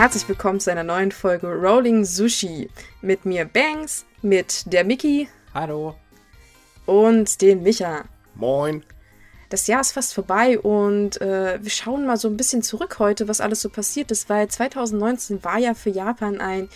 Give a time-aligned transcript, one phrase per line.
[0.00, 2.70] Herzlich willkommen zu einer neuen Folge Rolling Sushi.
[3.02, 5.28] Mit mir Banks, mit der Mickey.
[5.52, 5.94] Hallo.
[6.86, 8.04] Und den Micha.
[8.34, 8.82] Moin.
[9.50, 13.28] Das Jahr ist fast vorbei und äh, wir schauen mal so ein bisschen zurück heute,
[13.28, 16.70] was alles so passiert ist, weil 2019 war ja für Japan ein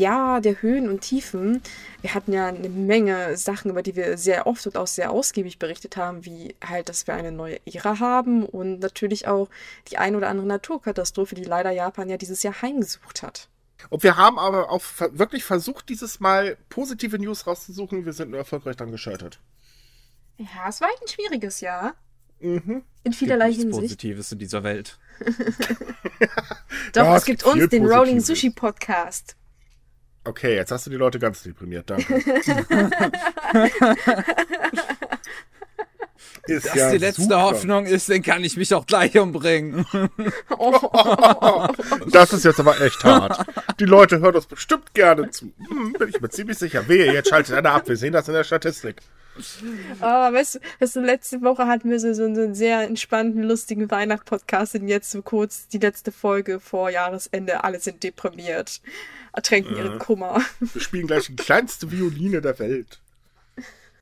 [0.00, 1.62] Jahr der Höhen und Tiefen.
[2.00, 5.58] Wir hatten ja eine Menge Sachen, über die wir sehr oft und auch sehr ausgiebig
[5.58, 9.48] berichtet haben, wie halt, dass wir eine neue Ära haben und natürlich auch
[9.88, 13.48] die ein oder andere Naturkatastrophe, die leider Japan ja dieses Jahr heimgesucht hat.
[13.88, 14.82] Und wir haben aber auch
[15.12, 18.04] wirklich versucht, dieses Mal positive News rauszusuchen.
[18.04, 19.40] Wir sind nur erfolgreich dann gescheitert.
[20.36, 21.94] Ja, es war ein schwieriges Jahr.
[22.40, 22.82] Mhm.
[23.04, 23.82] In vielerlei gibt Hinsicht.
[23.82, 24.98] Positives in dieser Welt.
[26.92, 28.26] Doch, Ja, es es gibt uns, den Rolling Positives.
[28.26, 29.36] Sushi Podcast.
[30.30, 31.90] Okay, jetzt hast du die Leute ganz deprimiert.
[31.90, 32.14] Danke.
[36.46, 37.42] ist Das ja die letzte super.
[37.42, 39.84] Hoffnung ist, dann kann ich mich auch gleich umbringen.
[42.12, 43.44] Das ist jetzt aber echt hart.
[43.80, 45.52] Die Leute hören uns bestimmt gerne zu.
[45.68, 46.86] Hm, bin ich mir ziemlich sicher.
[46.86, 47.88] Wehe, jetzt schaltet einer ab.
[47.88, 48.96] Wir sehen das in der Statistik.
[50.00, 53.90] Ah, weißt, du, weißt du, letzte Woche hatten wir so, so einen sehr entspannten, lustigen
[53.90, 57.64] Weihnachtspodcast und jetzt so kurz die letzte Folge vor Jahresende.
[57.64, 58.80] Alle sind deprimiert,
[59.32, 60.40] ertränken ihren Kummer.
[60.60, 63.00] Wir spielen gleich die kleinste Violine der Welt.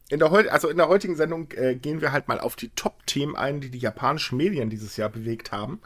[0.08, 3.36] In der, also in der heutigen Sendung äh, gehen wir halt mal auf die Top-Themen
[3.36, 5.80] ein, die die japanischen Medien dieses Jahr bewegt haben.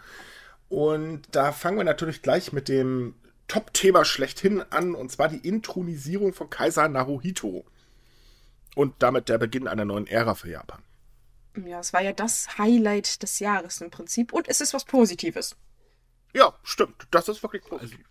[0.69, 3.15] Und da fangen wir natürlich gleich mit dem
[3.49, 7.65] Top-Thema schlechthin an, und zwar die Intronisierung von Kaiser Naruhito.
[8.75, 10.81] Und damit der Beginn einer neuen Ära für Japan.
[11.67, 15.57] Ja, es war ja das Highlight des Jahres im Prinzip und es ist was Positives.
[16.33, 17.07] Ja, stimmt.
[17.11, 18.07] Das ist wirklich positiv.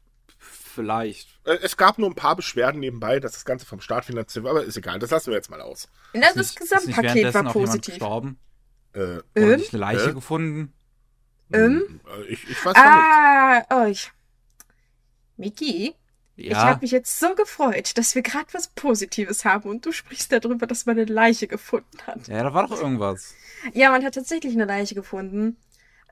[0.74, 1.28] Vielleicht.
[1.46, 4.52] Äh, Es gab nur ein paar Beschwerden nebenbei, dass das Ganze vom Staat finanziert wird,
[4.56, 5.88] aber ist egal, das lassen wir jetzt mal aus.
[6.14, 7.94] Na, das nicht- ist nicht Gesamtpaket war positiv.
[7.96, 8.40] gestorben?
[8.94, 9.56] Äh, Oder Ähm?
[9.60, 10.14] nicht eine Leiche Äh?
[10.14, 10.74] gefunden?
[11.54, 12.00] Ähm?
[12.10, 13.64] äh, ich, ich weiß ah.
[13.70, 14.12] Ah, oh, ich.
[15.38, 15.96] Miki,
[16.36, 16.64] ich Ja.
[16.66, 20.68] habe mich jetzt so gefreut, dass wir gerade was Positives haben und du sprichst darüber,
[20.68, 22.28] dass man eine Leiche gefunden hat.
[22.28, 23.34] Ja, da war doch irgendwas.
[23.74, 25.58] Ja, man hat tatsächlich eine Leiche gefunden.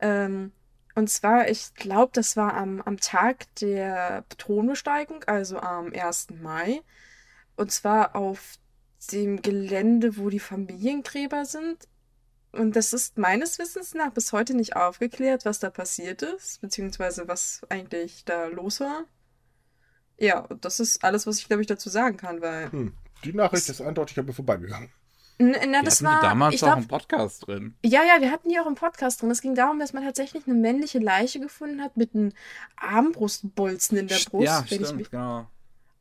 [0.02, 0.52] Ähm,
[1.00, 6.28] und zwar, ich glaube, das war am, am Tag der Thronbesteigung, also am 1.
[6.42, 6.82] Mai.
[7.56, 8.58] Und zwar auf
[9.12, 11.88] dem Gelände, wo die Familiengräber sind.
[12.52, 17.28] Und das ist meines Wissens nach bis heute nicht aufgeklärt, was da passiert ist, beziehungsweise
[17.28, 19.06] was eigentlich da los war.
[20.18, 22.72] Ja, das ist alles, was ich, glaube ich, dazu sagen kann, weil.
[22.72, 22.94] Hm,
[23.24, 24.90] die Nachricht ist eindeutig an mir vorbeigegangen.
[25.42, 26.20] Na, Wir das hatten war.
[26.20, 27.74] die damals ich auch glaub, im Podcast drin.
[27.86, 29.32] Ja, ja, wir hatten die auch im Podcast drin.
[29.32, 32.34] Es ging darum, dass man tatsächlich eine männliche Leiche gefunden hat mit einem
[32.76, 34.46] Armbrustbolzen in der Brust.
[34.46, 35.12] ja, wenn ich stimmt, mich...
[35.12, 35.48] genau.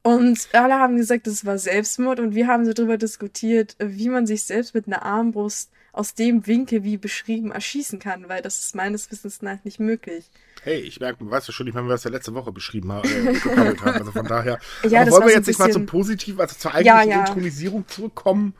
[0.02, 4.26] Und alle haben gesagt, das war Selbstmord und wir haben so darüber diskutiert, wie man
[4.26, 8.74] sich selbst mit einer Armbrust aus dem Winkel, wie beschrieben, erschießen kann, weil das ist
[8.74, 10.30] meines Wissens nach nicht möglich.
[10.62, 12.90] Hey, ich merke, man weiß ja schon nicht mehr, wie wir ja letzte Woche beschrieben
[12.92, 13.84] haben, äh, haben.
[13.84, 14.58] Also von daher.
[14.84, 17.20] Ja, wollen wir so jetzt ein nicht mal bisschen- zum Positiven, also zur eigentlichen ja.
[17.20, 18.54] Intronisierung zurückkommen?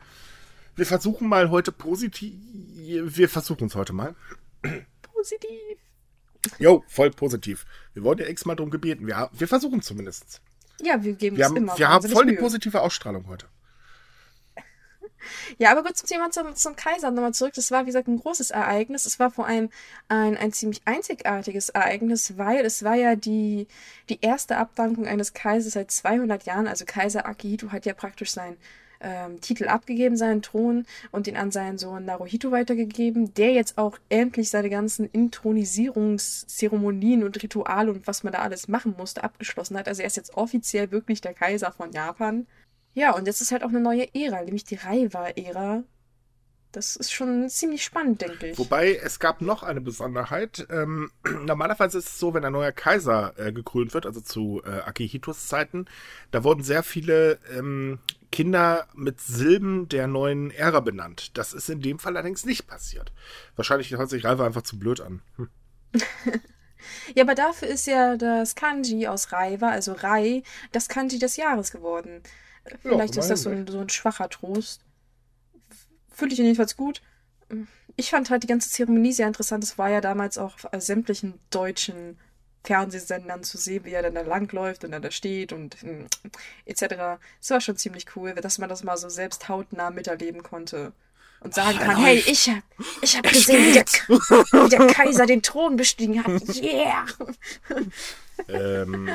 [0.79, 2.33] Wir versuchen mal heute positiv.
[2.41, 4.15] Wir versuchen es heute mal.
[5.01, 5.77] Positiv.
[6.57, 7.65] Jo, voll positiv.
[7.93, 9.05] Wir wurden ja x-mal drum gebeten.
[9.05, 10.39] Wir, wir versuchen zumindest.
[10.81, 12.39] Ja, wir geben Wir uns haben, immer wir haben wahnsinnig voll die Mühe.
[12.39, 13.47] positive Ausstrahlung heute.
[15.57, 17.53] Ja, aber gut zum Thema zum, zum Kaiser nochmal zurück.
[17.55, 19.05] Das war, wie gesagt, ein großes Ereignis.
[19.05, 19.69] Es war vor allem
[20.07, 23.67] ein, ein ziemlich einzigartiges Ereignis, weil es war ja die,
[24.07, 26.67] die erste Abdankung eines Kaisers seit 200 Jahren.
[26.67, 28.55] Also Kaiser Akihito hat ja praktisch seinen
[29.01, 33.97] ähm, Titel abgegeben, seinen Thron und den an seinen Sohn Naruhito weitergegeben, der jetzt auch
[34.09, 39.87] endlich seine ganzen Intronisierungszeremonien und Rituale und was man da alles machen musste, abgeschlossen hat.
[39.87, 42.47] Also er ist jetzt offiziell wirklich der Kaiser von Japan.
[42.93, 45.83] Ja, und jetzt ist halt auch eine neue Ära, nämlich die Reiwa-Ära.
[46.71, 48.59] Das ist schon ziemlich spannend, denke ich.
[48.59, 50.67] Wobei es gab noch eine Besonderheit.
[50.69, 51.11] Ähm,
[51.45, 55.47] normalerweise ist es so, wenn ein neuer Kaiser äh, gekrönt wird, also zu äh, Akihitos
[55.47, 55.85] Zeiten,
[56.29, 57.97] da wurden sehr viele ähm,
[58.31, 61.37] Kinder mit Silben der neuen Ära benannt.
[61.37, 63.11] Das ist in dem Fall allerdings nicht passiert.
[63.55, 65.21] Wahrscheinlich hört sich Ralf einfach zu blöd an.
[65.35, 65.49] Hm.
[67.15, 71.71] Ja, aber dafür ist ja das Kanji aus Reiwa, also Rai, das Kanji des Jahres
[71.71, 72.21] geworden.
[72.81, 74.81] Vielleicht ist das so ein, so ein schwacher Trost.
[76.09, 77.01] Fühle ich jedenfalls gut.
[77.95, 79.63] Ich fand halt die ganze Zeremonie sehr interessant.
[79.63, 82.17] Es war ja damals auch auf sämtlichen deutschen
[82.63, 86.05] Fernsehsendern zu sehen, wie er dann da langläuft und dann da steht und mm,
[86.65, 87.19] etc.
[87.41, 90.91] Es war schon ziemlich cool, dass man das mal so selbst hautnah miterleben konnte.
[91.41, 92.27] Und sagen Oh, kann, hey, läuft.
[92.27, 92.63] ich hab,
[93.01, 96.41] ich hab gesehen, wie der, wie der Kaiser den Thron bestiegen hat.
[96.61, 97.05] Yeah!
[98.47, 99.09] Ähm,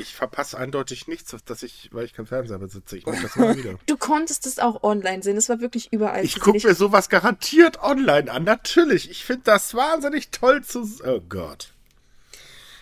[0.00, 2.96] ich verpasse eindeutig nichts, dass ich, weil ich kein Fernseher besitze.
[2.96, 3.74] Ich mache das immer wieder.
[3.86, 5.36] Du konntest es auch online sehen.
[5.36, 8.44] Es war wirklich überall Ich gucke mir sowas garantiert online an.
[8.44, 9.10] Natürlich.
[9.10, 10.88] Ich finde das wahnsinnig toll zu.
[11.04, 11.72] Oh Gott.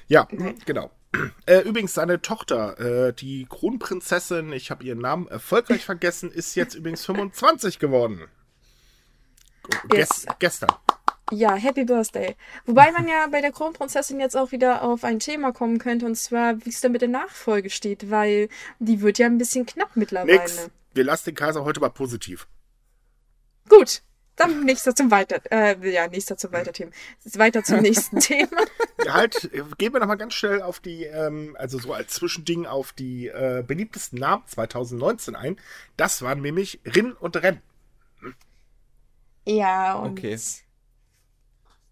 [0.08, 0.29] Ja,
[0.64, 0.91] genau.
[1.47, 6.75] Äh, übrigens, seine Tochter, äh, die Kronprinzessin, ich habe ihren Namen erfolgreich vergessen, ist jetzt
[6.75, 8.25] übrigens 25 geworden.
[9.91, 10.26] Yes.
[10.38, 10.69] gestern.
[11.32, 12.37] Ja, Happy Birthday.
[12.67, 16.17] Wobei man ja bei der Kronprinzessin jetzt auch wieder auf ein Thema kommen könnte, und
[16.17, 18.49] zwar, wie es da mit der Nachfolge steht, weil
[18.79, 20.38] die wird ja ein bisschen knapp mittlerweile.
[20.38, 20.70] Nix.
[20.94, 22.47] Wir lassen den Kaiser heute mal positiv.
[23.69, 24.02] Gut,
[24.37, 26.94] dann nächster zum Weiter, äh, ja, nächster zum Weiterthemen.
[27.35, 28.62] Weiter zum nächsten Thema.
[29.08, 33.28] Halt, gehen wir nochmal ganz schnell auf die, ähm, also so als Zwischending auf die
[33.28, 35.56] äh, beliebtesten Namen 2019 ein.
[35.96, 37.60] Das waren nämlich Rinn und Renn.
[39.46, 40.38] Ja, und okay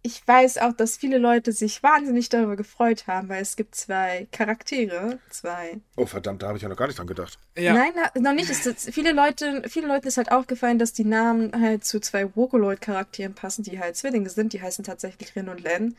[0.07, 4.29] ich weiß auch, dass viele Leute sich wahnsinnig darüber gefreut haben, weil es gibt zwei
[4.33, 5.81] Charaktere, zwei.
[5.97, 7.39] Oh verdammt, da habe ich ja noch gar nicht dran gedacht.
[7.57, 7.73] Ja.
[7.73, 8.51] Nein, noch nicht.
[8.51, 13.35] Ist, viele Leute, viele Leuten ist halt aufgefallen, dass die Namen halt zu zwei Vocaloid-Charakteren
[13.35, 14.53] passen, die halt Zwillinge sind.
[14.53, 15.97] Die heißen tatsächlich Rin und Len.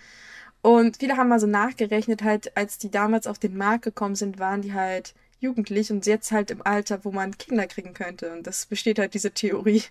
[0.65, 4.39] Und viele haben mal so nachgerechnet, halt, als die damals auf den Markt gekommen sind,
[4.39, 8.33] waren die halt jugendlich und jetzt halt im Alter, wo man Kinder kriegen könnte.
[8.33, 9.83] Und das besteht halt diese Theorie,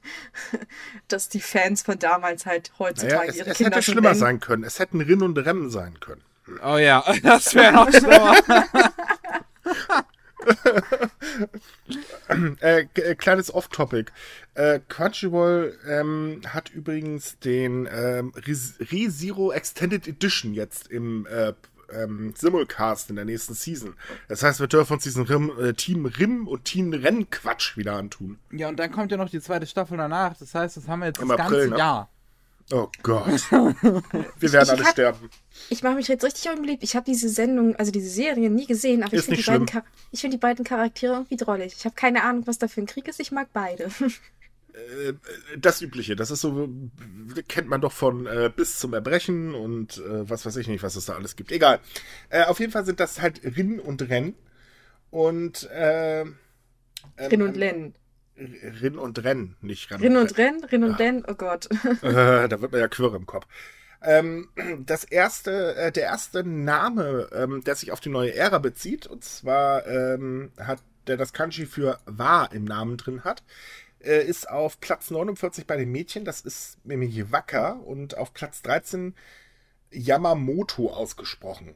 [1.07, 3.71] dass die Fans von damals halt heutzutage naja, es, ihre es Kinder.
[3.71, 4.19] Es hätte schlimmer nennen.
[4.19, 4.65] sein können.
[4.65, 6.23] Es hätten Rinn und Rem sein können.
[6.61, 8.35] Oh ja, das wäre noch schlimmer.
[12.61, 14.11] Äh, äh, kleines Off-Topic.
[14.55, 21.53] Äh, Crunchyroll ähm, hat übrigens den ähm, ReZero Extended Edition jetzt im äh,
[21.93, 23.95] ähm, Simulcast in der nächsten Season.
[24.29, 27.95] Das heißt, wir dürfen uns diesen Rim, äh, Team Rim und Team Renn Quatsch wieder
[27.95, 28.39] antun.
[28.51, 30.37] Ja, und dann kommt ja noch die zweite Staffel danach.
[30.37, 31.79] Das heißt, das haben wir jetzt Im das April, ganze ne?
[31.79, 32.11] Jahr.
[32.73, 33.27] Oh Gott.
[33.51, 35.31] wir werden alle hab, sterben.
[35.69, 36.83] Ich mache mich jetzt richtig unbeliebt.
[36.83, 39.83] Ich habe diese Sendung, also diese Serie nie gesehen, aber ist ich finde
[40.13, 41.75] die, find die beiden Charaktere irgendwie drollig.
[41.77, 43.21] Ich habe keine Ahnung, was da für ein Krieg ist.
[43.21, 43.91] Ich mag beide.
[44.75, 45.13] Äh,
[45.57, 46.69] das Übliche, das ist so,
[47.47, 50.97] kennt man doch von äh, bis zum Erbrechen und äh, was weiß ich nicht, was
[50.97, 51.53] es da alles gibt.
[51.53, 51.79] Egal.
[52.29, 54.35] Äh, auf jeden Fall sind das halt Rin und Renn.
[55.11, 56.37] Und äh, ähm,
[57.19, 57.95] Rin und Len.
[58.37, 60.01] Rin und Renn, nicht Renn.
[60.01, 61.69] Rin und Renn, Rin und Len, oh Gott.
[62.03, 63.47] Äh, da wird man ja quirr im Kopf.
[64.03, 64.49] Ähm,
[64.85, 69.25] das erste, äh, der erste Name, ähm, der sich auf die neue Ära bezieht, und
[69.25, 73.43] zwar ähm, hat der das Kanji für wahr im Namen drin hat,
[74.01, 78.63] äh, ist auf Platz 49 bei den Mädchen, das ist nämlich Wacker und auf Platz
[78.63, 79.15] 13
[79.91, 81.75] Yamamoto ausgesprochen.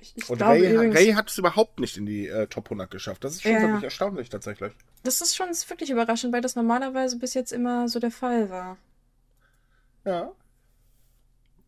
[0.00, 2.90] Ich, ich und Ray, übrigens, Ray, hat es überhaupt nicht in die äh, Top 100
[2.90, 3.24] geschafft.
[3.24, 3.62] Das ist schon ja.
[3.62, 4.72] wirklich erstaunlich tatsächlich.
[5.02, 8.78] Das ist schon wirklich überraschend, weil das normalerweise bis jetzt immer so der Fall war.
[10.04, 10.32] Ja.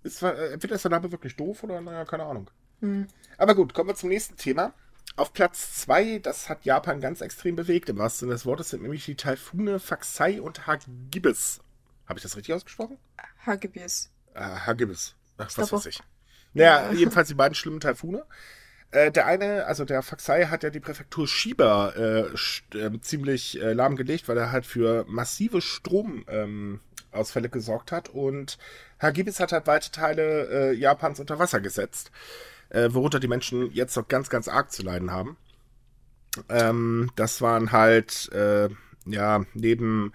[0.04, 2.50] Ist, äh, entweder ist der Name wirklich doof oder naja, keine Ahnung.
[2.80, 3.08] Hm.
[3.36, 4.72] Aber gut, kommen wir zum nächsten Thema.
[5.16, 8.82] Auf Platz 2, das hat Japan ganz extrem bewegt, im wahrsten Sinne des Wortes, sind
[8.82, 11.60] nämlich die Taifune Faxai und Hagibis.
[12.06, 12.96] Habe ich das richtig ausgesprochen?
[13.44, 14.10] Hagibis.
[14.34, 15.16] Äh, Hagibis.
[15.36, 16.00] Ach, was weiß ich.
[16.54, 16.92] Naja, ja.
[16.92, 18.24] jedenfalls die beiden schlimmen Taifune.
[18.90, 24.28] Äh, der eine, also der Faxai hat ja die Präfektur Shiba äh, äh, ziemlich lahmgelegt,
[24.28, 28.58] weil er halt für massive Stromausfälle ähm, gesorgt hat und
[29.00, 32.10] Hagibis hat halt weite Teile äh, Japans unter Wasser gesetzt
[32.70, 35.36] äh, worunter die Menschen jetzt noch ganz, ganz arg zu leiden haben.
[36.48, 38.30] Ähm, das waren halt,
[39.06, 40.12] ja, neben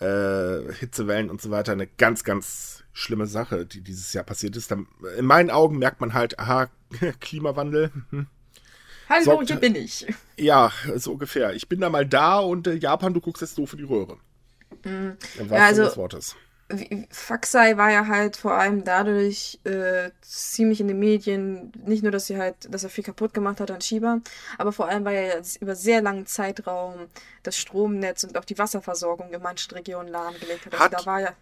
[0.00, 4.70] äh, Hitzewellen und so weiter eine ganz, ganz schlimme Sache, die dieses Jahr passiert ist.
[4.70, 4.86] Dann,
[5.18, 6.68] in meinen Augen merkt man halt, aha,
[7.20, 7.90] Klimawandel.
[8.10, 8.26] Hm.
[9.08, 10.06] Hallo, Sorgt, hier bin ich.
[10.36, 11.54] Ja, so ungefähr.
[11.54, 14.16] Ich bin da mal da und äh, Japan, du guckst jetzt so für die Röhre.
[14.84, 15.16] Mhm.
[15.38, 16.36] Im ja, also, des Wortes.
[17.10, 22.26] Faxai war ja halt vor allem dadurch äh, ziemlich in den Medien, nicht nur, dass
[22.26, 24.20] sie halt, dass er viel kaputt gemacht hat an Shiba,
[24.58, 27.08] aber vor allem, weil er über sehr langen Zeitraum
[27.42, 30.72] das Stromnetz und auch die Wasserversorgung in manchen Regionen lahmgelegt hat.
[30.74, 31.32] Also hat da war ja.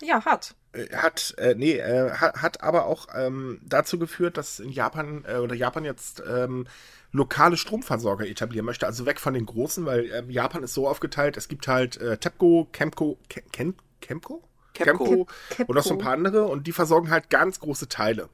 [0.00, 0.54] Ja, hat.
[0.72, 5.24] Äh, hat, äh, nee, äh, hat, hat aber auch ähm, dazu geführt, dass in Japan
[5.26, 6.66] äh, oder Japan jetzt ähm,
[7.12, 11.36] lokale Stromversorger etablieren möchte, also weg von den großen, weil ähm, Japan ist so aufgeteilt,
[11.36, 13.74] es gibt halt äh, TEPCO, Chemco, Chem
[14.10, 14.42] Chemco?
[14.74, 15.26] Chemco
[15.66, 18.28] und noch so ein paar andere und die versorgen halt ganz große Teile.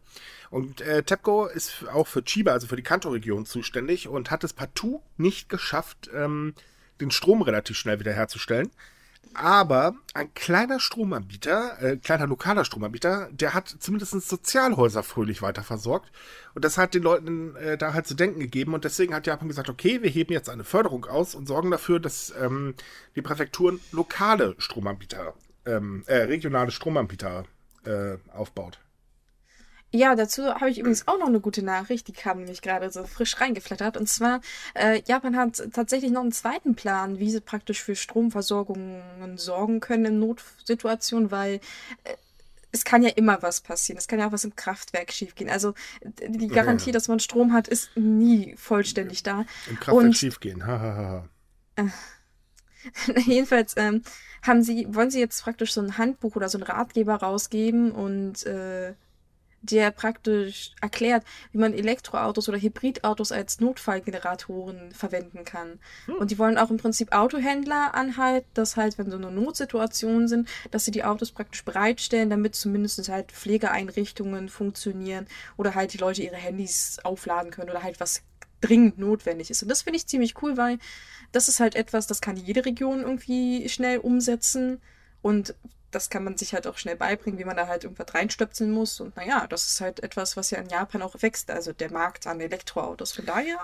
[0.50, 4.52] Und äh, TEPCO ist auch für Chiba, also für die Kanto-Region zuständig und hat es
[4.52, 6.54] partout nicht geschafft, ähm,
[7.00, 8.70] den Strom relativ schnell wiederherzustellen.
[9.34, 16.10] Aber ein kleiner Stromanbieter, äh, kleiner lokaler Stromanbieter, der hat zumindest Sozialhäuser fröhlich weiter versorgt.
[16.54, 18.72] Und das hat den Leuten äh, da halt zu denken gegeben.
[18.72, 22.00] Und deswegen hat Japan gesagt, okay, wir heben jetzt eine Förderung aus und sorgen dafür,
[22.00, 22.74] dass ähm,
[23.14, 25.34] die Präfekturen lokale Stromanbieter,
[25.66, 27.44] ähm, äh, regionale Stromanbieter
[27.84, 28.78] äh, aufbaut.
[29.92, 33.04] Ja, dazu habe ich übrigens auch noch eine gute Nachricht, die kam nämlich gerade so
[33.04, 33.96] frisch reingeflattert.
[33.96, 34.40] Und zwar,
[34.74, 40.04] äh, Japan hat tatsächlich noch einen zweiten Plan, wie sie praktisch für Stromversorgungen sorgen können
[40.06, 41.60] in Notsituationen, weil
[42.04, 42.14] äh,
[42.72, 43.96] es kann ja immer was passieren.
[43.96, 45.48] Es kann ja auch was im Kraftwerk schiefgehen.
[45.48, 46.92] Also die Garantie, ja.
[46.92, 49.46] dass man Strom hat, ist nie vollständig da.
[49.70, 50.66] Im Kraftwerk Und, schiefgehen.
[50.66, 51.28] Ha, ha, ha.
[51.76, 54.02] Äh, jedenfalls ähm,
[54.46, 58.44] haben sie, wollen sie jetzt praktisch so ein Handbuch oder so ein Ratgeber rausgeben und
[58.46, 58.94] äh,
[59.62, 65.78] der praktisch erklärt, wie man Elektroautos oder Hybridautos als Notfallgeneratoren verwenden kann.
[66.06, 66.16] Hm.
[66.16, 70.48] Und die wollen auch im Prinzip Autohändler anhalten, dass halt, wenn so eine Notsituation sind,
[70.70, 75.26] dass sie die Autos praktisch bereitstellen, damit zumindest halt Pflegeeinrichtungen funktionieren
[75.56, 78.22] oder halt die Leute ihre Handys aufladen können oder halt was
[78.60, 79.62] dringend notwendig ist.
[79.62, 80.78] Und das finde ich ziemlich cool, weil
[81.32, 84.80] das ist halt etwas, das kann jede Region irgendwie schnell umsetzen.
[85.22, 85.54] Und
[85.90, 89.00] das kann man sich halt auch schnell beibringen, wie man da halt irgendwas reinstöpseln muss.
[89.00, 92.26] Und naja, das ist halt etwas, was ja in Japan auch wächst, also der Markt
[92.26, 93.12] an Elektroautos.
[93.12, 93.58] Von daher,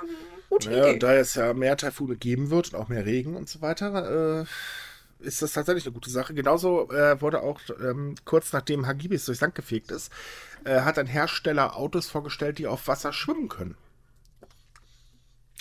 [0.48, 0.98] gute naja, Idee.
[0.98, 4.44] Da es ja mehr Taifune geben wird und auch mehr Regen und so weiter, äh,
[5.26, 6.34] ist das tatsächlich eine gute Sache.
[6.34, 10.10] Genauso äh, wurde auch ähm, kurz nachdem Hagibis durchs Land gefegt ist,
[10.64, 13.76] äh, hat ein Hersteller Autos vorgestellt, die auf Wasser schwimmen können.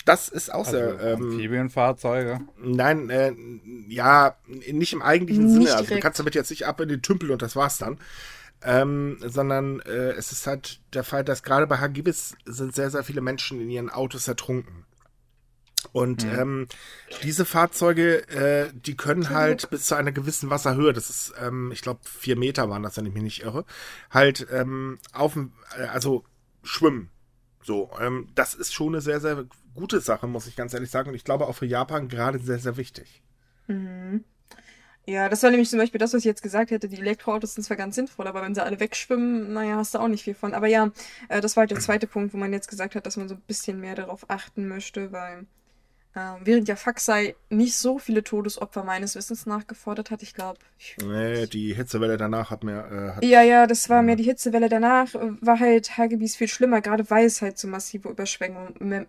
[0.04, 1.00] Das ist auch also sehr.
[1.00, 2.40] Ähm, Amphibienfahrzeuge?
[2.58, 3.34] Nein, äh,
[3.88, 5.64] ja, nicht im eigentlichen nicht Sinne.
[5.64, 5.80] Direkt.
[5.80, 7.98] Also du kannst damit jetzt nicht ab in den Tümpel und das war's dann.
[8.64, 13.02] Ähm, sondern äh, es ist halt der Fall, dass gerade bei Hagibis sind sehr, sehr
[13.02, 14.84] viele Menschen in ihren Autos ertrunken.
[15.90, 16.38] Und mhm.
[16.38, 16.68] ähm,
[17.24, 21.82] diese Fahrzeuge, äh, die können halt bis zu einer gewissen Wasserhöhe, das ist, ähm, ich
[21.82, 23.64] glaube, vier Meter waren das, wenn ich mich nicht irre,
[24.10, 26.24] halt ähm, auf, äh, also
[26.62, 27.10] schwimmen.
[27.64, 31.10] So, ähm, das ist schon eine sehr, sehr gute Sache, muss ich ganz ehrlich sagen.
[31.10, 33.22] Und ich glaube auch für Japan gerade sehr, sehr wichtig.
[33.66, 34.24] Mhm.
[35.04, 36.88] Ja, das war nämlich zum Beispiel das, was ich jetzt gesagt hätte.
[36.88, 40.06] Die Elektroautos sind zwar ganz sinnvoll, aber wenn sie alle wegschwimmen, naja, hast du auch
[40.06, 40.54] nicht viel von.
[40.54, 40.92] Aber ja,
[41.28, 43.34] äh, das war halt der zweite Punkt, wo man jetzt gesagt hat, dass man so
[43.34, 45.46] ein bisschen mehr darauf achten möchte, weil
[46.14, 50.58] ähm, während ja Faxai nicht so viele Todesopfer meines Wissens nachgefordert hat, ich glaube.
[51.02, 52.90] Nee, die Hitzewelle danach hat mehr.
[52.90, 56.48] Äh, hat, ja, ja, das war mehr die Hitzewelle danach, äh, war halt Hagebis viel
[56.48, 59.06] schlimmer, gerade weil es halt so massive Überschwemmungen,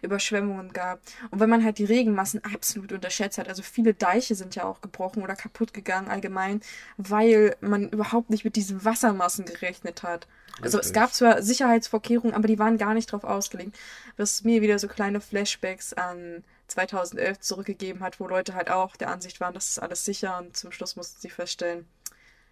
[0.00, 1.00] Überschwemmungen gab.
[1.30, 4.80] Und wenn man halt die Regenmassen absolut unterschätzt hat, also viele Deiche sind ja auch
[4.80, 6.62] gebrochen oder kaputt gegangen allgemein,
[6.96, 10.26] weil man überhaupt nicht mit diesen Wassermassen gerechnet hat.
[10.60, 13.76] Also es gab zwar Sicherheitsvorkehrungen, aber die waren gar nicht drauf ausgelegt,
[14.16, 19.10] was mir wieder so kleine Flashbacks an 2011 zurückgegeben hat, wo Leute halt auch der
[19.10, 21.86] Ansicht waren, das ist alles sicher und zum Schluss mussten sie feststellen,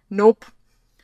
[0.09, 0.47] nope,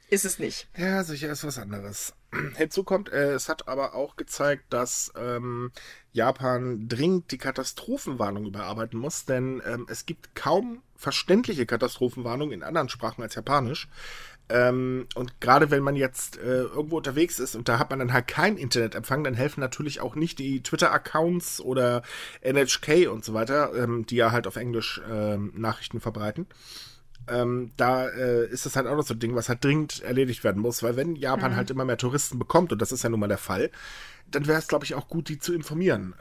[0.09, 0.69] ist es nicht.
[0.77, 2.13] Ja, sicher ist was anderes.
[2.55, 5.71] Hinzu kommt, äh, es hat aber auch gezeigt, dass ähm,
[6.13, 12.89] Japan dringend die Katastrophenwarnung überarbeiten muss, denn ähm, es gibt kaum verständliche Katastrophenwarnungen in anderen
[12.89, 13.89] Sprachen als Japanisch.
[14.49, 18.13] Ähm, und gerade wenn man jetzt äh, irgendwo unterwegs ist und da hat man dann
[18.13, 22.01] halt kein Internetempfang, dann helfen natürlich auch nicht die Twitter-Accounts oder
[22.41, 26.47] NHK und so weiter, ähm, die ja halt auf Englisch ähm, Nachrichten verbreiten.
[27.27, 30.45] Ähm, da äh, ist das halt auch noch so ein Ding, was halt dringend erledigt
[30.45, 31.55] werden muss, weil wenn Japan mhm.
[31.57, 33.69] halt immer mehr Touristen bekommt, und das ist ja nun mal der Fall,
[34.31, 36.13] dann wäre es, glaube ich, auch gut, die zu informieren.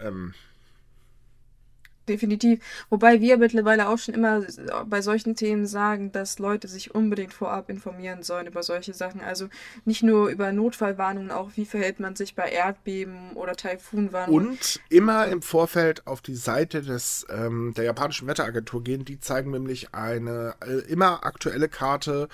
[2.09, 2.61] Definitiv.
[2.89, 4.43] Wobei wir mittlerweile auch schon immer
[4.87, 9.21] bei solchen Themen sagen, dass Leute sich unbedingt vorab informieren sollen über solche Sachen.
[9.21, 9.49] Also
[9.85, 14.51] nicht nur über Notfallwarnungen, auch wie verhält man sich bei Erdbeben oder Taifunwarnungen.
[14.51, 19.05] Und immer im Vorfeld auf die Seite des, ähm, der japanischen Wetteragentur gehen.
[19.05, 22.29] Die zeigen nämlich eine äh, immer aktuelle Karte,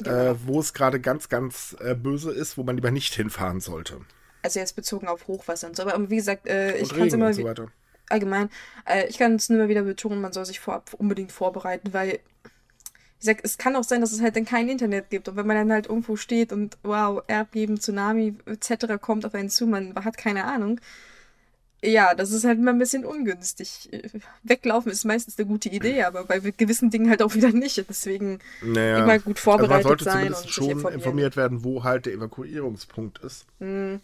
[0.00, 0.16] äh, genau.
[0.16, 4.00] äh, wo es gerade ganz, ganz äh, böse ist, wo man lieber nicht hinfahren sollte.
[4.42, 5.82] Also jetzt bezogen auf Hochwasser und so.
[5.82, 7.32] Aber wie gesagt, äh, ich kann es immer...
[7.32, 7.68] So weiter
[8.10, 8.50] allgemein,
[8.86, 12.20] äh, ich kann es nur mal wieder betonen, man soll sich vorab unbedingt vorbereiten, weil
[13.20, 15.28] ich sag, es kann auch sein, dass es halt dann kein Internet gibt.
[15.28, 19.00] Und wenn man dann halt irgendwo steht und wow, Erdbeben, Tsunami etc.
[19.00, 20.80] kommt auf einen zu, man hat keine Ahnung.
[21.82, 23.88] Ja, das ist halt immer ein bisschen ungünstig.
[24.42, 27.84] Weglaufen ist meistens eine gute Idee, aber bei gewissen Dingen halt auch wieder nicht.
[27.88, 32.06] Deswegen naja, immer gut vorbereitet also man sollte sein und schon informiert werden, wo halt
[32.06, 33.46] der Evakuierungspunkt ist.
[33.60, 34.00] Mhm.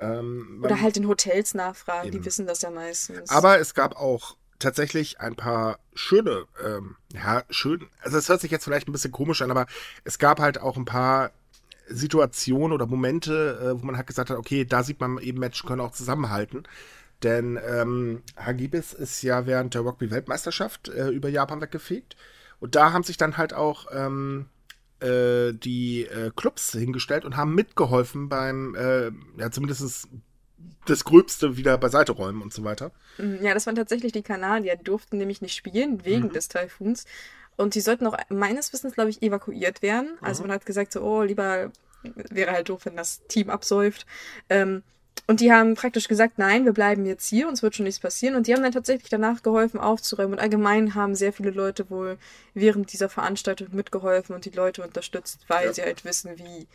[0.00, 2.18] Ähm, Oder halt in Hotels nachfragen, eben.
[2.18, 3.30] die wissen das ja meistens.
[3.30, 8.50] Aber es gab auch tatsächlich ein paar schöne, ähm, ja, schön, also es hört sich
[8.50, 9.66] jetzt vielleicht ein bisschen komisch an, aber
[10.04, 11.32] es gab halt auch ein paar
[11.88, 15.66] Situationen oder Momente, äh, wo man halt gesagt hat, okay, da sieht man eben, Menschen
[15.68, 16.64] können auch zusammenhalten.
[17.22, 22.16] Denn ähm, Hagibis ist ja während der Rugby-Weltmeisterschaft äh, über Japan weggefegt.
[22.60, 24.46] Und da haben sich dann halt auch ähm,
[25.00, 30.08] äh, die äh, Clubs hingestellt und haben mitgeholfen beim, äh, ja, zumindest
[30.86, 32.92] das Gröbste wieder beiseite räumen und so weiter.
[33.18, 34.76] Mhm, ja, das waren tatsächlich die Kanadier.
[34.76, 36.32] Die durften nämlich nicht spielen wegen mhm.
[36.32, 37.04] des Taifuns.
[37.56, 40.16] Und die sollten auch meines Wissens, glaube ich, evakuiert werden.
[40.20, 40.48] Also mhm.
[40.48, 41.70] man hat gesagt, so, oh, lieber
[42.02, 44.06] wäre halt doof, wenn das Team absäuft.
[44.48, 44.82] Ähm,
[45.26, 48.34] und die haben praktisch gesagt, nein, wir bleiben jetzt hier, uns wird schon nichts passieren.
[48.34, 50.34] Und die haben dann tatsächlich danach geholfen aufzuräumen.
[50.34, 52.18] Und allgemein haben sehr viele Leute wohl
[52.54, 55.72] während dieser Veranstaltung mitgeholfen und die Leute unterstützt, weil ja.
[55.72, 56.66] sie halt wissen, wie,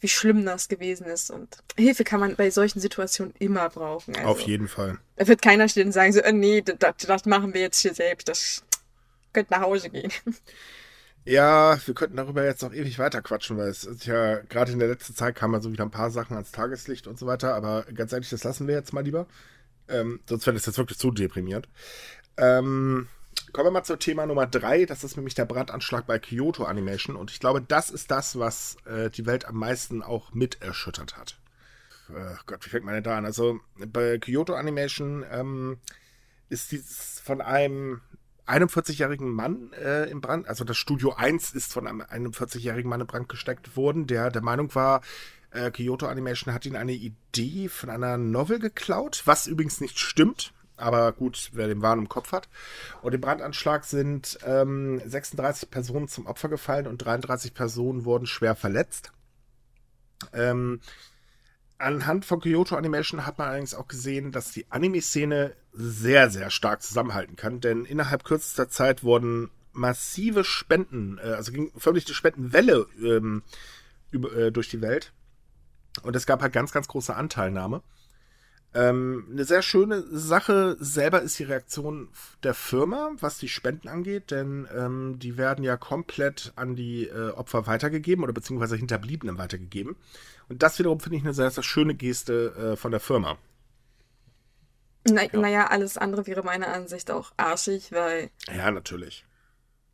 [0.00, 1.30] wie schlimm das gewesen ist.
[1.30, 4.16] Und Hilfe kann man bei solchen Situationen immer brauchen.
[4.16, 4.98] Also, Auf jeden Fall.
[5.16, 7.94] Da wird keiner stehen und sagen so, äh, nee, das, das machen wir jetzt hier
[7.94, 8.28] selbst.
[8.28, 8.62] Das
[9.32, 10.12] könnte nach Hause gehen.
[11.28, 14.78] Ja, wir könnten darüber jetzt noch ewig weiter quatschen, weil es ist ja gerade in
[14.78, 17.82] der letzten Zeit kamen so wieder ein paar Sachen ans Tageslicht und so weiter, aber
[17.92, 19.26] ganz ehrlich, das lassen wir jetzt mal lieber.
[19.88, 21.68] Ähm, sonst wäre das jetzt wirklich zu deprimiert.
[22.38, 23.08] Ähm,
[23.52, 24.86] kommen wir mal zum Thema Nummer drei.
[24.86, 27.14] Das ist nämlich der Brandanschlag bei Kyoto Animation.
[27.14, 31.18] Und ich glaube, das ist das, was äh, die Welt am meisten auch mit erschüttert
[31.18, 31.36] hat.
[32.08, 33.26] Äh, Gott, wie fängt man denn da an?
[33.26, 35.76] Also bei Kyoto Animation ähm,
[36.48, 38.00] ist dieses von einem
[38.48, 43.06] 41-jährigen Mann äh, im Brand, also das Studio 1 ist von einem 41-jährigen Mann in
[43.06, 45.02] Brand gesteckt worden, der der Meinung war,
[45.50, 50.52] äh, Kyoto Animation hat ihn eine Idee von einer Novel geklaut, was übrigens nicht stimmt.
[50.76, 52.48] Aber gut, wer den Wahn im Kopf hat.
[53.02, 58.54] Und im Brandanschlag sind ähm, 36 Personen zum Opfer gefallen und 33 Personen wurden schwer
[58.54, 59.12] verletzt.
[60.32, 60.80] Ähm,
[61.78, 66.82] Anhand von Kyoto Animation hat man allerdings auch gesehen, dass die Anime-Szene sehr, sehr stark
[66.82, 72.86] zusammenhalten kann, denn innerhalb kürzester Zeit wurden massive Spenden, äh, also ging förmlich eine Spendenwelle
[73.00, 73.42] ähm,
[74.10, 75.12] über, äh, durch die Welt.
[76.02, 77.82] Und es gab halt ganz, ganz große Anteilnahme.
[78.74, 82.08] Ähm, eine sehr schöne Sache selber ist die Reaktion
[82.42, 87.30] der Firma, was die Spenden angeht, denn ähm, die werden ja komplett an die äh,
[87.30, 89.96] Opfer weitergegeben oder beziehungsweise Hinterbliebenen weitergegeben.
[90.48, 93.38] Und das wiederum finde ich eine sehr, sehr schöne Geste äh, von der Firma.
[95.04, 95.38] Na, ja.
[95.38, 98.30] Naja, alles andere wäre meiner Ansicht auch arschig, weil.
[98.54, 99.24] Ja, natürlich.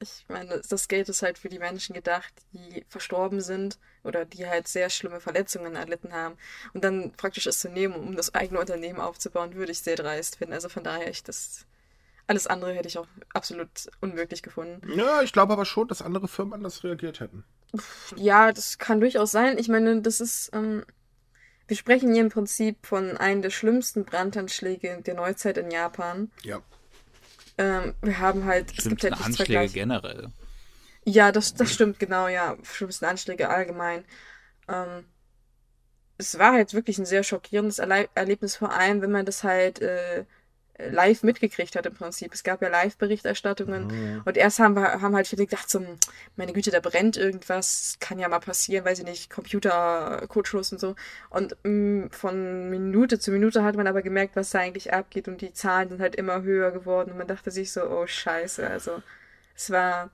[0.01, 4.47] Ich meine, das Geld ist halt für die Menschen gedacht, die verstorben sind oder die
[4.47, 6.37] halt sehr schlimme Verletzungen erlitten haben.
[6.75, 10.37] Und dann praktisch es zu nehmen, um das eigene Unternehmen aufzubauen, würde ich sehr dreist
[10.37, 10.53] finden.
[10.53, 11.67] Also von daher, ich das.
[12.27, 13.69] Alles andere hätte ich auch absolut
[14.01, 14.81] unmöglich gefunden.
[14.97, 17.45] Ja, ich glaube aber schon, dass andere Firmen anders reagiert hätten.
[18.17, 19.59] Ja, das kann durchaus sein.
[19.59, 20.51] Ich meine, das ist.
[20.53, 20.85] Ähm,
[21.67, 26.31] wir sprechen hier im Prinzip von einem der schlimmsten Brandanschläge der Neuzeit in Japan.
[26.43, 26.61] Ja.
[27.57, 28.73] Ähm, wir haben halt.
[28.77, 30.29] Es gibt halt Anschläge generell.
[31.05, 32.57] Ja, das, das stimmt, genau, ja.
[32.63, 34.05] Schlimmsten Anschläge allgemein.
[34.69, 35.05] Ähm,
[36.17, 39.81] es war halt wirklich ein sehr schockierendes Erle Erlebnis, vor allem, wenn man das halt
[39.81, 40.25] äh,
[40.79, 42.35] live mitgekriegt hat im Prinzip.
[42.35, 44.23] Es gab ja Live-Berichterstattungen mhm.
[44.25, 45.85] und erst haben wir haben halt viele gedacht, so,
[46.37, 50.81] meine Güte, da brennt irgendwas, kann ja mal passieren, weiß ich nicht, Computer, Kurzschluss und
[50.81, 50.97] so.
[51.31, 55.29] Und mh, mm, von Minute zu Minute hat man aber gemerkt, was da eigentlich abgeht
[55.29, 58.69] und die Zahlen sind halt immer höher geworden und man dachte sich so, oh scheiße,
[58.69, 59.03] also
[59.55, 60.11] es war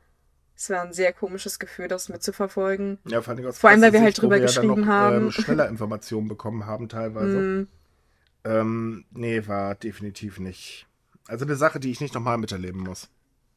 [0.60, 2.98] es war ein sehr komisches Gefühl, das mitzuverfolgen.
[3.06, 5.16] Ja, vor allem, vor allem weil wir halt drüber geschrieben ja noch, haben.
[5.16, 7.38] Ähm, schneller Informationen bekommen haben teilweise.
[7.40, 7.68] Mm.
[8.44, 10.86] Ähm, nee, war definitiv nicht.
[11.26, 13.08] Also eine Sache, die ich nicht nochmal miterleben muss.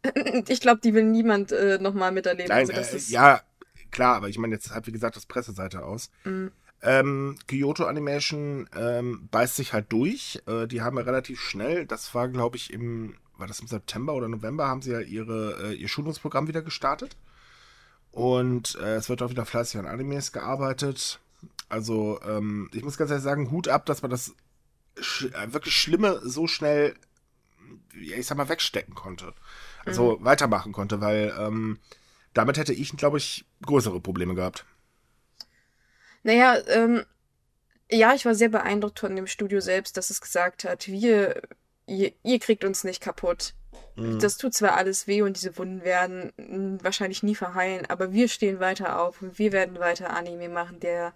[0.49, 2.49] Ich glaube, die will niemand äh, nochmal miterleben.
[2.49, 3.41] Nein, also, äh, ja,
[3.89, 6.09] klar, aber ich meine jetzt halt, wie gesagt, das Presseseite aus.
[6.25, 6.51] Mhm.
[6.81, 10.41] Ähm, Kyoto Animation ähm, beißt sich halt durch.
[10.45, 14.13] Äh, die haben ja relativ schnell, das war glaube ich im, war das im September
[14.13, 17.15] oder November, haben sie ja ihre, äh, ihr Schulungsprogramm wieder gestartet.
[18.11, 21.19] Und äh, es wird auch wieder fleißig an Animes gearbeitet.
[21.69, 24.35] Also, ähm, ich muss ganz ehrlich sagen, Hut ab, dass man das
[24.99, 26.95] sch äh, wirklich Schlimme so schnell,
[27.93, 29.33] ich sag mal, wegstecken konnte.
[29.85, 30.25] Also mhm.
[30.25, 31.79] weitermachen konnte, weil ähm,
[32.33, 34.65] damit hätte ich, glaube ich, größere Probleme gehabt.
[36.23, 37.05] Naja, ähm,
[37.91, 41.41] ja, ich war sehr beeindruckt von dem Studio selbst, dass es gesagt hat, wir,
[41.85, 43.53] ihr, ihr kriegt uns nicht kaputt.
[43.95, 44.19] Mhm.
[44.19, 48.59] Das tut zwar alles weh und diese Wunden werden wahrscheinlich nie verheilen, aber wir stehen
[48.59, 51.13] weiter auf und wir werden weiter Anime machen, der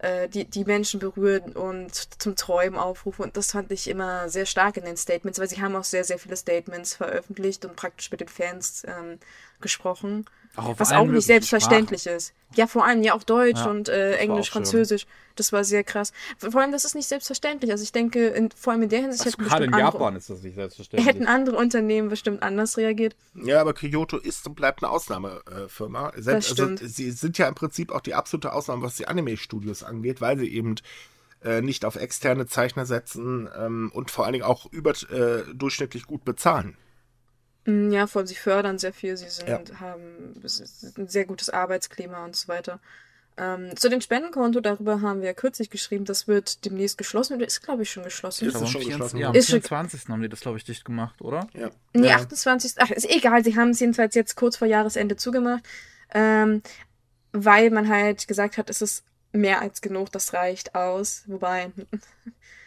[0.00, 3.22] äh, die, die Menschen berühren und zum Träumen aufrufen.
[3.22, 6.04] Und das fand ich immer sehr stark in den Statements, weil sie haben auch sehr,
[6.04, 9.18] sehr viele Statements veröffentlicht und praktisch mit den Fans ähm,
[9.60, 10.24] gesprochen.
[10.56, 12.16] Auch was auch nicht selbstverständlich Sprachen.
[12.16, 12.34] ist.
[12.56, 15.06] Ja, vor allem ja auch Deutsch ja, und äh, Englisch, Französisch.
[15.36, 16.12] Das war sehr krass.
[16.38, 17.70] Vor allem, das ist nicht selbstverständlich.
[17.70, 20.28] Also ich denke, in, vor allem in der Hinsicht also Gerade in Japan andere, ist
[20.28, 21.08] das nicht selbstverständlich.
[21.08, 23.14] Hätten andere Unternehmen bestimmt anders reagiert.
[23.34, 26.10] Ja, aber Kyoto ist und bleibt eine Ausnahmefirma.
[26.10, 29.84] Äh, Selbst, also, sie sind ja im Prinzip auch die absolute Ausnahme, was die Anime-Studios
[29.84, 30.74] angeht, weil sie eben
[31.44, 36.24] äh, nicht auf externe Zeichner setzen ähm, und vor allen Dingen auch überdurchschnittlich äh, gut
[36.24, 36.76] bezahlen.
[37.64, 39.60] Mm, ja, vor allem sie fördern sehr viel, sie sind, ja.
[39.80, 40.42] haben
[40.96, 42.80] ein sehr gutes Arbeitsklima und so weiter.
[43.36, 47.62] Ähm, zu den Spendenkonto, darüber haben wir kürzlich geschrieben, das wird demnächst geschlossen oder ist,
[47.62, 48.46] glaube ich, schon geschlossen.
[48.46, 49.16] Ist, ist schon geschlossen.
[49.16, 50.08] Ja, am 24.
[50.08, 51.48] haben die das, glaube ich, dicht gemacht, oder?
[51.54, 51.70] Ja.
[51.94, 52.16] Nee, ja.
[52.16, 52.74] 28.
[52.76, 55.62] Ach, ist egal, sie haben es jedenfalls jetzt kurz vor Jahresende zugemacht,
[56.12, 56.62] ähm,
[57.32, 61.22] weil man halt gesagt hat, es ist mehr als genug, das reicht aus.
[61.26, 61.70] Wobei,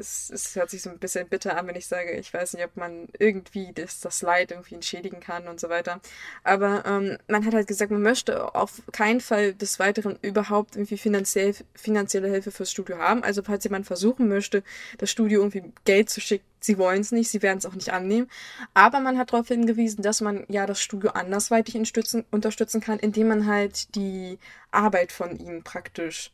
[0.00, 2.64] es, es, hört sich so ein bisschen bitter an, wenn ich sage, ich weiß nicht,
[2.64, 6.00] ob man irgendwie das, das Leid irgendwie entschädigen kann und so weiter.
[6.42, 10.98] Aber ähm, man hat halt gesagt, man möchte auf keinen Fall des Weiteren überhaupt irgendwie
[10.98, 13.22] finanziell, finanzielle Hilfe fürs Studio haben.
[13.22, 14.64] Also falls jemand versuchen möchte,
[14.98, 17.92] das Studio irgendwie Geld zu schicken, sie wollen es nicht, sie werden es auch nicht
[17.92, 18.28] annehmen.
[18.74, 23.28] Aber man hat darauf hingewiesen, dass man ja das Studio andersweitig unterstützen, unterstützen kann, indem
[23.28, 24.38] man halt die
[24.70, 26.32] Arbeit von ihm praktisch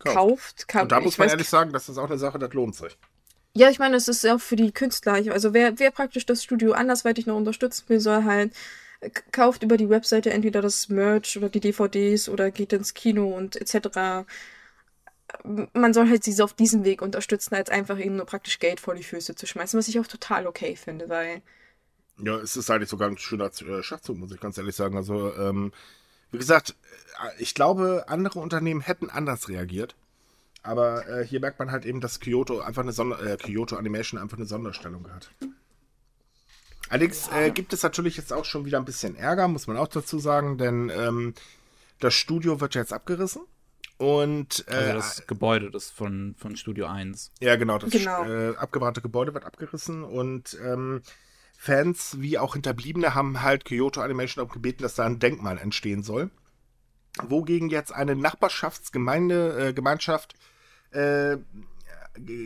[0.00, 0.68] kauft.
[0.68, 0.82] kauft.
[0.84, 2.96] Und da muss man ehrlich sagen, das ist auch eine Sache, das lohnt sich.
[3.54, 5.14] Ja, ich meine, es ist auch für die Künstler.
[5.32, 8.54] Also wer, wer praktisch das Studio andersweitig noch unterstützen will, soll halt
[9.32, 13.56] kauft über die Webseite entweder das Merch oder die DVDs oder geht ins Kino und
[13.56, 14.26] etc.
[15.44, 18.94] Man soll halt sie auf diesem Weg unterstützen, als einfach ihnen nur praktisch Geld vor
[18.94, 21.42] die Füße zu schmeißen, was ich auch total okay finde, weil.
[22.22, 24.96] Ja, es ist eigentlich sogar ein schöner äh, Schachzug, muss ich ganz ehrlich sagen.
[24.96, 25.72] Also, ähm,
[26.30, 26.74] wie gesagt,
[27.22, 29.94] äh, ich glaube, andere Unternehmen hätten anders reagiert.
[30.62, 34.20] Aber äh, hier merkt man halt eben, dass Kyoto einfach eine Sonder äh, Kyoto Animation
[34.20, 35.30] einfach eine Sonderstellung hat.
[36.90, 39.88] Allerdings äh, gibt es natürlich jetzt auch schon wieder ein bisschen Ärger, muss man auch
[39.88, 41.34] dazu sagen, denn ähm,
[42.00, 43.42] das Studio wird jetzt abgerissen.
[43.96, 47.32] Und, äh, also das Gebäude, das von, von Studio 1.
[47.40, 48.24] Ja, genau, das genau.
[48.24, 51.02] Äh, abgebrannte Gebäude wird abgerissen und ähm,
[51.62, 56.02] Fans wie auch Hinterbliebene haben halt Kyoto Animation auch gebeten, dass da ein Denkmal entstehen
[56.02, 56.30] soll.
[57.22, 60.36] Wogegen jetzt eine Nachbarschaftsgemeinde, äh, Gemeinschaft,
[60.92, 61.36] äh,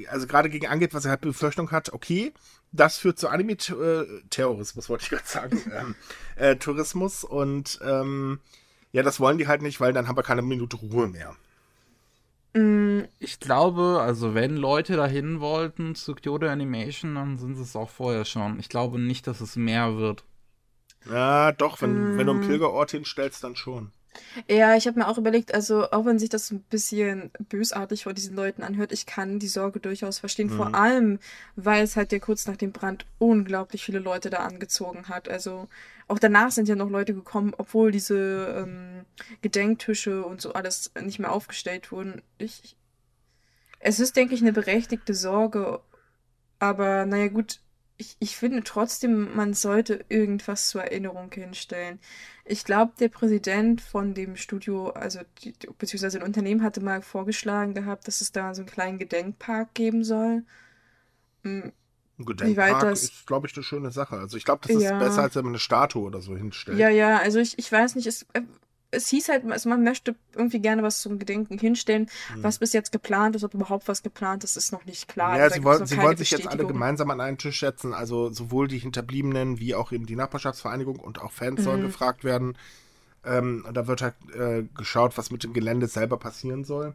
[0.09, 2.33] also gerade gegen angeht, was er halt Befürchtung hat, okay,
[2.73, 5.95] das führt zu Anime-Terrorismus, wollte ich gerade sagen, ähm,
[6.35, 8.41] äh, Tourismus und ähm,
[8.91, 11.37] ja, das wollen die halt nicht, weil dann haben wir keine Minute Ruhe mehr.
[12.55, 17.77] Mm, ich glaube, also wenn Leute dahin wollten zu Kyoto Animation, dann sind sie es
[17.77, 18.61] auch vorher schon.
[18.61, 20.25] Ich glaube nicht, dass es mehr wird.
[21.11, 22.19] Ja, doch, wenn, mm.
[22.19, 23.91] wenn du einen Pilgerort hinstellst, dann schon.
[24.49, 28.13] Ja, ich habe mir auch überlegt, also auch wenn sich das ein bisschen bösartig vor
[28.13, 30.49] diesen Leuten anhört, ich kann die Sorge durchaus verstehen.
[30.49, 30.57] Mhm.
[30.57, 31.19] Vor allem,
[31.57, 35.29] weil es halt ja kurz nach dem Brand unglaublich viele Leute da angezogen hat.
[35.29, 35.69] Also
[36.07, 39.05] auch danach sind ja noch Leute gekommen, obwohl diese ähm,
[39.43, 42.23] Gedenktische und so alles nicht mehr aufgestellt wurden.
[42.39, 42.77] Ich,
[43.81, 45.81] es ist, denke ich, eine berechtigte Sorge.
[46.59, 47.61] Aber naja, gut,
[47.97, 52.01] ich, ich finde trotzdem, man sollte irgendwas zur Erinnerung hinstellen.
[52.45, 57.75] Ich glaube, der Präsident von dem Studio, also die, beziehungsweise ein Unternehmen hatte mal vorgeschlagen
[57.75, 60.43] gehabt, dass es da so einen kleinen Gedenkpark geben soll.
[61.43, 61.73] Hm,
[62.19, 64.17] ein Gedenkpark ist, glaube ich, eine schöne Sache.
[64.17, 64.99] Also ich glaube, das ist ja.
[64.99, 66.79] besser, als wenn man eine Statue oder so hinstellt.
[66.79, 68.43] Ja, ja, also ich, ich weiß nicht, es, äh,
[68.95, 72.09] es hieß halt, also man möchte irgendwie gerne was zum Gedenken hinstellen.
[72.33, 72.43] Hm.
[72.43, 75.39] Was bis jetzt geplant ist, ob überhaupt was geplant ist, ist noch nicht klar.
[75.39, 77.93] Ja, sie, wollen, sie wollen sich jetzt alle gemeinsam an einen Tisch setzen.
[77.93, 81.65] Also sowohl die Hinterbliebenen wie auch eben die Nachbarschaftsvereinigung und auch Fans mhm.
[81.65, 82.57] sollen gefragt werden.
[83.25, 86.95] Ähm, da wird halt äh, geschaut, was mit dem Gelände selber passieren soll.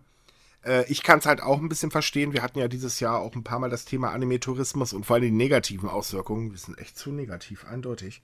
[0.64, 2.34] Äh, ich kann es halt auch ein bisschen verstehen.
[2.34, 5.26] Wir hatten ja dieses Jahr auch ein paar Mal das Thema Anime-Tourismus und vor allem
[5.26, 6.52] die negativen Auswirkungen.
[6.52, 8.22] Wir sind echt zu negativ, eindeutig.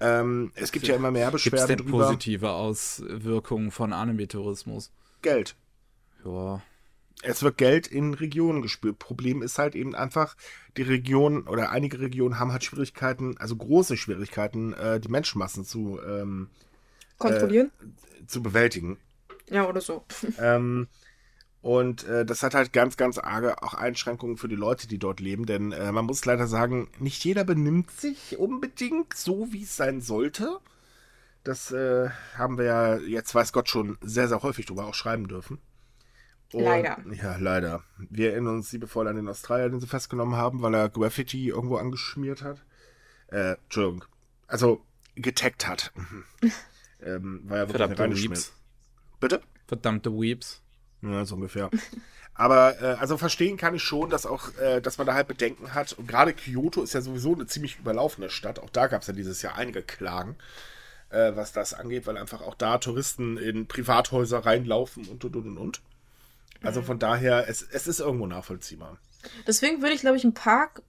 [0.00, 2.04] Ähm, es gibt ja immer mehr Beschwerden Gibt's denn drüber.
[2.06, 4.90] positive Auswirkungen von Anime-Tourismus?
[5.22, 5.56] Geld.
[6.24, 6.62] Ja.
[7.22, 8.98] Es wird Geld in Regionen gespürt.
[8.98, 10.36] Problem ist halt eben einfach,
[10.76, 15.98] die Regionen oder einige Regionen haben halt Schwierigkeiten, also große Schwierigkeiten, äh, die Menschenmassen zu
[16.06, 16.48] ähm,
[17.18, 18.98] kontrollieren, äh, zu bewältigen.
[19.48, 20.04] Ja, oder so.
[20.38, 20.88] ähm,
[21.66, 25.18] und äh, das hat halt ganz, ganz arge auch Einschränkungen für die Leute, die dort
[25.18, 25.46] leben.
[25.46, 30.00] Denn äh, man muss leider sagen, nicht jeder benimmt sich unbedingt so, wie es sein
[30.00, 30.60] sollte.
[31.42, 35.26] Das äh, haben wir ja jetzt, weiß Gott, schon sehr, sehr häufig drüber auch schreiben
[35.26, 35.58] dürfen.
[36.52, 36.98] Und, leider.
[37.12, 37.82] Ja, leider.
[37.98, 41.78] Wir erinnern uns liebevoll an den Australier, den sie festgenommen haben, weil er Graffiti irgendwo
[41.78, 42.64] angeschmiert hat.
[43.26, 44.04] Äh, Entschuldigung.
[44.46, 44.84] Also,
[45.16, 45.92] getaggt hat.
[47.02, 48.52] ähm, war ja wirklich Verdammte Weeps.
[49.18, 49.42] Bitte?
[49.66, 50.62] Verdammte Weeps.
[51.02, 51.70] Ja, so ungefähr.
[52.34, 55.74] Aber äh, also verstehen kann ich schon, dass auch, äh, dass man da halt Bedenken
[55.74, 55.92] hat.
[55.94, 58.58] Und gerade Kyoto ist ja sowieso eine ziemlich überlaufene Stadt.
[58.58, 60.36] Auch da gab es ja dieses Jahr einige Klagen,
[61.10, 65.46] äh, was das angeht, weil einfach auch da Touristen in Privathäuser reinlaufen und und und
[65.46, 65.80] und und.
[66.62, 68.98] Also von daher, es, es ist irgendwo nachvollziehbar.
[69.46, 70.82] Deswegen würde ich, glaube ich, einen Park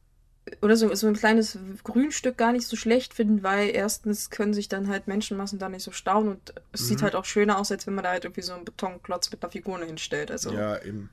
[0.62, 4.70] oder so, so ein kleines Grünstück gar nicht so schlecht finden, weil erstens können sich
[4.70, 6.86] dann halt Menschenmassen da nicht so stauen und es mhm.
[6.86, 9.44] sieht halt auch schöner aus, als wenn man da halt irgendwie so einen Betonklotz mit
[9.44, 10.32] einer Figur hinstellt.
[10.32, 10.52] Also.
[10.52, 11.10] Ja, eben.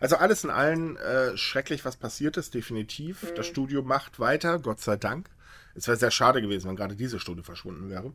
[0.00, 3.22] Also alles in allem äh, schrecklich, was passiert ist, definitiv.
[3.22, 3.34] Mhm.
[3.36, 5.28] Das Studio macht weiter, Gott sei Dank.
[5.74, 8.12] Es wäre sehr schade gewesen, wenn gerade diese Stunde verschwunden wäre.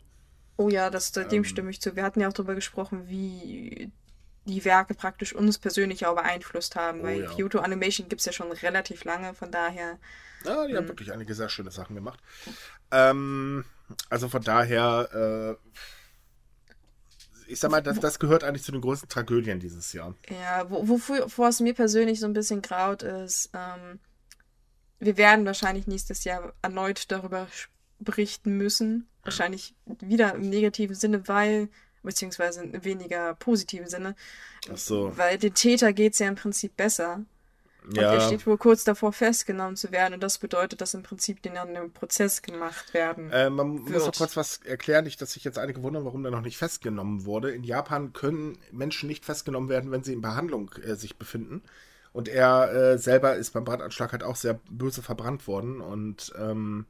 [0.57, 1.95] Oh ja, das, dem ähm, stimme ich zu.
[1.95, 3.91] Wir hatten ja auch darüber gesprochen, wie
[4.45, 7.01] die Werke praktisch uns persönlich auch beeinflusst haben.
[7.01, 7.29] Oh, weil ja.
[7.33, 9.99] Kyoto Animation gibt es ja schon relativ lange, von daher.
[10.45, 10.89] Ja, die haben hm.
[10.89, 12.19] wirklich einige sehr schöne Sachen gemacht.
[12.91, 13.65] Ähm,
[14.09, 15.91] also von daher, äh,
[17.47, 20.15] ich sag mal, das, das gehört eigentlich zu den größten Tragödien dieses Jahr.
[20.29, 23.99] Ja, wovor es mir persönlich so ein bisschen graut ist, ähm,
[24.99, 27.47] wir werden wahrscheinlich nächstes Jahr erneut darüber
[27.99, 29.07] berichten müssen.
[29.23, 31.69] Wahrscheinlich wieder im negativen Sinne, weil,
[32.03, 34.15] beziehungsweise in weniger positiven Sinne.
[34.71, 35.11] Ach so.
[35.17, 37.25] Weil den Täter geht es ja im Prinzip besser.
[37.85, 38.13] Und ja.
[38.13, 40.13] er steht wohl kurz davor, festgenommen zu werden.
[40.13, 43.29] Und das bedeutet, dass im Prinzip den an einem Prozess gemacht werden.
[43.29, 43.89] Äh, man wird.
[43.89, 46.57] muss noch kurz was erklären, nicht, dass sich jetzt einige wundern, warum der noch nicht
[46.57, 47.51] festgenommen wurde.
[47.51, 51.61] In Japan können Menschen nicht festgenommen werden, wenn sie in Behandlung äh, sich befinden.
[52.13, 56.85] Und er äh, selber ist beim Brandanschlag halt auch sehr böse verbrannt worden und ähm,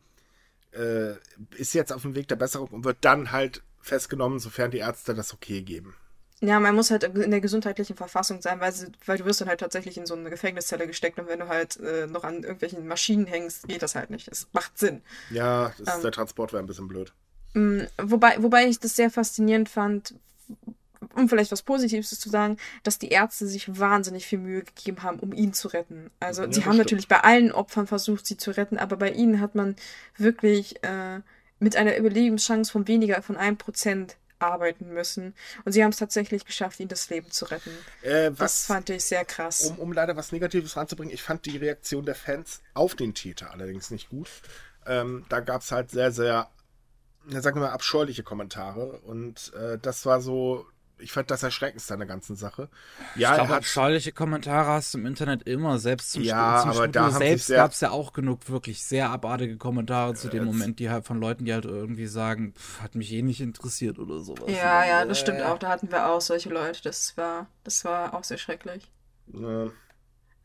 [0.71, 1.13] äh,
[1.56, 5.13] ist jetzt auf dem Weg der Besserung und wird dann halt festgenommen, sofern die Ärzte
[5.13, 5.95] das okay geben.
[6.41, 9.47] Ja, man muss halt in der gesundheitlichen Verfassung sein, weil, sie, weil du wirst dann
[9.47, 12.85] halt tatsächlich in so eine Gefängniszelle gesteckt und wenn du halt äh, noch an irgendwelchen
[12.85, 14.27] Maschinen hängst, geht das halt nicht.
[14.27, 15.01] Es macht Sinn.
[15.29, 17.13] Ja, ähm, der Transport wäre ein bisschen blöd.
[17.53, 20.15] Mm, wobei, wobei ich das sehr faszinierend fand,
[21.15, 25.19] um vielleicht was Positives zu sagen, dass die Ärzte sich wahnsinnig viel Mühe gegeben haben,
[25.19, 26.09] um ihn zu retten.
[26.19, 26.79] Also ja, sie haben stimmt.
[26.79, 29.77] natürlich bei allen Opfern versucht, sie zu retten, aber bei ihnen hat man
[30.17, 31.21] wirklich äh,
[31.63, 35.34] mit einer Überlebenschance von weniger von einem Prozent arbeiten müssen.
[35.63, 37.71] Und sie haben es tatsächlich geschafft, ihm das Leben zu retten.
[38.02, 39.62] Äh, was, das fand ich sehr krass.
[39.62, 43.52] Um, um leider was Negatives ranzubringen, ich fand die Reaktion der Fans auf den Täter
[43.52, 44.28] allerdings nicht gut.
[44.86, 46.49] Ähm, da gab es halt sehr, sehr,
[47.30, 48.99] sagen wir mal, abscheuliche Kommentare.
[48.99, 50.65] Und äh, das war so,
[50.99, 52.69] ich fand das Erschreckendste an der ganzen Sache.
[53.15, 55.77] Ja, ich glaube, abscheuliche Kommentare hast du im Internet immer.
[55.79, 59.58] Selbst zum, ja, zum aber da selbst gab es ja auch genug wirklich sehr abartige
[59.58, 63.12] Kommentare zu dem Moment, die halt von Leuten, die halt irgendwie sagen, pff, hat mich
[63.12, 64.49] eh nicht interessiert oder sowas.
[64.49, 65.60] Ja, ja, das stimmt auch.
[65.60, 66.82] Da hatten wir auch solche Leute.
[66.84, 68.89] Das war, das war auch sehr schrecklich.
[69.34, 69.69] Ja.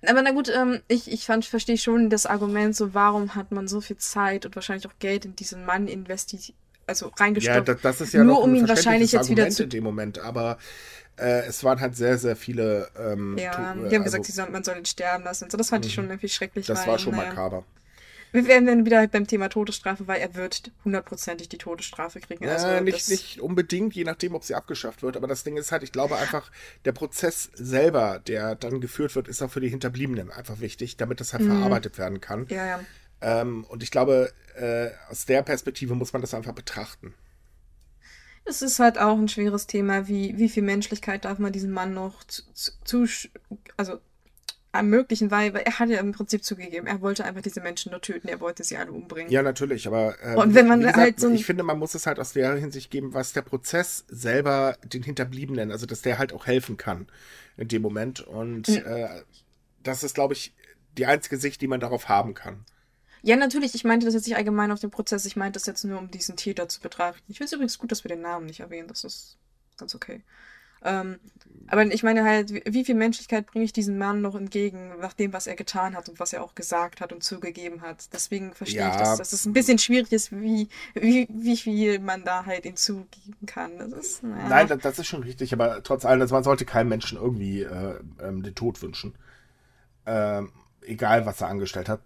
[0.07, 3.67] Aber na gut, ähm, ich, ich fand, verstehe schon das Argument, so warum hat man
[3.67, 6.55] so viel Zeit und wahrscheinlich auch Geld in diesen Mann investiert
[6.89, 7.69] also reingestopft.
[7.69, 10.59] Ja, das, ist ja nur um ihn wahrscheinlich jetzt wieder zu in dem Moment, aber
[11.19, 12.89] äh, es waren halt sehr, sehr viele.
[12.99, 15.45] Ähm, ja, die haben also, gesagt, soll, man soll ihn sterben lassen.
[15.45, 15.59] Und so.
[15.59, 15.95] Das fand ich mhm.
[15.95, 16.67] schon irgendwie schrecklich.
[16.67, 17.31] Das war schon naja.
[17.31, 17.65] makaber.
[18.31, 22.45] Wir werden dann wieder beim Thema Todesstrafe, weil er wird hundertprozentig die Todesstrafe kriegen.
[22.45, 25.17] Ja, also nicht, nicht unbedingt, je nachdem, ob sie abgeschafft wird.
[25.17, 26.51] Aber das Ding ist halt, ich glaube einfach,
[26.85, 31.21] der Prozess selber, der dann geführt wird, ist auch für die Hinterbliebenen einfach wichtig, damit
[31.21, 31.57] das halt mhm.
[31.57, 32.47] verarbeitet werden kann.
[32.51, 32.81] Ja, ja.
[33.21, 37.15] Ähm, und ich glaube, äh, aus der Perspektive muss man das einfach betrachten.
[38.45, 41.93] Es ist halt auch ein schweres Thema, wie, wie viel Menschlichkeit darf man diesem Mann
[41.93, 42.43] noch zu,
[42.85, 43.07] zu
[43.77, 43.99] also
[44.73, 48.01] ermöglichen, weil, weil er hat ja im Prinzip zugegeben, er wollte einfach diese Menschen nur
[48.01, 49.31] töten, er wollte sie alle umbringen.
[49.31, 52.07] Ja, natürlich, aber äh, und wenn man gesagt, halt so ich finde, man muss es
[52.07, 56.33] halt aus der Hinsicht geben, was der Prozess selber den Hinterbliebenen, also dass der halt
[56.33, 57.07] auch helfen kann
[57.57, 58.83] in dem Moment und mhm.
[58.85, 59.09] äh,
[59.83, 60.55] das ist, glaube ich,
[60.97, 62.65] die einzige Sicht, die man darauf haben kann.
[63.23, 63.75] Ja, natürlich.
[63.75, 65.25] Ich meinte das jetzt nicht allgemein auf den Prozess.
[65.25, 67.25] Ich meinte das jetzt nur, um diesen Täter zu betrachten.
[67.29, 68.89] Ich finde es übrigens gut, dass wir den Namen nicht erwähnen.
[68.89, 69.37] Das ist
[69.77, 70.23] ganz okay.
[70.83, 71.19] Ähm,
[71.67, 75.33] aber ich meine halt, wie, viel Menschlichkeit bringe ich diesem Mann noch entgegen, nach dem,
[75.33, 78.13] was er getan hat und was er auch gesagt hat und zugegeben hat.
[78.13, 78.91] Deswegen verstehe ja.
[78.91, 82.63] ich, dass, dass es ein bisschen schwierig ist, wie, wie, wie viel man da halt
[82.65, 83.79] hinzugeben kann.
[83.79, 84.49] Das ist, naja.
[84.49, 87.99] Nein, das, das, ist schon richtig, aber trotz allem, man sollte keinem Menschen irgendwie äh,
[88.23, 89.15] ähm, den Tod wünschen.
[90.07, 90.53] Ähm,
[90.83, 92.01] egal, was er angestellt hat.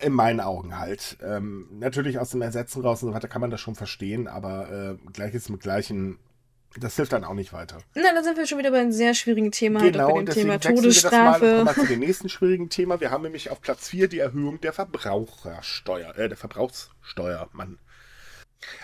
[0.00, 1.18] In meinen Augen halt.
[1.22, 4.70] Ähm, natürlich aus dem Ersetzen raus und so weiter kann man das schon verstehen, aber
[5.00, 6.18] äh, gleiches mit gleichen,
[6.78, 7.78] das hilft dann auch nicht weiter.
[7.94, 9.80] Na, dann sind wir schon wieder bei einem sehr schwierigen Thema.
[9.80, 11.40] Genau, bei dem Thema Todesstrafe.
[11.40, 13.00] Wir das mal, mal zu dem nächsten schwierigen Thema.
[13.00, 17.78] Wir haben nämlich auf Platz 4 die Erhöhung der Verbrauchersteuer, äh, der Verbrauchssteuer, Mann.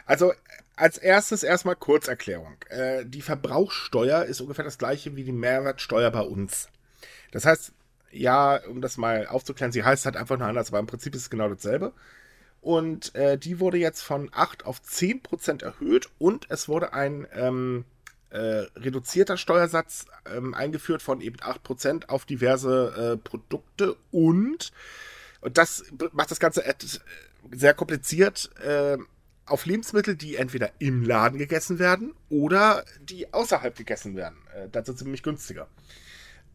[0.07, 0.33] Also
[0.77, 2.57] als erstes erstmal Kurzerklärung.
[2.68, 6.68] Äh, die Verbrauchssteuer ist ungefähr das gleiche wie die Mehrwertsteuer bei uns.
[7.31, 7.72] Das heißt,
[8.14, 11.22] ja, um das mal aufzuklären, sie heißt halt einfach nur anders, aber im Prinzip ist
[11.22, 11.92] es genau dasselbe.
[12.61, 17.27] Und äh, die wurde jetzt von 8 auf 10 Prozent erhöht und es wurde ein
[17.35, 17.85] ähm,
[18.31, 24.72] äh, reduzierter Steuersatz ähm, eingeführt von eben 8 Prozent auf diverse äh, Produkte und,
[25.42, 26.64] und das macht das Ganze
[27.53, 28.96] sehr kompliziert äh,
[29.46, 34.38] auf Lebensmittel, die entweder im Laden gegessen werden oder die außerhalb gegessen werden.
[34.55, 35.68] Äh, das sind nämlich günstiger.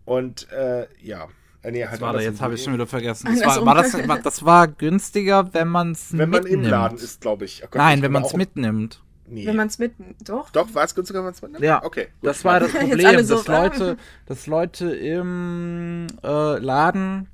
[0.06, 1.28] Und äh, ja,
[1.62, 3.28] äh, nee, halt war jetzt habe ich schon wieder vergessen.
[3.40, 3.92] Das war, war das,
[4.24, 7.62] das war günstiger, wenn man es Wenn man im Laden ist, glaube ich.
[7.64, 9.02] Oh Gott, Nein, wenn man es mitnimmt.
[9.28, 9.46] Nee.
[9.46, 10.50] Wenn man es mitnimmt, doch.
[10.52, 11.64] Doch, war es günstiger, wenn man es mitnimmt?
[11.64, 11.84] Ja.
[11.84, 12.06] Okay.
[12.22, 12.30] Gut.
[12.30, 17.28] Das war das Problem, so dass, Leute, dass Leute im äh, Laden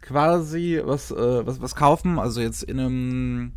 [0.00, 3.52] quasi was, äh, was, was kaufen, also jetzt in einem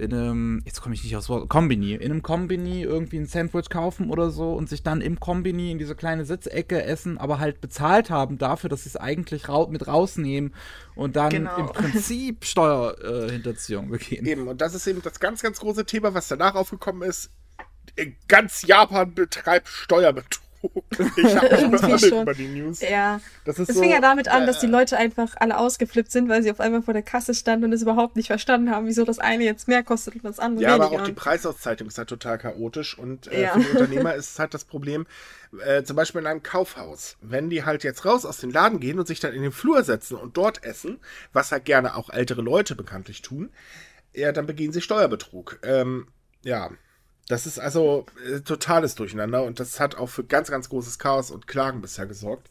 [0.00, 3.68] in einem, jetzt komme ich nicht aufs Wort, Kombini, in einem Kombini irgendwie ein Sandwich
[3.68, 7.60] kaufen oder so und sich dann im Kombini in diese kleine Sitzecke essen, aber halt
[7.60, 10.54] bezahlt haben dafür, dass sie es eigentlich ra mit rausnehmen
[10.94, 11.56] und dann genau.
[11.58, 14.26] im Prinzip Steuerhinterziehung äh, begehen.
[14.26, 17.30] Eben, und das ist eben das ganz, ganz große Thema, was danach aufgekommen ist.
[18.26, 20.49] ganz Japan betreibt Steuerbetrug.
[20.62, 21.64] Ich habe
[22.22, 22.80] über die News.
[22.80, 23.20] Ja.
[23.44, 26.28] Das ist es so, fing ja damit an, dass die Leute einfach alle ausgeflippt sind,
[26.28, 29.04] weil sie auf einmal vor der Kasse standen und es überhaupt nicht verstanden haben, wieso
[29.04, 30.84] das eine jetzt mehr kostet und das andere ja, weniger.
[30.84, 33.52] Ja, aber auch die Preisauszeichnung ist halt total chaotisch und äh, ja.
[33.52, 35.06] für die Unternehmer ist halt das Problem,
[35.64, 38.98] äh, zum Beispiel in einem Kaufhaus, wenn die halt jetzt raus aus dem Laden gehen
[38.98, 40.98] und sich dann in den Flur setzen und dort essen,
[41.32, 43.50] was halt gerne auch ältere Leute bekanntlich tun,
[44.12, 45.60] ja, dann begehen sie Steuerbetrug.
[45.62, 46.08] Ähm,
[46.42, 46.70] ja,
[47.30, 51.30] das ist also äh, totales Durcheinander und das hat auch für ganz, ganz großes Chaos
[51.30, 52.50] und Klagen bisher gesorgt.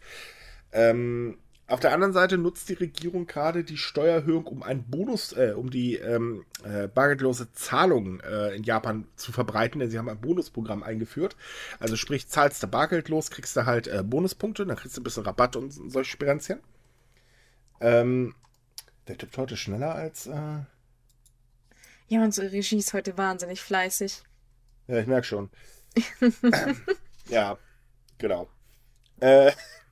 [0.72, 1.38] Ähm,
[1.68, 5.70] auf der anderen Seite nutzt die Regierung gerade die Steuererhöhung, um einen Bonus, äh, um
[5.70, 10.82] die ähm, äh, bargeldlose Zahlung äh, in Japan zu verbreiten, denn sie haben ein Bonusprogramm
[10.82, 11.36] eingeführt.
[11.80, 15.24] Also sprich, zahlst du bargeldlos, kriegst du halt äh, Bonuspunkte, dann kriegst du ein bisschen
[15.24, 16.60] Rabatt und solche Sperenzchen.
[17.82, 18.34] Ähm,
[19.10, 20.28] der tippt heute schneller als.
[20.28, 20.62] Äh
[22.08, 24.24] ja, unsere Regie ist heute wahnsinnig fleißig.
[24.90, 25.50] Ja, ich merke schon.
[27.30, 27.60] ja,
[28.18, 28.50] genau.
[29.20, 29.52] Äh,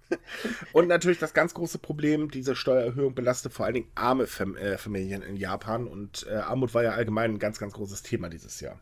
[0.74, 4.78] und natürlich das ganz große Problem, diese Steuererhöhung belastet vor allen Dingen arme Fam äh,
[4.80, 8.60] Familien in Japan und äh, Armut war ja allgemein ein ganz, ganz großes Thema dieses
[8.60, 8.80] Jahr.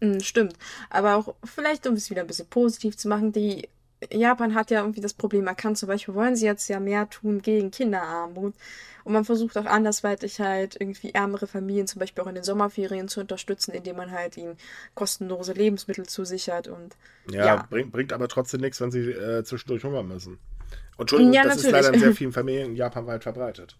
[0.00, 0.54] Mm, stimmt.
[0.90, 3.68] Aber auch vielleicht, um es wieder ein bisschen positiv zu machen, die
[4.12, 7.42] Japan hat ja irgendwie das Problem erkannt, zum Beispiel wollen sie jetzt ja mehr tun
[7.42, 8.54] gegen Kinderarmut.
[9.04, 13.06] Und man versucht auch andersweitig halt irgendwie ärmere Familien zum Beispiel auch in den Sommerferien
[13.06, 14.56] zu unterstützen, indem man halt ihnen
[14.94, 16.96] kostenlose Lebensmittel zusichert und.
[17.30, 17.66] Ja, ja.
[17.68, 20.38] Bringt, bringt aber trotzdem nichts, wenn sie äh, zwischendurch hungern müssen.
[20.96, 21.76] Entschuldigung, ja, das natürlich.
[21.76, 23.76] ist leider in sehr vielen Familien in Japan weit verbreitet.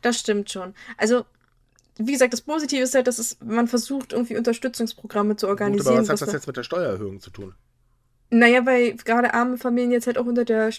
[0.00, 0.74] Das stimmt schon.
[0.96, 1.26] Also,
[1.98, 5.96] wie gesagt, das Positive ist halt, dass es, man versucht, irgendwie Unterstützungsprogramme zu organisieren.
[5.96, 7.54] Gut, aber was hat das jetzt mit der Steuererhöhung zu tun?
[8.30, 10.70] Naja, weil gerade arme Familien jetzt halt auch unter der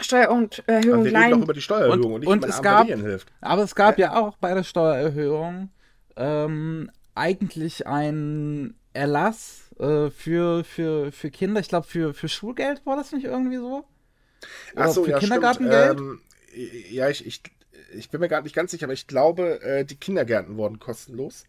[0.00, 1.04] Steuererhöhung leiden.
[1.04, 3.32] Wir reden doch über die Steuererhöhung und, und nicht, und es gab, hilft.
[3.40, 5.70] Aber es gab ja, ja auch bei der Steuererhöhung
[6.16, 11.60] ähm, eigentlich einen Erlass äh, für, für, für Kinder.
[11.60, 13.84] Ich glaube, für, für Schulgeld war das nicht irgendwie so?
[14.76, 15.98] Ach so, für ja, Kindergartengeld?
[15.98, 16.20] Ähm,
[16.90, 17.42] ja, ich, ich,
[17.94, 21.44] ich bin mir gerade nicht ganz sicher, aber ich glaube, äh, die Kindergärten wurden kostenlos.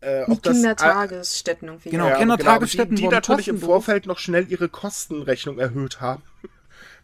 [0.00, 1.90] Äh, die Kindertagesstätten irgendwie.
[1.90, 6.22] Genau, ja, Kindertagesstätten, genau, die, die natürlich im Vorfeld noch schnell ihre Kostenrechnung erhöht haben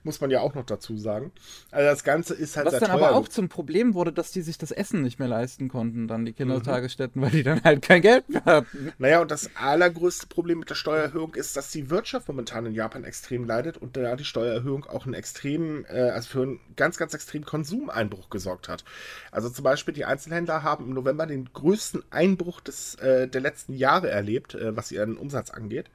[0.02, 1.32] muss man ja auch noch dazu sagen.
[1.70, 4.58] Also das Ganze ist halt Was dann aber auch zum Problem wurde, dass die sich
[4.58, 7.24] das Essen nicht mehr leisten konnten, dann die Kindertagesstätten, mhm.
[7.24, 8.92] weil die dann halt kein Geld mehr hatten.
[8.98, 13.04] Naja, und das allergrößte Problem mit der Steuererhöhung ist, dass die Wirtschaft momentan in Japan
[13.04, 17.14] extrem leidet und da die Steuererhöhung auch einen extremen, äh, also für einen ganz, ganz
[17.14, 18.84] extremen Konsumeinbruch gesorgt hat.
[19.30, 23.74] Also zum Beispiel die Einzelhändler haben im November den größten Einbruch des, äh, der letzten
[23.74, 25.90] Jahre erlebt, äh, was ihren Umsatz angeht.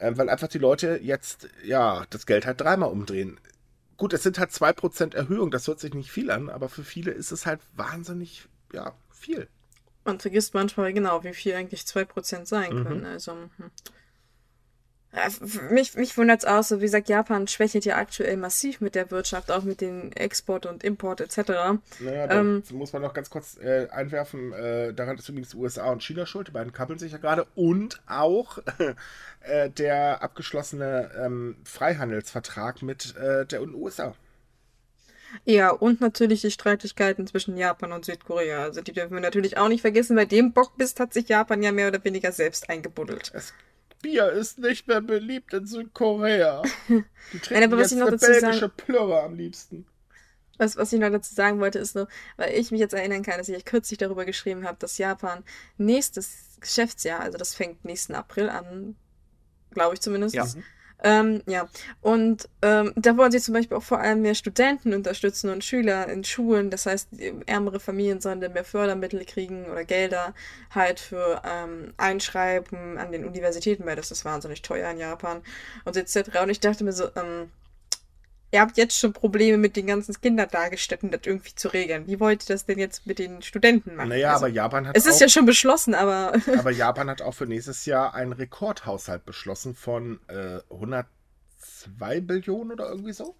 [0.00, 3.38] Ähm, weil einfach die Leute jetzt, ja, das Geld halt dreimal umdrehen.
[3.96, 7.10] Gut, es sind halt 2% Erhöhung, das hört sich nicht viel an, aber für viele
[7.10, 9.46] ist es halt wahnsinnig, ja, viel.
[10.04, 12.84] Man vergisst manchmal genau, wie viel eigentlich 2% sein mhm.
[12.84, 13.04] können.
[13.04, 13.70] Also, hm.
[15.70, 19.10] Mich, mich wundert es auch so, wie gesagt, Japan schwächelt ja aktuell massiv mit der
[19.10, 21.36] Wirtschaft, auch mit den Export und Import etc.
[21.98, 25.90] Naja, da ähm, muss man noch ganz kurz äh, einwerfen, äh, daran ist übrigens USA
[25.90, 28.58] und China schuld, die beiden kappeln sich ja gerade und auch
[29.40, 34.14] äh, der abgeschlossene ähm, Freihandelsvertrag mit äh, der USA.
[35.44, 38.62] Ja, und natürlich die Streitigkeiten zwischen Japan und Südkorea.
[38.62, 40.16] Also die dürfen wir natürlich auch nicht vergessen.
[40.16, 43.30] Bei dem Bockbiss hat sich Japan ja mehr oder weniger selbst eingebuddelt.
[43.34, 43.54] Es
[44.02, 46.62] Bier ist nicht mehr beliebt in Südkorea.
[46.88, 49.86] Die trinken Nein, aber was jetzt ich noch dazu sagen, Plörre am liebsten.
[50.58, 53.38] Was, was ich noch dazu sagen wollte, ist nur, weil ich mich jetzt erinnern kann,
[53.38, 55.42] dass ich kürzlich darüber geschrieben habe, dass Japan
[55.78, 58.96] nächstes Geschäftsjahr, also das fängt nächsten April an,
[59.70, 60.46] glaube ich zumindest, ja.
[61.02, 61.68] Ähm, ja,
[62.02, 66.08] und ähm, da wollen sie zum Beispiel auch vor allem mehr Studenten unterstützen und Schüler
[66.08, 66.70] in Schulen.
[66.70, 67.08] Das heißt,
[67.46, 70.34] ärmere Familien sollen dann mehr Fördermittel kriegen oder Gelder
[70.74, 75.42] halt für ähm, Einschreiben an den Universitäten, weil das ist wahnsinnig teuer in Japan
[75.84, 76.40] und etc.
[76.42, 77.50] Und ich dachte mir so, ähm,
[78.52, 82.06] ihr habt jetzt schon Probleme mit den ganzen Kindertagesstätten, das irgendwie zu regeln.
[82.06, 84.08] Wie wollt ihr das denn jetzt mit den Studenten machen?
[84.08, 84.96] Naja, also, aber Japan hat.
[84.96, 86.32] Es ist ja schon beschlossen, aber.
[86.58, 92.88] aber Japan hat auch für nächstes Jahr einen Rekordhaushalt beschlossen von äh, 102 Billionen oder
[92.88, 93.36] irgendwie so.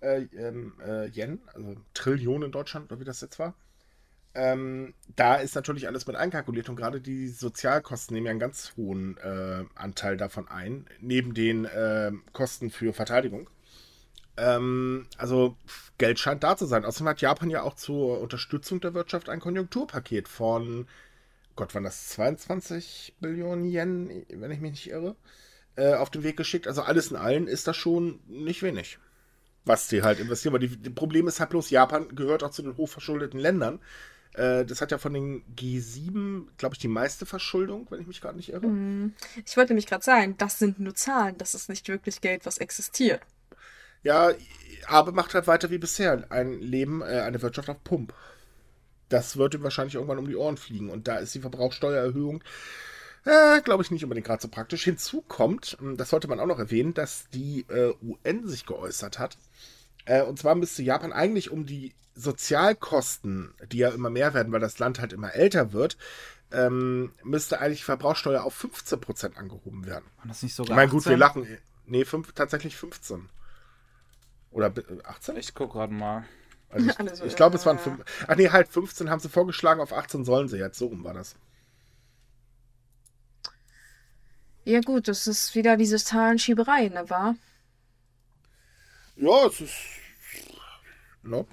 [0.00, 3.54] Äh, ähm, äh, Yen, also Trillionen in Deutschland, oder wie das jetzt war.
[4.34, 8.72] Ähm, da ist natürlich alles mit einkalkuliert und gerade die Sozialkosten nehmen ja einen ganz
[8.76, 13.50] hohen äh, Anteil davon ein, neben den äh, Kosten für Verteidigung.
[14.36, 15.56] Ähm, also
[15.98, 16.84] Geld scheint da zu sein.
[16.84, 20.86] Außerdem hat Japan ja auch zur Unterstützung der Wirtschaft ein Konjunkturpaket von,
[21.56, 25.16] Gott, waren das 22 Billionen Yen, wenn ich mich nicht irre,
[25.76, 26.66] äh, auf den Weg geschickt.
[26.66, 28.98] Also alles in allem ist das schon nicht wenig,
[29.64, 30.54] was die halt investieren.
[30.54, 33.80] Weil die Problem ist halt bloß, Japan gehört auch zu den hochverschuldeten Ländern.
[34.34, 38.22] Äh, das hat ja von den G7, glaube ich, die meiste Verschuldung, wenn ich mich
[38.22, 38.66] gerade nicht irre.
[38.66, 39.12] Mhm.
[39.44, 42.56] Ich wollte nämlich gerade sagen, das sind nur Zahlen, das ist nicht wirklich Geld, was
[42.56, 43.20] existiert.
[44.02, 44.32] Ja,
[44.86, 46.24] aber macht halt weiter wie bisher.
[46.30, 48.14] Ein Leben, äh, eine Wirtschaft auf Pump.
[49.08, 50.90] Das wird ihm wahrscheinlich irgendwann um die Ohren fliegen.
[50.90, 52.42] Und da ist die Verbrauchsteuererhöhung,
[53.24, 54.84] äh, glaube ich, nicht unbedingt gerade so praktisch.
[54.84, 59.18] Hinzu kommt, hm, das sollte man auch noch erwähnen, dass die äh, UN sich geäußert
[59.18, 59.36] hat.
[60.04, 64.60] Äh, und zwar müsste Japan eigentlich um die Sozialkosten, die ja immer mehr werden, weil
[64.60, 65.96] das Land halt immer älter wird,
[66.50, 70.04] ähm, müsste eigentlich Verbrauchsteuer auf 15% angehoben werden.
[70.18, 71.46] War das nicht sogar Ich meine, gut, wir lachen.
[71.86, 73.28] Nee, fünf, tatsächlich 15.
[74.52, 74.72] Oder
[75.04, 75.36] 18?
[75.36, 76.24] Ich gucke gerade mal.
[76.70, 78.04] Also ich, also, ich glaube, es waren 5.
[78.26, 80.78] Ach nee, halt 15 haben sie vorgeschlagen, auf 18 sollen sie jetzt.
[80.78, 81.34] So rum war das.
[84.64, 87.34] Ja, gut, das ist wieder diese Zahlenschieberei, ne, war?
[89.16, 89.74] Ja, es ist.
[91.22, 91.46] No.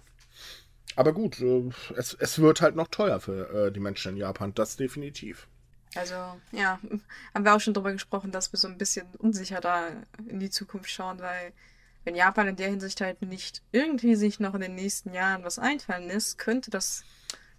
[0.95, 4.53] Aber gut, äh, es, es wird halt noch teuer für äh, die Menschen in Japan,
[4.53, 5.47] das definitiv.
[5.95, 6.13] Also,
[6.51, 6.79] ja,
[7.33, 9.87] haben wir auch schon drüber gesprochen, dass wir so ein bisschen unsicher da
[10.27, 11.51] in die Zukunft schauen, weil
[12.05, 15.59] wenn Japan in der Hinsicht halt nicht irgendwie sich noch in den nächsten Jahren was
[15.59, 17.03] einfallen lässt, könnte das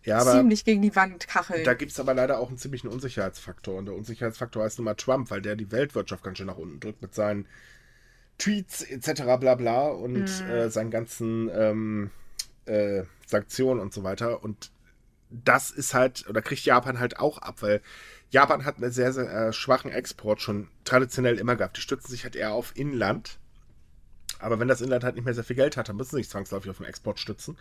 [0.02, 1.64] ja, ziemlich gegen die Wand kacheln.
[1.64, 3.76] Da gibt es aber leider auch einen ziemlichen Unsicherheitsfaktor.
[3.76, 6.80] Und der Unsicherheitsfaktor heißt nun mal Trump, weil der die Weltwirtschaft ganz schön nach unten
[6.80, 7.46] drückt mit seinen
[8.38, 9.22] Tweets etc.
[9.38, 10.50] bla bla und mhm.
[10.50, 12.10] äh, seinen ganzen ähm,
[12.64, 14.42] äh, Sanktionen und so weiter.
[14.42, 14.70] Und
[15.28, 17.82] das ist halt, oder kriegt Japan halt auch ab, weil
[18.30, 21.76] Japan hat einen sehr, sehr äh, schwachen Export schon traditionell immer gehabt.
[21.76, 23.39] Die stützen sich halt eher auf Inland
[24.40, 26.30] aber wenn das Inland halt nicht mehr sehr viel Geld hat, dann müssen sie sich
[26.30, 27.56] zwangsläufig auf den Export stützen.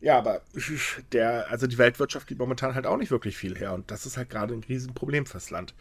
[0.00, 0.42] Ja, aber
[1.12, 4.16] der, also die Weltwirtschaft gibt momentan halt auch nicht wirklich viel her und das ist
[4.16, 5.74] halt gerade ein Riesenproblem fürs Land.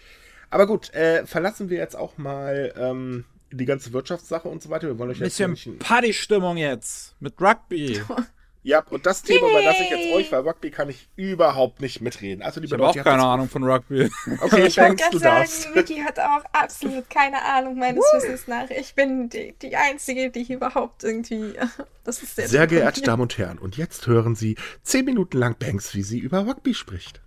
[0.49, 4.87] Aber gut, äh, verlassen wir jetzt auch mal ähm, die ganze Wirtschaftssache und so weiter.
[4.87, 5.37] Wir wollen euch jetzt.
[5.37, 8.01] Bisschen Partystimmung jetzt mit Rugby.
[8.65, 12.41] Ja, und das Thema überlasse ich jetzt euch, weil Rugby kann ich überhaupt nicht mitreden.
[12.41, 14.09] Also, liebe ich habe auch keine Ahnung von Rugby.
[14.41, 18.03] Okay, ich wollte gerade sagen, Vicky hat auch absolut keine Ahnung meines!
[18.13, 18.67] Wissens nach.
[18.71, 21.53] Ich bin die, die Einzige, die überhaupt irgendwie...
[22.03, 25.55] Das ist sehr Sehr geehrte Damen und Herren, und jetzt hören Sie zehn Minuten lang
[25.57, 27.19] Banks, wie sie über Rugby spricht.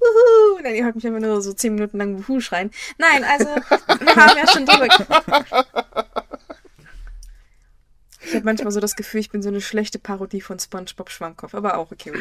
[0.00, 0.60] Wuhu!
[0.62, 2.70] Nein, ihr hört mich immer nur so zehn Minuten lang Wuhu schreien.
[2.98, 6.04] Nein, also, wir haben ja schon drüber...
[8.28, 11.54] Ich habe manchmal so das Gefühl, ich bin so eine schlechte Parodie von SpongeBob Schwammkopf,
[11.54, 12.12] aber auch okay.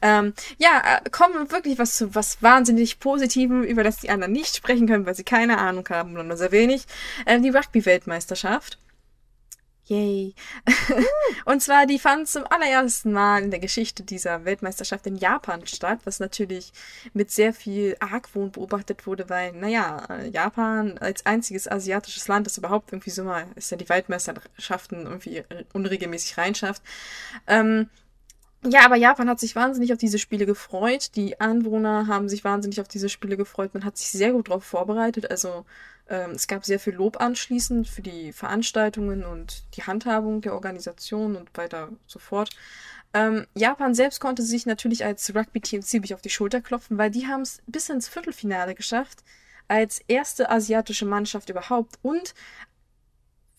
[0.00, 4.56] Ähm, ja, äh, kommen wirklich was zu was wahnsinnig Positivem, über das die anderen nicht
[4.56, 6.84] sprechen können, weil sie keine Ahnung haben oder nur sehr wenig.
[7.26, 8.78] Äh, die Rugby-Weltmeisterschaft.
[9.90, 10.34] Yay.
[11.46, 15.98] und zwar, die fand zum allerersten Mal in der Geschichte dieser Weltmeisterschaft in Japan statt,
[16.04, 16.72] was natürlich
[17.12, 22.92] mit sehr viel Argwohn beobachtet wurde, weil, naja, Japan als einziges asiatisches Land, das überhaupt
[22.92, 26.82] irgendwie so mal, ist ja die Weltmeisterschaften irgendwie unregelmäßig reinschafft.
[27.48, 27.90] Ähm,
[28.64, 31.16] ja, aber Japan hat sich wahnsinnig auf diese Spiele gefreut.
[31.16, 33.74] Die Anwohner haben sich wahnsinnig auf diese Spiele gefreut.
[33.74, 35.30] Man hat sich sehr gut darauf vorbereitet.
[35.32, 35.64] Also
[36.10, 41.36] ähm, es gab sehr viel Lob anschließend für die Veranstaltungen und die Handhabung der Organisation
[41.36, 42.50] und weiter so fort.
[43.14, 47.26] Ähm, Japan selbst konnte sich natürlich als Rugby-Team ziemlich auf die Schulter klopfen, weil die
[47.28, 49.20] haben es bis ins Viertelfinale geschafft,
[49.68, 52.34] als erste asiatische Mannschaft überhaupt und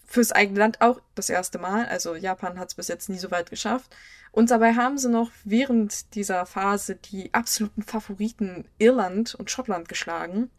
[0.05, 1.85] fürs eigene Land auch das erste Mal.
[1.85, 3.95] Also Japan hat es bis jetzt nie so weit geschafft.
[4.33, 10.49] Und dabei haben sie noch während dieser Phase die absoluten Favoriten Irland und Schottland geschlagen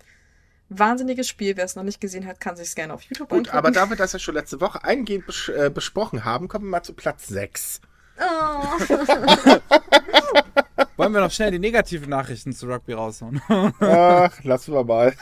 [0.79, 1.57] wahnsinniges Spiel.
[1.57, 3.57] Wer es noch nicht gesehen hat, kann sich es gerne auf YouTube Gut, angucken.
[3.57, 6.71] aber da wir das ja schon letzte Woche eingehend bes äh, besprochen haben, kommen wir
[6.71, 7.81] mal zu Platz 6.
[8.21, 8.23] Oh.
[10.97, 13.41] Wollen wir noch schnell die negativen Nachrichten zu Rugby raushauen?
[13.49, 15.15] Ach, lassen wir mal.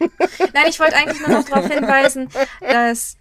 [0.00, 2.28] Nein, ich wollte eigentlich nur noch darauf hinweisen,
[2.60, 3.16] dass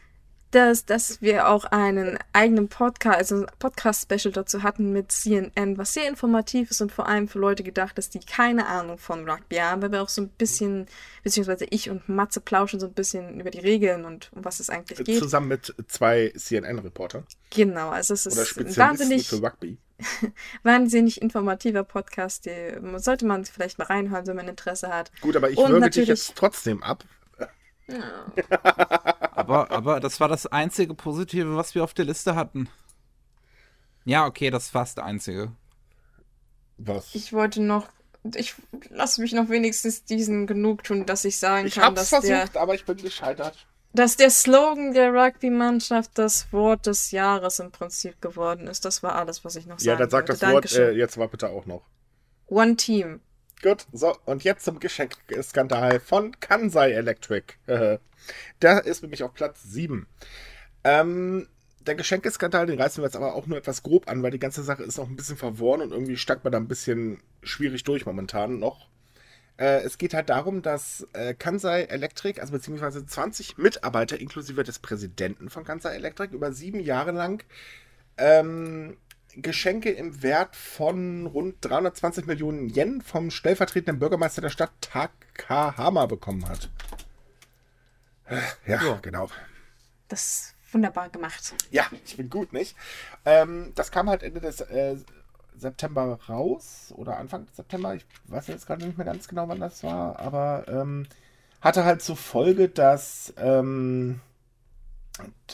[0.52, 6.08] dass, dass wir auch einen eigenen Podcast, also Podcast-Special dazu hatten mit CNN, was sehr
[6.08, 9.82] informativ ist und vor allem für Leute gedacht ist, die keine Ahnung von Rugby haben,
[9.82, 10.88] weil wir auch so ein bisschen,
[11.24, 14.70] beziehungsweise ich und Matze plauschen so ein bisschen über die Regeln und um was es
[14.70, 15.20] eigentlich geht.
[15.20, 17.26] Zusammen mit zwei CNN-Reportern.
[17.52, 19.78] Genau, also es ist ein wahnsinnig, für Rugby.
[20.64, 25.12] wahnsinnig informativer Podcast, den sollte man vielleicht mal reinhören, wenn man Interesse hat.
[25.22, 27.04] Gut, aber ich würge dich jetzt trotzdem ab,
[29.32, 32.70] aber, aber das war das einzige Positive, was wir auf der Liste hatten.
[34.06, 35.52] Ja, okay, das ist fast das einzige.
[36.78, 37.14] Was?
[37.14, 37.88] Ich wollte noch.
[38.36, 38.56] Ich
[38.90, 42.62] lasse mich noch wenigstens diesen genug tun, dass ich sagen ich kann, dass versucht, der,
[42.62, 43.66] aber ich bin gescheitert.
[43.94, 48.86] Dass der Slogan der Rugby-Mannschaft das Wort des Jahres im Prinzip geworden ist.
[48.86, 51.28] Das war alles, was ich noch sagen Ja, dann sag das Wort äh, jetzt mal
[51.28, 51.84] bitte auch noch.
[52.48, 53.22] One Team.
[53.62, 57.56] Gut, so, und jetzt zum Geschenkskandal von Kansai Electric.
[58.62, 60.08] Der ist nämlich auf Platz 7.
[60.86, 61.48] Ähm,
[61.82, 64.64] der Geschenkeskandal, den reißen wir jetzt aber auch nur etwas grob an, weil die ganze
[64.64, 68.06] Sache ist noch ein bisschen verworren und irgendwie stackt man da ein bisschen schwierig durch
[68.06, 68.88] momentan noch.
[69.58, 74.80] Äh, es geht halt darum, dass äh, Kansai Electric, also beziehungsweise 20 Mitarbeiter inklusive des
[74.80, 77.44] Präsidenten von Kansai Electric, über sieben Jahre lang
[78.18, 78.98] ähm,
[79.36, 86.48] Geschenke im Wert von rund 320 Millionen Yen vom stellvertretenden Bürgermeister der Stadt Takahama bekommen
[86.48, 86.70] hat.
[88.66, 89.00] Ja, ja.
[89.02, 89.30] genau.
[90.08, 91.54] Das ist wunderbar gemacht.
[91.72, 92.76] Ja, ich bin gut, nicht?
[93.26, 94.98] Ähm, das kam halt Ende des äh,
[95.56, 97.96] September raus oder Anfang September.
[97.96, 101.08] Ich weiß jetzt gerade nicht mehr ganz genau, wann das war, aber ähm,
[101.62, 104.22] hatte halt zur Folge, dass ähm,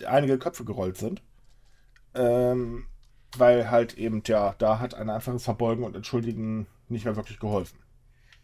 [0.05, 1.21] einige Köpfe gerollt sind.
[2.13, 2.87] Ähm,
[3.37, 7.79] weil halt eben, ja, da hat ein einfaches Verbeugen und Entschuldigen nicht mehr wirklich geholfen.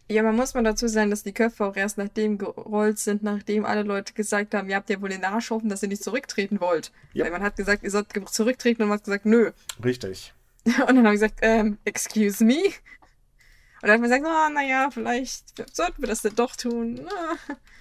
[0.08, 3.64] Ja, man muss mal dazu sagen, dass die Köpfe auch erst nachdem gerollt sind, nachdem
[3.64, 6.60] alle Leute gesagt haben, ihr habt ja wohl den Arsch offen, dass ihr nicht zurücktreten
[6.60, 6.92] wollt.
[7.14, 7.24] Ja.
[7.24, 9.52] Weil man hat gesagt, ihr sollt zurücktreten und man hat gesagt, nö.
[9.82, 10.34] Richtig.
[10.64, 12.62] Und dann habe ich gesagt, ähm, excuse me?
[12.62, 17.00] Und dann hat man gesagt, oh, naja, vielleicht sollten wir das denn doch tun.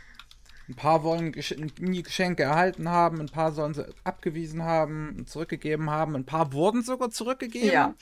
[0.71, 1.35] Ein paar wollen
[1.79, 6.81] nie Geschenke erhalten haben, ein paar sollen sie abgewiesen haben, zurückgegeben haben, ein paar wurden
[6.81, 7.73] sogar zurückgegeben.
[7.73, 7.93] Ja.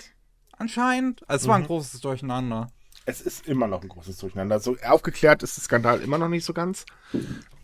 [0.52, 1.28] Anscheinend.
[1.28, 1.50] Also es mhm.
[1.50, 1.68] war ein mhm.
[1.68, 2.68] großes Durcheinander.
[3.08, 4.60] Es ist immer noch ein großes Durcheinander.
[4.60, 6.86] So aufgeklärt ist der Skandal immer noch nicht so ganz.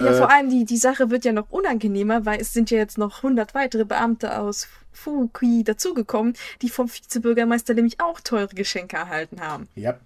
[0.01, 2.79] Ja, äh, vor allem die, die Sache wird ja noch unangenehmer, weil es sind ja
[2.79, 6.33] jetzt noch 100 weitere Beamte aus Fukui dazugekommen,
[6.63, 9.67] die vom Vizebürgermeister nämlich auch teure Geschenke erhalten haben.
[9.75, 9.99] Ja.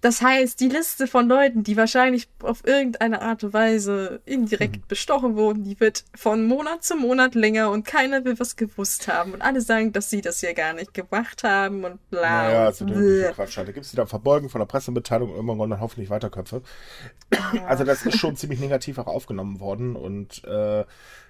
[0.00, 4.88] Das heißt, die Liste von Leuten, die wahrscheinlich auf irgendeine Art und Weise indirekt mhm.
[4.88, 9.32] bestochen wurden, die wird von Monat zu Monat länger und keiner will was gewusst haben.
[9.32, 12.20] Und alle sagen, dass sie das ja gar nicht gemacht haben und bla.
[12.20, 13.56] Naja, also der Quatsch.
[13.56, 16.62] Da gibt es wieder Verbeugen von der Pressemitteilung und irgendwann dann hoffentlich Weiterköpfe.
[17.32, 17.66] Ja.
[17.66, 20.84] Also das ist schon ziemlich negativ auch aufgenommen worden und äh,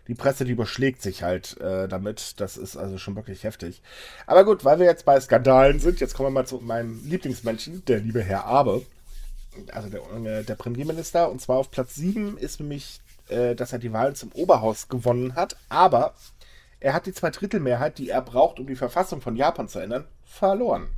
[0.09, 2.41] die Presse, die überschlägt sich halt äh, damit.
[2.41, 3.83] Das ist also schon wirklich heftig.
[4.27, 7.85] Aber gut, weil wir jetzt bei Skandalen sind, jetzt kommen wir mal zu meinem Lieblingsmenschen,
[7.87, 8.85] der liebe Herr Abe.
[9.73, 11.31] Also der, äh, der Premierminister.
[11.31, 15.35] Und zwar auf Platz 7 ist mich, äh, dass er die Wahl zum Oberhaus gewonnen
[15.35, 15.57] hat.
[15.69, 16.15] Aber
[16.79, 20.89] er hat die Zweidrittelmehrheit, die er braucht, um die Verfassung von Japan zu ändern, verloren.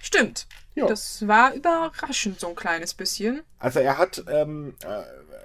[0.00, 0.46] Stimmt.
[0.74, 0.86] Jo.
[0.86, 3.42] Das war überraschend, so ein kleines bisschen.
[3.58, 4.74] Also er hat ähm,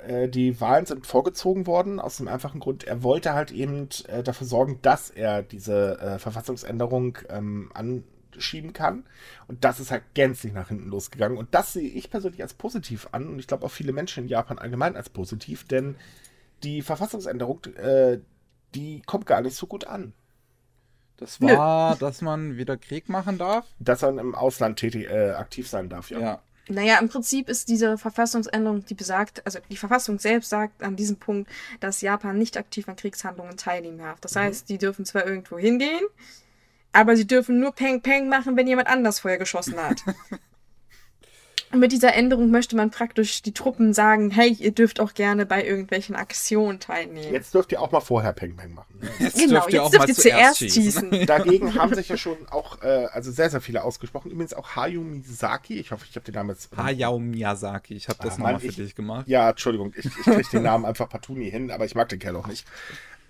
[0.07, 4.23] äh, die Wahlen sind vorgezogen worden, aus dem einfachen Grund, er wollte halt eben äh,
[4.23, 9.05] dafür sorgen, dass er diese äh, Verfassungsänderung ähm, anschieben kann.
[9.47, 11.37] Und das ist halt gänzlich nach hinten losgegangen.
[11.37, 14.29] Und das sehe ich persönlich als positiv an und ich glaube auch viele Menschen in
[14.29, 15.95] Japan allgemein als positiv, denn
[16.63, 18.19] die Verfassungsänderung, äh,
[18.73, 20.13] die kommt gar nicht so gut an.
[21.17, 21.99] Das war, Nö.
[21.99, 23.65] dass man wieder Krieg machen darf?
[23.79, 26.19] Dass man im Ausland tätig, äh, aktiv sein darf, ja.
[26.19, 30.95] Ja, naja, im Prinzip ist diese Verfassungsänderung, die besagt, also die Verfassung selbst sagt an
[30.95, 31.49] diesem Punkt,
[31.80, 34.20] dass Japan nicht aktiv an Kriegshandlungen teilnehmen darf.
[34.20, 34.39] Das mhm.
[34.39, 36.05] heißt, die dürfen zwar irgendwo hingehen,
[36.91, 40.01] aber sie dürfen nur Peng Peng machen, wenn jemand anders vorher geschossen hat.
[41.76, 45.45] Und mit dieser Änderung möchte man praktisch die Truppen sagen, hey, ihr dürft auch gerne
[45.45, 47.34] bei irgendwelchen Aktionen teilnehmen.
[47.34, 48.97] Jetzt dürft ihr auch mal vorher Peng Peng machen.
[49.19, 51.11] Jetzt genau, dürft ihr, jetzt dürft ihr zuerst schießen.
[51.11, 51.26] schießen.
[51.26, 54.32] Dagegen haben sich ja schon auch, äh, also sehr, sehr viele ausgesprochen.
[54.32, 55.78] Übrigens auch Hayao Miyazaki.
[55.78, 56.69] Ich hoffe, ich habe den Namen jetzt...
[56.78, 57.95] Hayao Miyazaki.
[57.95, 59.28] Ich habe das ah, nochmal für dich gemacht.
[59.28, 59.91] Ja, Entschuldigung.
[59.97, 62.47] Ich, ich kriege den Namen einfach partout nie hin, aber ich mag den Kerl auch
[62.47, 62.65] nicht.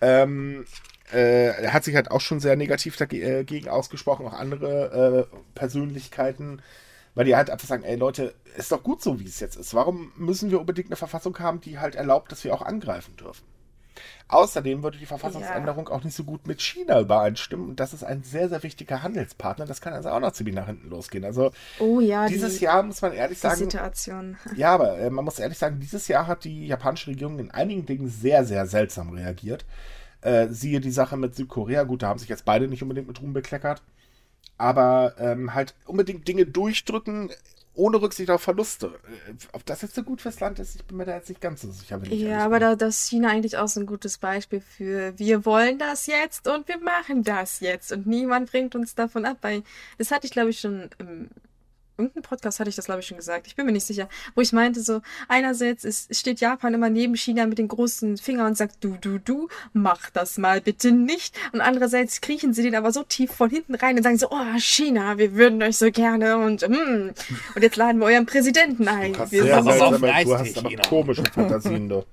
[0.02, 0.66] Ähm,
[1.12, 4.28] äh, er hat sich halt auch schon sehr negativ dagegen ausgesprochen.
[4.28, 6.62] Auch andere äh, Persönlichkeiten
[7.16, 9.74] weil die halt einfach sagen, ey Leute, ist doch gut so, wie es jetzt ist.
[9.74, 13.46] Warum müssen wir unbedingt eine Verfassung haben, die halt erlaubt, dass wir auch angreifen dürfen?
[14.28, 15.94] Außerdem würde die Verfassungsänderung ja.
[15.94, 17.70] auch nicht so gut mit China übereinstimmen.
[17.70, 19.66] Und das ist ein sehr, sehr wichtiger Handelspartner.
[19.66, 21.24] Das kann also auch noch ziemlich nach hinten losgehen.
[21.24, 23.58] Also oh, ja, dieses die, Jahr muss man ehrlich sagen.
[23.58, 24.38] Situation.
[24.56, 27.86] Ja, aber äh, man muss ehrlich sagen, dieses Jahr hat die japanische Regierung in einigen
[27.86, 29.66] Dingen sehr, sehr seltsam reagiert.
[30.22, 31.84] Äh, siehe die Sache mit Südkorea.
[31.84, 33.82] Gut, da haben sich jetzt beide nicht unbedingt mit Ruhm bekleckert
[34.58, 37.32] aber ähm, halt unbedingt Dinge durchdrücken,
[37.74, 38.88] ohne Rücksicht auf Verluste.
[39.28, 41.42] Äh, ob das jetzt so gut fürs Land ist, ich bin mir da jetzt nicht
[41.42, 42.02] ganz so sicher.
[42.10, 45.78] ja, aber da, das ist China eigentlich auch so ein gutes Beispiel für, wir wollen
[45.78, 49.64] das jetzt und wir machen das jetzt und niemand bringt uns davon ab, weil
[49.98, 51.30] das hatte ich glaube ich schon im
[51.98, 53.48] irgendeinem Podcast hatte ich das, glaube ich, schon gesagt.
[53.48, 54.10] Ich bin mir nicht sicher.
[54.36, 58.48] Wo ich meinte, so, einerseits ist, steht Japan immer neben China mit den großen Fingern
[58.48, 61.36] und sagt, du, du, du, mach das mal bitte nicht.
[61.54, 64.58] Und andererseits kriechen sie den aber so tief von hinten rein und sagen so, oh,
[64.58, 67.12] China, wir würden euch so gerne und, mm,
[67.56, 69.14] und jetzt laden wir euren Präsidenten ein.
[69.14, 72.06] Du hast, wir sehr, sehr, du hast aber komische Fantasien, doch.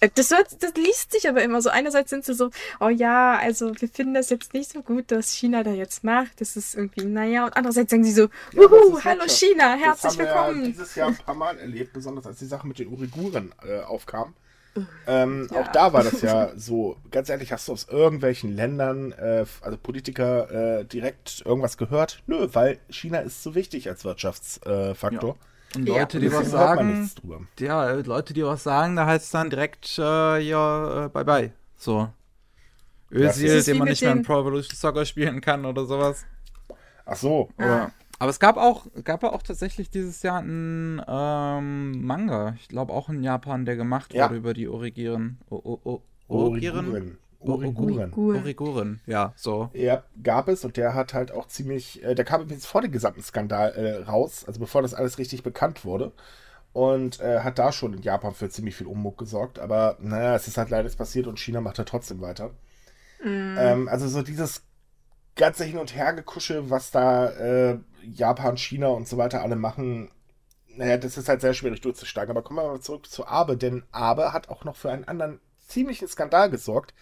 [0.00, 1.70] Äh, das, wird, das liest sich aber immer so.
[1.70, 5.32] Einerseits sind sie so, oh ja, also wir finden das jetzt nicht so gut, dass
[5.32, 6.40] China da jetzt macht.
[6.40, 7.44] Das ist irgendwie, naja.
[7.44, 10.26] Und andererseits sagen sie so, ja, wuhu, hallo halt China, herzlich willkommen.
[10.26, 12.78] Das haben wir ja dieses Jahr ein paar Mal erlebt, besonders als die Sache mit
[12.78, 14.34] den Uiguren äh, aufkam.
[15.06, 15.60] Ähm, ja.
[15.60, 19.76] Auch da war das ja so, ganz ehrlich, hast du aus irgendwelchen Ländern, äh, also
[19.76, 22.22] Politiker, äh, direkt irgendwas gehört?
[22.26, 25.36] Nö, weil China ist zu wichtig als Wirtschaftsfaktor.
[25.40, 25.49] Ja.
[25.74, 27.10] Und Leute, ja, die was sagen,
[27.58, 31.52] ja, Leute, die was sagen, da heißt es dann direkt, äh, ja, äh, bye bye.
[31.76, 32.08] So.
[33.12, 36.24] Özil, den man nicht mehr in Pro Evolution Soccer spielen kann oder sowas.
[37.04, 37.48] Ach so.
[37.56, 42.92] Oder, aber es gab auch, gab auch tatsächlich dieses Jahr einen ähm, Manga, ich glaube
[42.92, 44.24] auch in Japan, der gemacht ja.
[44.24, 45.38] wurde über die Origieren.
[46.28, 47.18] Origuren.
[47.40, 48.12] Origuren.
[48.14, 49.70] Origuren, ja, so.
[49.72, 52.92] Ja, gab es und der hat halt auch ziemlich, äh, der kam übrigens vor dem
[52.92, 56.12] gesamten Skandal äh, raus, also bevor das alles richtig bekannt wurde.
[56.72, 59.58] Und äh, hat da schon in Japan für ziemlich viel Ummug gesorgt.
[59.58, 62.50] Aber naja, es ist halt leider passiert und China macht da trotzdem weiter.
[63.24, 63.56] Mm.
[63.58, 64.62] Ähm, also so dieses
[65.34, 70.12] ganze Hin- und Hergekusche, was da äh, Japan, China und so weiter alle machen,
[70.68, 72.30] naja, das ist halt sehr schwierig durchzusteigen.
[72.30, 75.40] Aber kommen wir mal zurück zu Abe, denn Abe hat auch noch für einen anderen
[75.66, 76.94] ziemlichen Skandal gesorgt.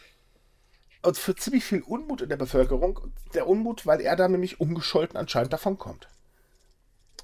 [1.03, 3.01] Und für ziemlich viel Unmut in der Bevölkerung.
[3.35, 6.09] Der Unmut, weil er da nämlich ungescholten anscheinend davonkommt.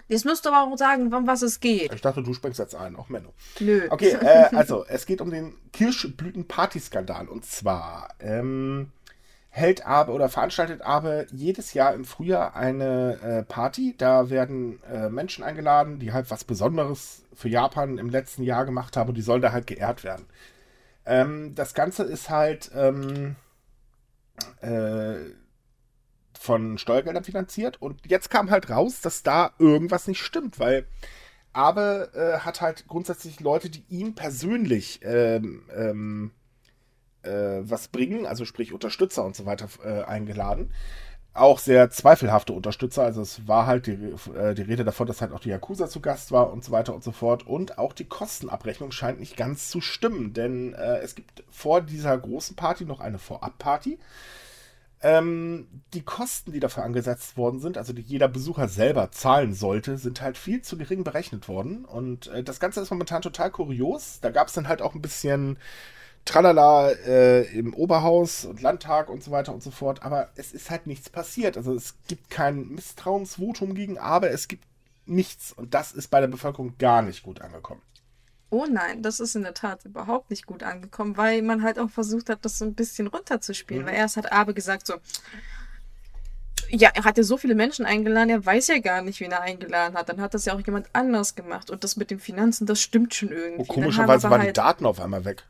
[0.06, 1.92] Jetzt musst du aber auch sagen, um was es geht.
[1.92, 3.32] Ich dachte, du springst jetzt ein, auch Menno.
[3.58, 3.86] Nö.
[3.90, 7.28] Okay, äh, also, es geht um den Kirschblüten-Party-Skandal.
[7.28, 8.92] Und zwar, ähm,
[9.54, 13.94] hält Abe oder veranstaltet Abe jedes Jahr im Frühjahr eine äh, Party.
[13.96, 18.96] Da werden äh, Menschen eingeladen, die halt was Besonderes für Japan im letzten Jahr gemacht
[18.96, 20.26] haben und die sollen da halt geehrt werden.
[21.06, 23.36] Ähm, das Ganze ist halt ähm,
[24.60, 25.16] äh,
[26.38, 30.86] von Steuergeldern finanziert und jetzt kam halt raus, dass da irgendwas nicht stimmt, weil
[31.52, 36.32] Abe äh, hat halt grundsätzlich Leute, die ihm persönlich ähm, ähm
[37.22, 40.72] äh, was bringen, also sprich Unterstützer und so weiter äh, eingeladen.
[41.34, 45.32] Auch sehr zweifelhafte Unterstützer, also es war halt die, äh, die Rede davon, dass halt
[45.32, 47.44] auch die Yakuza zu Gast war und so weiter und so fort.
[47.44, 52.16] Und auch die Kostenabrechnung scheint nicht ganz zu stimmen, denn äh, es gibt vor dieser
[52.16, 53.98] großen Party noch eine Vorabparty.
[55.02, 59.98] Ähm, die Kosten, die dafür angesetzt worden sind, also die jeder Besucher selber zahlen sollte,
[59.98, 61.84] sind halt viel zu gering berechnet worden.
[61.84, 64.20] Und äh, das Ganze ist momentan total kurios.
[64.22, 65.58] Da gab es dann halt auch ein bisschen
[66.24, 70.02] Tralala äh, im Oberhaus und Landtag und so weiter und so fort.
[70.02, 71.56] Aber es ist halt nichts passiert.
[71.56, 74.64] Also es gibt kein Misstrauensvotum gegen Aber, es gibt
[75.06, 75.52] nichts.
[75.52, 77.82] Und das ist bei der Bevölkerung gar nicht gut angekommen.
[78.50, 81.90] Oh nein, das ist in der Tat überhaupt nicht gut angekommen, weil man halt auch
[81.90, 83.82] versucht hat, das so ein bisschen runterzuspielen.
[83.82, 83.88] Mhm.
[83.88, 84.94] Weil erst hat Abe gesagt so,
[86.70, 89.42] ja, er hat ja so viele Menschen eingeladen, er weiß ja gar nicht, wen er
[89.42, 90.08] eingeladen hat.
[90.08, 91.68] Dann hat das ja auch jemand anders gemacht.
[91.68, 93.62] Und das mit den Finanzen, das stimmt schon irgendwie.
[93.68, 95.44] Oh, komischerweise waren halt, die Daten auf einmal weg.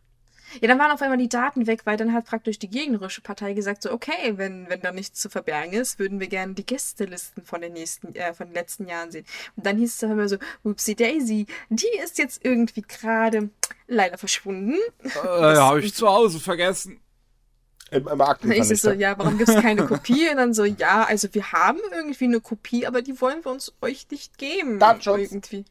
[0.60, 3.52] Ja, dann waren auf einmal die Daten weg, weil dann hat praktisch die gegnerische Partei
[3.54, 7.44] gesagt, so, okay, wenn, wenn da nichts zu verbergen ist, würden wir gerne die Gästelisten
[7.44, 9.26] von den nächsten, äh, von den letzten Jahren sehen.
[9.56, 13.50] Und dann hieß es immer so, Whoopsie Daisy, die ist jetzt irgendwie gerade
[13.86, 14.76] leider verschwunden.
[15.02, 17.00] Äh, habe ich zu Hause vergessen.
[17.90, 20.28] Im, im Akten ich so, ja, warum gibt es keine Kopie?
[20.30, 23.72] Und dann so, ja, also wir haben irgendwie eine Kopie, aber die wollen wir uns
[23.80, 24.78] euch nicht geben.
[24.78, 25.30] Datenschutz.
[25.30, 25.64] Irgendwie.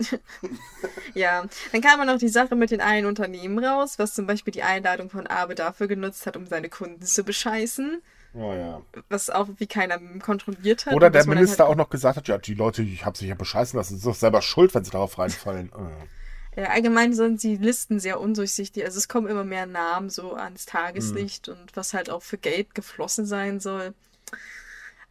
[1.14, 4.62] ja, dann kam noch die Sache mit den einen Unternehmen raus, was zum Beispiel die
[4.62, 8.02] Einladung von Abe dafür genutzt hat, um seine Kunden zu bescheißen.
[8.32, 8.80] Oh ja.
[9.08, 10.94] Was auch wie keiner kontrolliert hat.
[10.94, 13.34] Oder der Minister halt auch noch gesagt hat, ja, die Leute, ich habe sich ja
[13.34, 15.70] bescheißen lassen, sind doch selber schuld, wenn sie darauf reinfallen.
[15.76, 15.80] Oh.
[16.56, 18.84] Ja, allgemein sind die Listen sehr undurchsichtig.
[18.84, 21.54] Also es kommen immer mehr Namen so ans Tageslicht hm.
[21.54, 23.94] und was halt auch für Geld geflossen sein soll.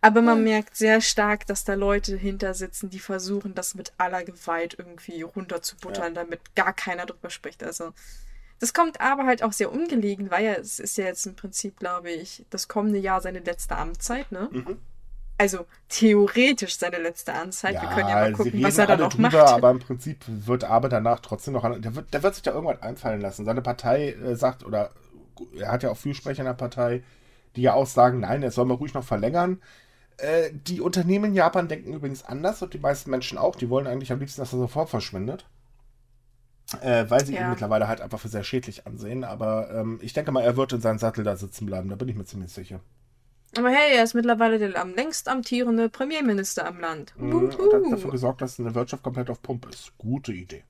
[0.01, 4.23] Aber man merkt sehr stark, dass da Leute hinter sitzen, die versuchen, das mit aller
[4.23, 6.23] Gewalt irgendwie runterzubuttern, ja.
[6.23, 7.63] damit gar keiner drüber spricht.
[7.63, 7.91] Also,
[8.59, 11.79] das kommt aber halt auch sehr ungelegen, weil ja, es ist ja jetzt im Prinzip,
[11.79, 14.49] glaube ich, das kommende Jahr seine letzte Amtszeit, ne?
[14.51, 14.77] Mhm.
[15.37, 17.75] Also theoretisch seine letzte Amtszeit.
[17.75, 19.35] Ja, Wir können ja mal gucken, was er da noch drüber, macht.
[19.37, 21.63] Aber im Prinzip wird Abe danach trotzdem noch.
[21.79, 23.45] Der wird, der wird sich da irgendwann einfallen lassen.
[23.45, 24.91] Seine Partei äh, sagt, oder
[25.57, 27.03] er hat ja auch Fürsprecher in der Partei,
[27.55, 29.61] die ja auch sagen, nein, er soll mal ruhig noch verlängern.
[30.21, 33.55] Äh, die Unternehmen in Japan denken übrigens anders und die meisten Menschen auch.
[33.55, 35.45] Die wollen eigentlich am liebsten, dass er sofort verschwindet.
[36.81, 37.41] Äh, weil sie ja.
[37.41, 39.23] ihn mittlerweile halt einfach für sehr schädlich ansehen.
[39.23, 41.89] Aber ähm, ich denke mal, er wird in seinem Sattel da sitzen bleiben.
[41.89, 42.81] Da bin ich mir ziemlich sicher.
[43.57, 47.13] Aber hey, er ist mittlerweile der am längst amtierende Premierminister am Land.
[47.17, 49.93] Mhm, und hat dafür gesorgt, dass eine Wirtschaft komplett auf Pump ist.
[49.97, 50.63] Gute Idee.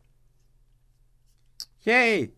[1.82, 2.34] Yay!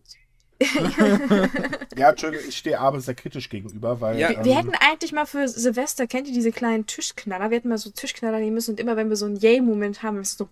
[1.96, 4.18] ja, Entschuldigung, ich stehe aber sehr kritisch gegenüber, weil.
[4.18, 4.30] Ja.
[4.30, 7.50] Wir, wir, ähm, hätten eigentlich mal für Silvester, kennt ihr diese kleinen Tischknaller?
[7.50, 10.20] Wir hätten mal so Tischknaller nehmen müssen und immer, wenn wir so einen Yay-Moment haben,
[10.20, 10.48] ist so.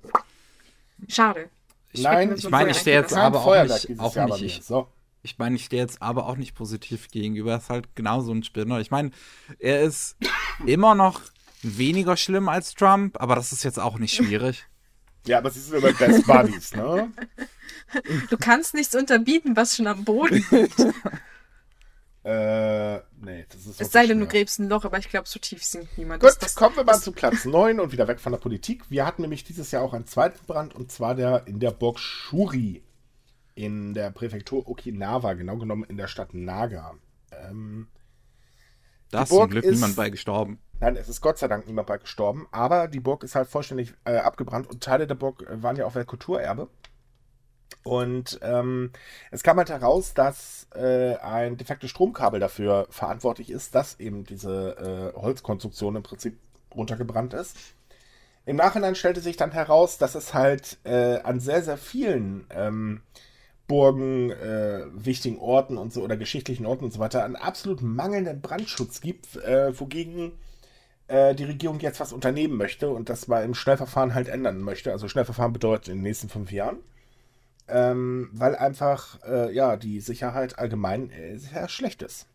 [1.09, 1.49] Schade.
[1.93, 3.99] Ich Nein, ich meine, ich stehe jetzt aber auch nicht.
[3.99, 4.87] Auch nicht ich, so.
[5.23, 7.53] ich meine, ich stehe jetzt aber auch nicht positiv gegenüber.
[7.53, 8.81] Er ist halt genauso ein Spinner.
[8.81, 9.11] Ich meine,
[9.59, 10.17] er ist
[10.67, 11.21] immer noch
[11.63, 14.67] weniger schlimm als Trump, aber das ist jetzt auch nicht schwierig.
[15.27, 17.11] Ja, aber sie sind immer Best Buddies, ne?
[18.29, 20.79] Du kannst nichts unterbieten, was schon am Boden liegt.
[22.25, 25.39] äh, nee, das ist Es sei denn, du gräbst ein Loch, aber ich glaube, so
[25.39, 26.23] tief sinkt niemand.
[26.23, 28.83] Gut, das, das, kommen wir mal zu Platz 9 und wieder weg von der Politik.
[28.91, 31.99] Wir hatten nämlich dieses Jahr auch einen zweiten Brand und zwar der in der Burg
[31.99, 32.83] Shuri
[33.55, 36.95] in der Präfektur Okinawa, genau genommen in der Stadt Naga.
[37.33, 37.89] Ähm,
[39.11, 40.61] da ist zum Glück ist, niemand bei gestorben.
[40.81, 43.95] Nein, es ist Gott sei Dank niemand bei gestorben, aber die Burg ist halt vollständig
[44.05, 46.69] äh, abgebrannt und Teile der Burg äh, waren ja auch Weltkulturerbe.
[47.83, 48.91] Und ähm,
[49.31, 55.13] es kam halt heraus, dass äh, ein defektes Stromkabel dafür verantwortlich ist, dass eben diese
[55.17, 56.39] äh, Holzkonstruktion im Prinzip
[56.75, 57.57] runtergebrannt ist.
[58.47, 63.03] Im Nachhinein stellte sich dann heraus, dass es halt äh, an sehr, sehr vielen ähm,
[63.67, 68.41] Burgen, äh, wichtigen Orten und so oder geschichtlichen Orten und so weiter einen absolut mangelnden
[68.41, 70.33] Brandschutz gibt, äh, wogegen
[71.07, 74.91] äh, die Regierung jetzt was unternehmen möchte und das mal im Schnellverfahren halt ändern möchte.
[74.91, 76.79] Also Schnellverfahren bedeutet in den nächsten fünf Jahren.
[77.71, 82.27] Ähm, weil einfach äh, ja die Sicherheit allgemein äh, sehr schlecht ist.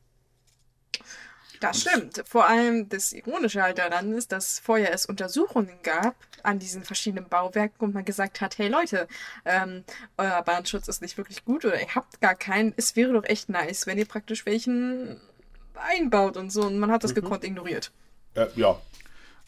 [1.60, 2.24] Das stimmt.
[2.26, 7.28] Vor allem das Ironische halt daran ist, dass vorher es Untersuchungen gab an diesen verschiedenen
[7.28, 9.08] Bauwerken und man gesagt hat, hey Leute,
[9.46, 9.84] ähm,
[10.18, 12.74] euer Bahnschutz ist nicht wirklich gut oder ihr habt gar keinen.
[12.78, 15.20] Es wäre doch echt nice, wenn ihr praktisch welchen
[15.76, 16.64] einbaut und so.
[16.64, 17.22] Und man hat das mhm.
[17.22, 17.92] gekonnt ignoriert.
[18.36, 18.80] Äh, ja.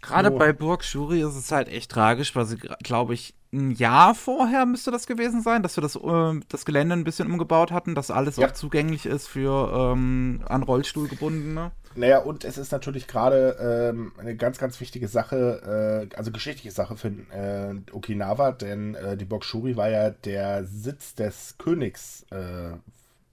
[0.01, 0.37] Gerade oh.
[0.37, 4.65] bei Burg Shuri ist es halt echt tragisch, weil sie, glaube ich, ein Jahr vorher
[4.65, 8.11] müsste das gewesen sein, dass wir das, äh, das Gelände ein bisschen umgebaut hatten, dass
[8.11, 8.47] alles ja.
[8.47, 11.71] auch zugänglich ist für ähm, an Rollstuhl gebundene.
[11.95, 16.71] Naja, und es ist natürlich gerade ähm, eine ganz, ganz wichtige Sache, äh, also geschichtliche
[16.71, 22.25] Sache für äh, Okinawa, denn äh, die Burg Shuri war ja der Sitz des Königs
[22.29, 22.77] äh,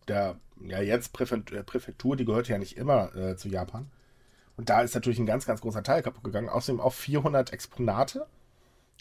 [0.09, 3.91] der ja jetzt Präfektur, die gehört ja nicht immer äh, zu Japan.
[4.57, 6.49] Und da ist natürlich ein ganz, ganz großer Teil kaputt gegangen.
[6.49, 8.27] Außerdem auch 400 Exponate,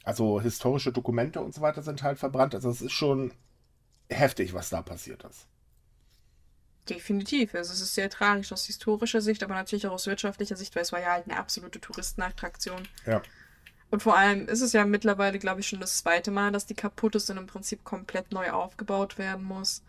[0.03, 2.55] also historische Dokumente und so weiter sind halt verbrannt.
[2.55, 3.33] Also es ist schon
[4.09, 5.47] heftig, was da passiert ist.
[6.89, 7.55] Definitiv.
[7.55, 10.81] Also es ist sehr tragisch aus historischer Sicht, aber natürlich auch aus wirtschaftlicher Sicht, weil
[10.81, 12.87] es war ja halt eine absolute Touristenattraktion.
[13.05, 13.21] Ja.
[13.89, 16.73] Und vor allem ist es ja mittlerweile, glaube ich, schon das zweite Mal, dass die
[16.73, 19.83] kaputt ist und im Prinzip komplett neu aufgebaut werden muss.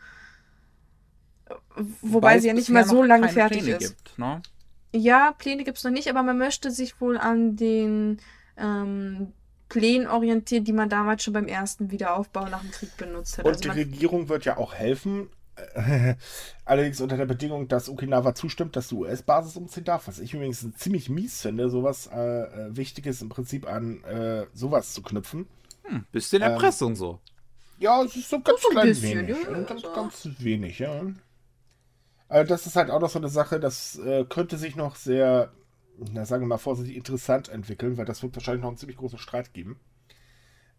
[1.74, 4.04] Wobei, Wobei sie ja nicht mal so lange fertig Pläne ist.
[4.04, 4.42] Gibt, ne?
[4.94, 8.18] Ja, Pläne gibt es noch nicht, aber man möchte sich wohl an den
[8.56, 9.32] ähm,
[9.68, 13.44] Plänen orientieren, die man damals schon beim ersten Wiederaufbau nach dem Krieg benutzt hat.
[13.44, 15.28] Und also die Regierung wird ja auch helfen,
[16.64, 20.66] Allerdings unter der Bedingung, dass Okinawa zustimmt, dass die US-Basis umziehen darf, was ich übrigens
[20.76, 25.46] ziemlich mies finde, sowas äh, äh, Wichtiges im Prinzip an äh, sowas zu knüpfen.
[25.84, 27.20] Hm, bisschen Erpressung ähm, so.
[27.78, 29.36] Ja, es ist so ganz so klein bisschen, wenig.
[29.44, 31.02] Ja, ganz, ganz wenig, ja.
[32.34, 35.52] Also das ist halt auch noch so eine Sache, das äh, könnte sich noch sehr,
[35.98, 39.20] na sagen wir mal vorsichtig, interessant entwickeln, weil das wird wahrscheinlich noch einen ziemlich großen
[39.20, 39.78] Streit geben.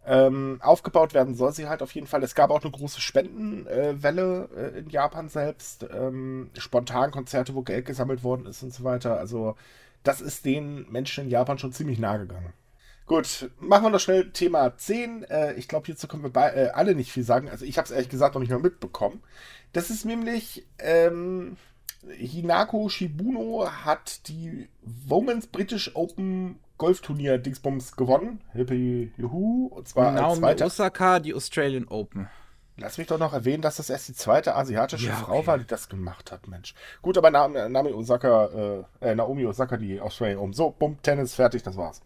[0.05, 2.21] Ähm, aufgebaut werden soll sie halt auf jeden Fall.
[2.23, 5.87] Es gab auch eine große Spendenwelle äh, in Japan selbst.
[5.93, 9.17] Ähm, Spontankonzerte, wo Geld gesammelt worden ist und so weiter.
[9.17, 9.55] Also,
[10.03, 12.51] das ist den Menschen in Japan schon ziemlich nahe gegangen.
[13.07, 15.23] Gut, machen wir noch schnell Thema 10.
[15.23, 17.49] Äh, ich glaube, hierzu können wir bei, äh, alle nicht viel sagen.
[17.49, 19.21] Also, ich habe es ehrlich gesagt noch nicht mehr mitbekommen.
[19.73, 20.65] Das ist nämlich.
[20.79, 21.57] Ähm,
[22.07, 28.41] Hinako Shibuno hat die Women's British Open Golfturnier Dingsbums gewonnen.
[28.53, 29.67] Hippie Juhu.
[29.67, 30.65] Und zwar Naomi als zweiter.
[30.65, 32.29] Osaka, die Australian Open.
[32.77, 35.47] Lass mich doch noch erwähnen, dass das erst die zweite asiatische ja, Frau okay.
[35.47, 36.75] war, die das gemacht hat, Mensch.
[37.01, 40.53] Gut, aber Naomi Osaka, äh, äh, Naomi Osaka, die Australian Open.
[40.53, 42.01] So, bumm, Tennis, fertig, das war's.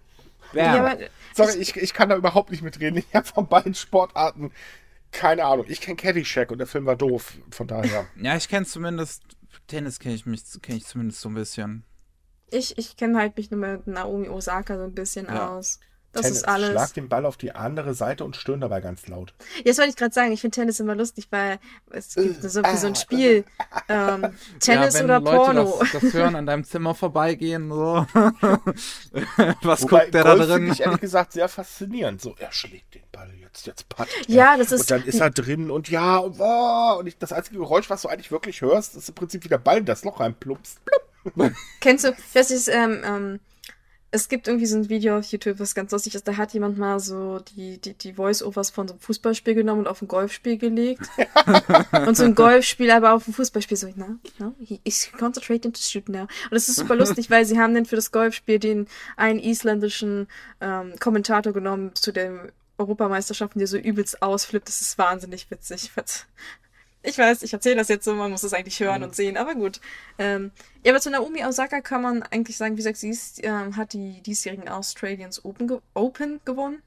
[0.53, 0.97] Ja.
[1.35, 2.97] Sorry, ich, ich kann da überhaupt nicht mitreden.
[2.97, 4.51] Ich habe von beiden Sportarten
[5.11, 5.65] keine Ahnung.
[5.67, 8.07] Ich kenne Caddyshack und der Film war doof, von daher.
[8.21, 9.23] Ja, ich kenne zumindest,
[9.67, 11.83] Tennis kenne ich mich, kenne ich zumindest so ein bisschen.
[12.51, 15.49] Ich, ich kenne halt mich nur mit Naomi Osaka so ein bisschen ja.
[15.49, 15.79] aus.
[16.11, 16.71] Das Tennis, ist alles.
[16.71, 19.33] Schlag den Ball auf die andere Seite und stöhn dabei ganz laut.
[19.63, 21.59] Jetzt wollte ich gerade sagen, ich finde Tennis immer lustig, weil
[21.91, 23.45] es gibt so, wie so ein Spiel.
[23.87, 25.77] Ähm, Tennis ja, oder Leute Porno.
[25.79, 28.07] Das, das hören an deinem Zimmer vorbeigehen, so.
[29.61, 30.55] Was Wobei, guckt der Golf da drin?
[30.55, 32.21] finde ich ehrlich gesagt sehr faszinierend.
[32.21, 34.81] So, er schlägt den Ball jetzt, jetzt pattet Ja, das ist.
[34.81, 38.01] Und dann ist er drin und ja, und, oh, und ich, das einzige Geräusch, was
[38.01, 40.79] du eigentlich wirklich hörst, ist im Prinzip wie der Ball in das Loch reinplumpst.
[41.81, 43.39] Kennst du, das ist, ähm, ähm,
[44.11, 46.27] es gibt irgendwie so ein Video auf YouTube, was ganz lustig ist.
[46.27, 49.87] Da hat jemand mal so die, die, die Voice-Overs von so einem Fußballspiel genommen und
[49.87, 51.07] auf ein Golfspiel gelegt.
[52.07, 55.79] und so ein Golfspiel aber auf ein Fußballspiel so, no, no, he is concentrating to
[55.79, 56.21] shoot now.
[56.21, 60.27] Und das ist super lustig, weil sie haben dann für das Golfspiel den einen isländischen
[60.59, 64.67] ähm, Kommentator genommen zu den Europameisterschaften, der so übelst ausflippt.
[64.67, 65.91] Das ist wahnsinnig witzig.
[67.01, 69.07] Ich weiß, ich erzähle das jetzt so, man muss es eigentlich hören mhm.
[69.07, 69.79] und sehen, aber gut.
[70.17, 70.51] Ähm,
[70.83, 73.93] ja, aber zu Naomi Osaka kann man eigentlich sagen, wie gesagt, sie ist, ähm, hat
[73.93, 76.81] die diesjährigen Australians Open, ge Open gewonnen.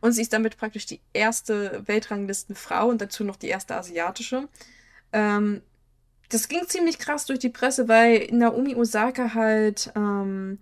[0.00, 4.48] Und sie ist damit praktisch die erste Weltranglistenfrau und dazu noch die erste asiatische.
[5.12, 5.62] Ähm,
[6.28, 10.58] das ging ziemlich krass durch die Presse, weil Naomi Osaka halt ähm,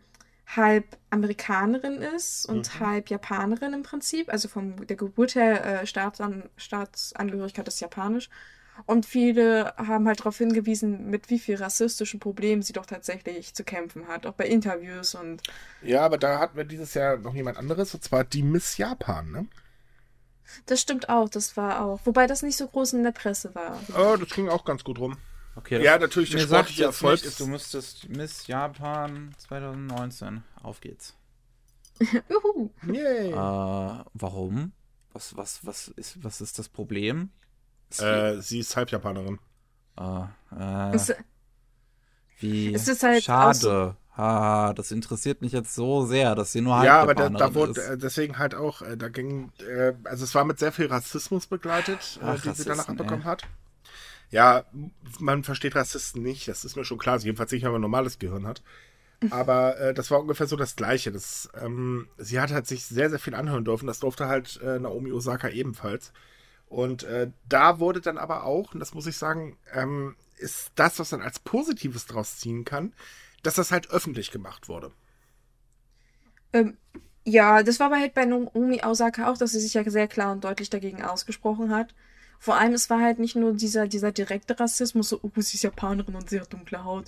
[0.57, 2.81] halb Amerikanerin ist und mhm.
[2.81, 4.33] halb Japanerin im Prinzip.
[4.33, 8.29] Also von der Geburt her äh, Staatsan Staatsangehörigkeit ist japanisch.
[8.87, 13.65] Und viele haben halt darauf hingewiesen, mit wie viel rassistischen Problemen sie doch tatsächlich zu
[13.65, 15.43] kämpfen hat, auch bei Interviews und.
[15.83, 19.31] Ja, aber da hatten wir dieses Jahr noch jemand anderes, und zwar die Miss Japan,
[19.31, 19.47] ne?
[20.67, 22.01] Das stimmt auch, das war auch.
[22.05, 23.79] Wobei das nicht so groß in der Presse war.
[23.97, 25.17] Oh, das ging auch ganz gut rum.
[25.57, 27.41] Okay, ja, natürlich, der sportliche Erfolg ist.
[27.41, 30.43] Du müsstest Miss Japan 2019.
[30.63, 31.15] Auf geht's.
[32.29, 32.71] Juhu.
[32.87, 33.33] Yay.
[33.33, 34.73] Äh, warum?
[35.13, 37.31] Was, was, was, ist, was ist das Problem?
[37.99, 39.39] Äh, sie ist Halbjapanerin.
[39.99, 40.23] Äh,
[40.59, 41.13] äh, es,
[42.39, 43.97] wie es halt schade.
[44.17, 47.55] Ha, das interessiert mich jetzt so sehr, dass sie nur halb Ja, aber da, da
[47.55, 48.03] wurde ist.
[48.03, 52.19] deswegen halt auch, äh, da ging, äh, also es war mit sehr viel Rassismus begleitet,
[52.21, 53.45] äh, Ach, die sie danach abbekommen hat.
[54.31, 54.65] Ja,
[55.21, 58.19] man versteht Rassisten nicht, das ist mir schon klar, jedenfalls nicht, wenn man ein normales
[58.19, 58.63] Gehirn hat.
[59.31, 61.13] Aber äh, das war ungefähr so das Gleiche.
[61.13, 63.87] Das, ähm, sie hat halt sich sehr, sehr viel anhören dürfen.
[63.87, 66.13] Das durfte halt äh, Naomi Osaka ebenfalls.
[66.71, 71.01] Und äh, da wurde dann aber auch, und das muss ich sagen, ähm, ist das,
[71.01, 72.93] was man als Positives draus ziehen kann,
[73.43, 74.93] dass das halt öffentlich gemacht wurde.
[76.53, 76.77] Ähm,
[77.25, 80.31] ja, das war aber halt bei Naomi Osaka auch, dass sie sich ja sehr klar
[80.31, 81.93] und deutlich dagegen ausgesprochen hat.
[82.43, 85.63] Vor allem, es war halt nicht nur dieser, dieser direkte Rassismus, so, oh, sie ist
[85.63, 87.05] Japanerin und sie hat dunkle Haut,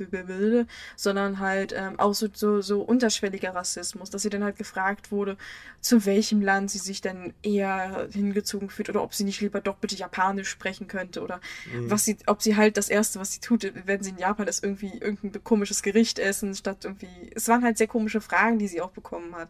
[0.95, 5.39] sondern halt ähm, auch so, so, so unterschwelliger Rassismus, dass sie dann halt gefragt wurde,
[5.81, 9.77] zu welchem Land sie sich denn eher hingezogen fühlt oder ob sie nicht lieber doch
[9.77, 11.41] bitte Japanisch sprechen könnte oder
[11.73, 11.91] mhm.
[11.91, 14.63] was sie, ob sie halt das Erste, was sie tut, wenn sie in Japan ist,
[14.63, 17.31] irgendwie irgendein komisches Gericht essen, statt irgendwie.
[17.35, 19.49] Es waren halt sehr komische Fragen, die sie auch bekommen hat.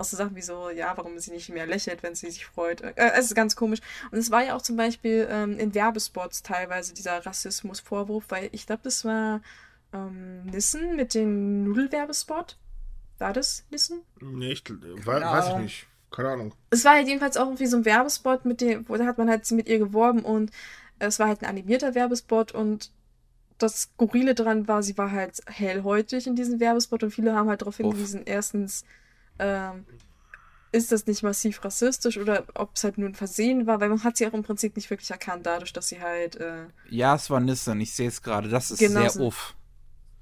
[0.00, 2.80] Auch so Sachen wie so, ja, warum sie nicht mehr lächelt, wenn sie sich freut.
[2.80, 3.80] Äh, es ist ganz komisch.
[4.10, 8.66] Und es war ja auch zum Beispiel ähm, in Werbespots teilweise dieser Rassismusvorwurf, weil ich
[8.66, 9.42] glaube, das war
[9.92, 12.56] ähm, Nissen mit dem Nudelwerbespot.
[13.18, 14.00] War das Nissen?
[14.20, 15.86] Nee, ich, we weiß ich nicht.
[16.10, 16.54] Keine Ahnung.
[16.70, 19.28] Es war halt jedenfalls auch irgendwie so ein Werbespot, mit dem, wo da hat man
[19.28, 20.50] halt mit ihr geworben und
[20.98, 22.90] es war halt ein animierter Werbespot und
[23.58, 27.60] das Skurrile dran war, sie war halt hellhäutig in diesem Werbespot und viele haben halt
[27.60, 28.26] darauf hingewiesen, Uff.
[28.28, 28.84] erstens,
[29.40, 29.86] ähm,
[30.72, 34.04] ist das nicht massiv rassistisch oder ob es halt nur ein Versehen war, weil man
[34.04, 36.36] hat sie auch im Prinzip nicht wirklich erkannt, dadurch, dass sie halt.
[36.36, 39.54] Äh, ja, es war Nissan, ich sehe es gerade, das ist genau sehr uff.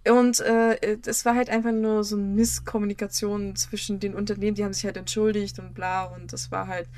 [0.09, 4.73] Und äh, es war halt einfach nur so eine Misskommunikation zwischen den Unternehmen, die haben
[4.73, 6.89] sich halt entschuldigt und bla und das war halt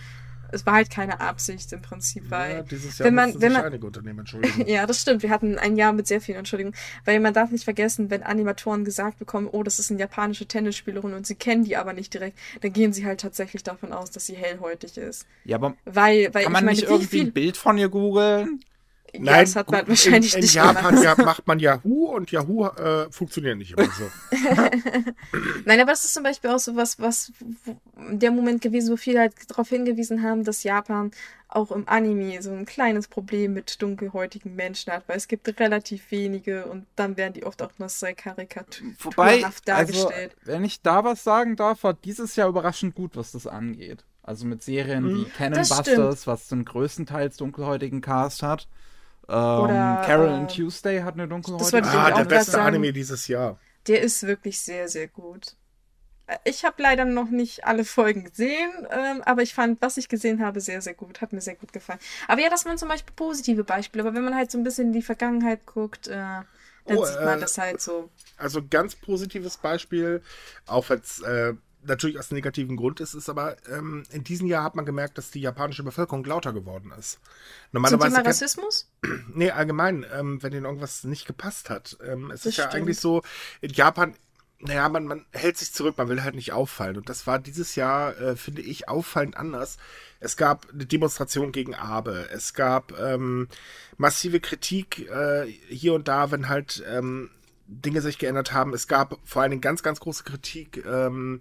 [0.52, 3.64] es war halt keine Absicht im Prinzip, weil ja, dieses Jahr wenn man, wenn man,
[3.64, 4.66] einige Unternehmen entschuldigen.
[4.66, 5.22] ja, das stimmt.
[5.22, 8.84] Wir hatten ein Jahr mit sehr vielen Entschuldigungen, weil man darf nicht vergessen, wenn Animatoren
[8.84, 12.38] gesagt bekommen, oh, das ist eine japanische Tennisspielerin und sie kennen die aber nicht direkt,
[12.60, 15.26] dann gehen sie halt tatsächlich davon aus, dass sie hellhäutig ist.
[15.44, 17.26] Ja, aber weil, weil kann man meine, nicht irgendwie viel...
[17.26, 18.60] ein Bild von ihr googeln?
[19.12, 22.30] Nein, ja, das hat man wahrscheinlich in, in nicht Japan ja, macht man Yahoo und
[22.30, 24.10] Yahoo äh, funktioniert nicht immer so.
[25.64, 27.32] Nein, aber das ist zum Beispiel auch so was, was
[27.96, 31.10] der Moment gewesen, wo viele halt darauf hingewiesen haben, dass Japan
[31.48, 36.10] auch im Anime so ein kleines Problem mit dunkelhäutigen Menschen hat, weil es gibt relativ
[36.10, 40.36] wenige und dann werden die oft auch noch sehr karikaturhaft dargestellt.
[40.40, 44.04] Also, wenn ich da was sagen darf, war dieses Jahr überraschend gut, was das angeht.
[44.22, 48.68] Also mit Serien wie hm, Cannon Busters, was den größtenteils dunkelhäutigen Cast hat.
[49.30, 51.86] Ähm, Oder, Carol äh, and Tuesday hat eine dunkelhäutige.
[51.86, 53.60] Ah, der beste Anime dieses Jahr.
[53.86, 55.54] Der ist wirklich sehr, sehr gut.
[56.26, 60.08] Äh, ich habe leider noch nicht alle Folgen gesehen, ähm, aber ich fand, was ich
[60.08, 61.20] gesehen habe, sehr, sehr gut.
[61.20, 62.00] Hat mir sehr gut gefallen.
[62.26, 64.02] Aber ja, das waren zum Beispiel positive Beispiele.
[64.04, 66.16] Aber wenn man halt so ein bisschen in die Vergangenheit guckt, äh,
[66.86, 68.10] dann oh, sieht man äh, das halt so.
[68.36, 70.22] Also ganz positives Beispiel,
[70.66, 74.76] auch jetzt äh, natürlich aus negativen Grund ist, ist aber ähm, in diesem Jahr hat
[74.76, 77.18] man gemerkt, dass die japanische Bevölkerung lauter geworden ist.
[77.72, 78.90] Normalerweise Zum Thema Rassismus?
[79.32, 81.96] Nee, allgemein, ähm, wenn ihnen irgendwas nicht gepasst hat.
[82.04, 82.72] Ähm, es das ist stimmt.
[82.72, 83.22] ja eigentlich so,
[83.60, 84.14] in Japan,
[84.58, 86.96] naja, man, man hält sich zurück, man will halt nicht auffallen.
[86.96, 89.78] Und das war dieses Jahr, äh, finde ich, auffallend anders.
[90.18, 92.28] Es gab eine Demonstration gegen Abe.
[92.30, 93.48] Es gab ähm,
[93.96, 97.30] massive Kritik äh, hier und da, wenn halt ähm,
[97.66, 98.74] Dinge sich geändert haben.
[98.74, 101.40] Es gab vor allen Dingen ganz, ganz große Kritik ähm,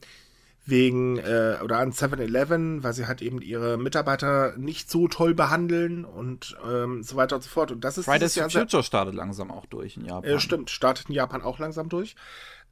[0.69, 6.05] wegen äh, oder an 7-Eleven, weil sie halt eben ihre Mitarbeiter nicht so toll behandeln
[6.05, 7.71] und ähm, so weiter und so fort.
[7.71, 10.29] Und das ist Fridays for Future startet langsam auch durch in Japan.
[10.29, 12.15] Äh, stimmt, startet in Japan auch langsam durch.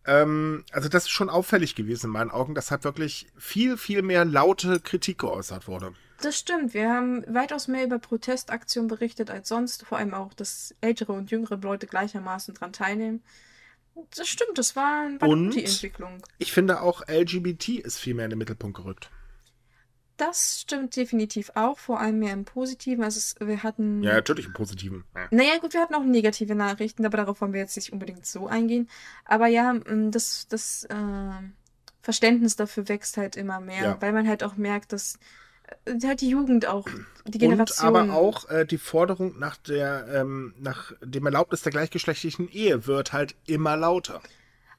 [0.05, 4.01] Ähm, also das ist schon auffällig gewesen in meinen Augen, dass halt wirklich viel, viel
[4.01, 5.93] mehr laute Kritik geäußert wurde.
[6.21, 6.73] Das stimmt.
[6.73, 9.85] Wir haben weitaus mehr über Protestaktionen berichtet als sonst.
[9.85, 13.21] Vor allem auch, dass ältere und jüngere Leute gleichermaßen daran teilnehmen.
[14.15, 16.21] Das stimmt, das war, war und die Entwicklung.
[16.37, 19.09] Ich finde auch LGBT ist viel mehr in den Mittelpunkt gerückt.
[20.17, 23.03] das stimmt definitiv auch, vor allem mehr im Positiven.
[23.03, 24.03] Also es, wir hatten.
[24.03, 25.03] Ja, natürlich im Positiven.
[25.15, 25.27] Ja.
[25.31, 28.47] Naja, gut, wir hatten auch negative Nachrichten, aber darauf wollen wir jetzt nicht unbedingt so
[28.47, 28.89] eingehen.
[29.25, 29.73] Aber ja,
[30.09, 31.31] das, das äh,
[32.01, 34.01] Verständnis dafür wächst halt immer mehr, ja.
[34.01, 35.19] weil man halt auch merkt, dass
[36.03, 36.87] halt die Jugend auch,
[37.25, 37.89] die Generation.
[37.89, 42.87] Und aber auch äh, die Forderung nach der, ähm, nach dem Erlaubnis der gleichgeschlechtlichen Ehe
[42.87, 44.21] wird halt immer lauter.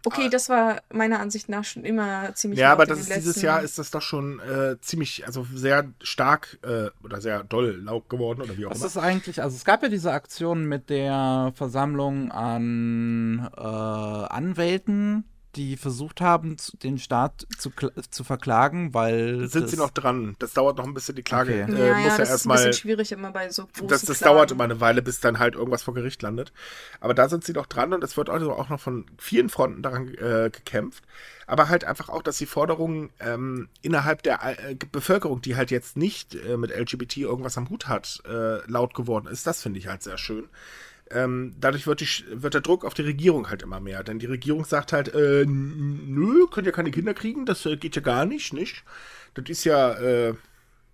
[0.04, 0.28] Okay, ah.
[0.28, 2.60] das war meiner Ansicht nach schon immer ziemlich.
[2.60, 6.58] Ja, aber das ist, dieses Jahr ist das doch schon äh, ziemlich, also sehr stark
[6.62, 8.86] äh, oder sehr doll laut geworden oder wie auch Was immer.
[8.86, 15.24] Das ist eigentlich, also es gab ja diese Aktion mit der Versammlung an äh, Anwälten,
[15.56, 17.70] die versucht haben, den Staat zu,
[18.10, 19.48] zu verklagen, weil.
[19.48, 20.36] Sind sie noch dran?
[20.38, 21.64] Das dauert noch ein bisschen, die Klage.
[21.64, 21.72] Okay.
[21.74, 22.56] Äh, ja, muss ja, ja das erstmal.
[22.56, 25.20] ist ein bisschen schwierig immer bei so großen Das, das dauert immer eine Weile, bis
[25.20, 26.52] dann halt irgendwas vor Gericht landet.
[27.00, 29.82] Aber da sind sie noch dran und es wird also auch noch von vielen Fronten
[29.82, 31.04] daran äh, gekämpft.
[31.46, 35.96] Aber halt einfach auch, dass die Forderungen ähm, innerhalb der äh, Bevölkerung, die halt jetzt
[35.96, 39.46] nicht äh, mit LGBT irgendwas am Hut hat, äh, laut geworden ist.
[39.46, 40.48] Das finde ich halt sehr schön
[41.10, 44.02] ähm, dadurch wird, die, wird der Druck auf die Regierung halt immer mehr.
[44.02, 47.96] Denn die Regierung sagt halt, äh, nö, könnt ihr keine Kinder kriegen, das äh, geht
[47.96, 48.84] ja gar nicht, nicht?
[49.34, 50.34] Das ist ja, äh,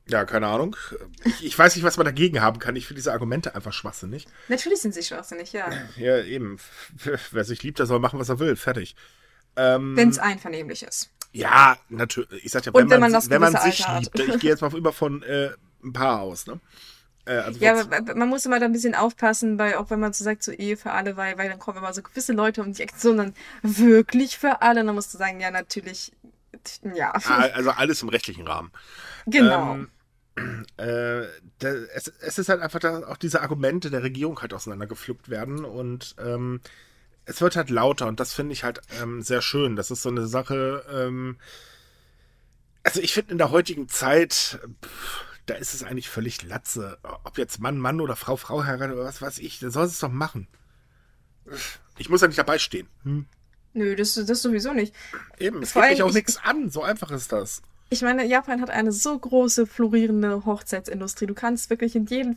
[0.07, 0.77] ja, keine Ahnung.
[1.25, 2.77] Ich, ich, weiß nicht, was man dagegen haben kann.
[2.77, 4.27] Ich finde diese Argumente einfach schwachsinnig.
[4.49, 5.71] Natürlich sind sie schwachsinnig, ja.
[5.97, 6.59] Ja, eben.
[7.31, 8.57] Wer sich liebt, der soll machen, was er will.
[8.57, 8.97] Fertig.
[9.57, 11.11] Ähm, wenn es einvernehmlich ist.
[11.33, 12.45] Ja, natürlich.
[12.45, 14.19] Ich sag ja, wenn, wenn man, man wenn man sich liebt.
[14.19, 15.51] Ich gehe jetzt mal immer von äh,
[15.83, 16.61] ein paar aus, ne?
[17.27, 20.13] Äh, also ja, aber man muss immer da ein bisschen aufpassen, weil auch wenn man
[20.13, 22.73] so sagt, so Ehe für alle, weil, weil dann kommen immer so gewisse Leute um
[22.73, 24.85] die Ecke, sondern wirklich für alle.
[24.85, 26.13] Dann musst du sagen, ja, natürlich,
[26.95, 27.13] ja.
[27.13, 28.71] Ah, also alles im rechtlichen Rahmen.
[29.27, 29.75] Genau.
[29.75, 29.89] Ähm,
[30.77, 31.27] äh,
[31.61, 35.65] der, es, es, ist halt einfach, dass auch diese Argumente der Regierung halt auseinandergepflückt werden
[35.65, 36.61] und ähm,
[37.25, 39.77] es wird halt lauter und das finde ich halt ähm, sehr schön.
[39.77, 41.39] Das ist so eine Sache, ähm,
[42.83, 46.99] also ich finde in der heutigen Zeit, pff, da ist es eigentlich völlig Latze.
[47.25, 49.99] Ob jetzt Mann, Mann oder Frau, Frau heiratet oder was weiß ich, der soll es
[49.99, 50.49] doch machen.
[51.99, 52.89] Ich muss ja nicht dabei stehen.
[53.03, 53.27] Hm?
[53.75, 54.95] Nö, das, das sowieso nicht.
[55.39, 56.71] Eben, es Vor geht mich auch nichts an.
[56.71, 57.63] So einfach ist das.
[57.91, 61.27] Ich meine, Japan hat eine so große, florierende Hochzeitsindustrie.
[61.27, 62.37] Du kannst wirklich in jedem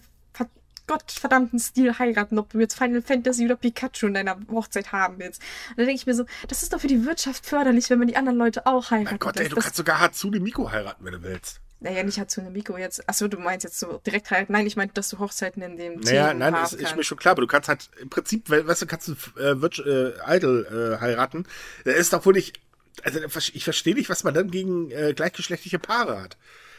[0.87, 5.41] gottverdammten Stil heiraten, ob du jetzt Final Fantasy oder Pikachu in deiner Hochzeit haben willst.
[5.71, 8.07] Und da denke ich mir so, das ist doch für die Wirtschaft förderlich, wenn man
[8.07, 9.11] die anderen Leute auch heiratet.
[9.11, 11.61] Mein Gott, ey, du das, kannst sogar Hatsune Miko heiraten, wenn du willst.
[11.79, 13.07] Naja, nicht Hatsune Miko jetzt.
[13.07, 14.51] Achso, du meinst jetzt so direkt heiraten.
[14.51, 17.33] Nein, ich meinte, dass du Hochzeiten in dem Naja, nein, das ist mir schon klar,
[17.33, 20.65] aber du kannst halt im Prinzip, weißt du, kannst du äh, äh, Idol
[20.97, 21.45] äh, heiraten.
[21.85, 22.59] Der ist doch wohl nicht.
[23.03, 23.19] Also
[23.53, 26.37] ich verstehe nicht, was man dann gegen äh, gleichgeschlechtliche Paare hat.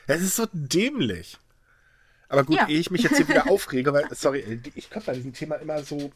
[0.08, 1.38] Das ist so dämlich.
[2.28, 2.68] Aber gut, ja.
[2.68, 5.82] ehe ich mich jetzt hier wieder aufrege, weil, sorry, ich kann bei diesem Thema immer
[5.84, 6.10] so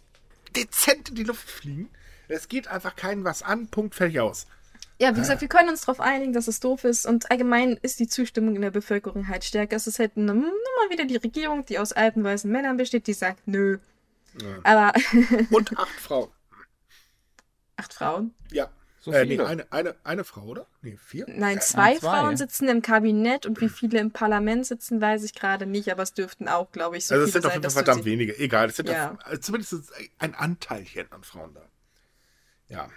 [0.57, 1.89] dezent in die Luft fliegen.
[2.27, 4.47] Es geht einfach keinen was an, Punkt, fertig aus
[5.03, 7.99] ja, wie gesagt, wir können uns darauf einigen, dass es doof ist und allgemein ist
[7.99, 9.75] die Zustimmung in der Bevölkerung halt stärker.
[9.75, 13.13] Es ist halt nur mal wieder die Regierung, die aus alten weißen Männern besteht, die
[13.13, 13.79] sagt, nö.
[14.41, 14.49] Ja.
[14.63, 14.93] Aber.
[15.51, 16.31] und acht Frauen.
[17.75, 18.33] Acht Frauen?
[18.53, 18.71] Ja.
[19.01, 20.69] So äh, nee, eine, eine, eine Frau, oder?
[20.83, 21.27] Nee, vier?
[21.27, 25.35] Nein, zwei, zwei Frauen sitzen im Kabinett und wie viele im Parlament sitzen, weiß ich
[25.35, 27.45] gerade nicht, aber es dürften auch, glaube ich, so also viele sein.
[27.47, 28.39] Also es sind auf verdammt wenige.
[28.39, 29.11] Egal, es sind ja.
[29.11, 31.63] auf, also zumindest ein Anteilchen an Frauen da.
[32.69, 32.89] Ja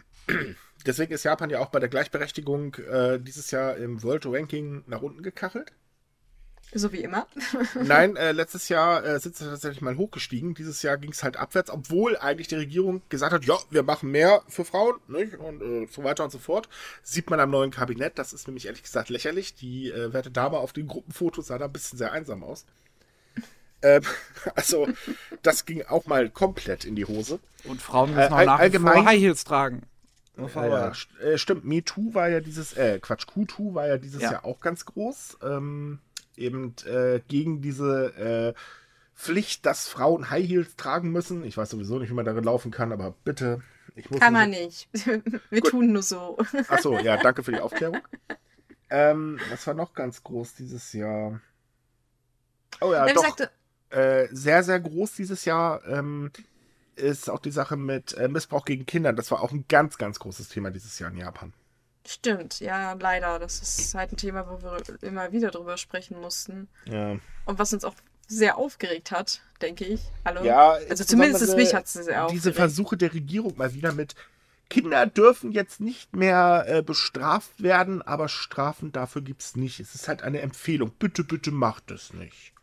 [0.86, 5.02] deswegen ist Japan ja auch bei der Gleichberechtigung äh, dieses Jahr im World Ranking nach
[5.02, 5.72] unten gekachelt.
[6.74, 7.28] So wie immer.
[7.84, 10.56] Nein, äh, letztes Jahr äh, sind sie tatsächlich mal hochgestiegen.
[10.56, 14.12] Dieses Jahr ging es halt abwärts, obwohl eigentlich die Regierung gesagt hat, ja, wir machen
[14.12, 15.36] mehr für Frauen nicht?
[15.36, 16.68] und äh, so weiter und so fort.
[17.04, 18.18] Sieht man am neuen Kabinett.
[18.18, 19.56] Das ist nämlich ehrlich gesagt lächerlich.
[19.56, 22.66] Die äh, werte Dame auf den Gruppenfotos sah da ein bisschen sehr einsam aus.
[23.82, 24.02] Ähm,
[24.56, 24.88] also,
[25.44, 27.40] das ging auch mal komplett in die Hose.
[27.64, 29.84] Und Frauen müssen äh, auch nach allgemein, wie vor High Heels tragen.
[30.38, 34.34] Ja, ja, äh, stimmt, MeToo war ja dieses, äh, Quatsch, Q2 war ja dieses ja.
[34.34, 35.38] Jahr auch ganz groß.
[35.44, 36.00] Ähm,
[36.38, 38.54] eben äh, gegen diese äh,
[39.16, 41.44] Pflicht, dass Frauen High Heels tragen müssen.
[41.46, 43.62] Ich weiß sowieso nicht, wie man darin laufen kann, aber bitte.
[44.20, 44.90] kann man nicht.
[45.50, 45.72] Wir Gut.
[45.72, 46.38] tun nur so.
[46.68, 48.02] Achso, ja, danke für die Aufklärung.
[48.90, 51.40] ähm, was war noch ganz groß dieses Jahr?
[52.82, 53.24] Oh ja, doch.
[53.24, 53.50] Sagte,
[53.90, 55.86] äh, sehr, sehr groß dieses Jahr.
[55.88, 56.32] Ähm,
[56.96, 59.14] ist auch die Sache mit äh, Missbrauch gegen Kinder.
[59.14, 61.54] Das war auch ein ganz, ganz großes Thema dieses Jahr in Japan.
[62.08, 63.40] Stimmt, ja, leider.
[63.40, 66.68] Das ist halt ein Thema, wo wir immer wieder drüber sprechen mussten.
[66.86, 67.18] Ja.
[67.46, 67.96] Und was uns auch
[68.28, 70.02] sehr aufgeregt hat, denke ich.
[70.24, 70.44] Hallo?
[70.44, 72.32] Ja, also zumindest mich hat es sehr aufgeregt.
[72.32, 74.16] Diese Versuche der Regierung mal wieder mit
[74.70, 79.80] Kinder dürfen jetzt nicht mehr äh, bestraft werden, aber Strafen dafür gibt es nicht.
[79.80, 80.92] Es ist halt eine Empfehlung.
[80.98, 82.55] Bitte, bitte macht es nicht.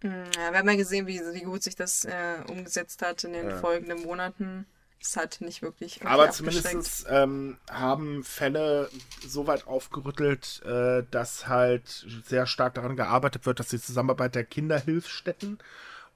[0.00, 3.32] Hm, ja, wir haben ja gesehen, wie, wie gut sich das äh, umgesetzt hat in
[3.32, 3.58] den ja.
[3.58, 4.66] folgenden Monaten.
[5.00, 6.04] ist halt nicht wirklich.
[6.04, 8.88] Aber zumindest ähm, haben Fälle
[9.26, 14.44] so weit aufgerüttelt, äh, dass halt sehr stark daran gearbeitet wird, dass die Zusammenarbeit der
[14.44, 15.58] Kinderhilfsstätten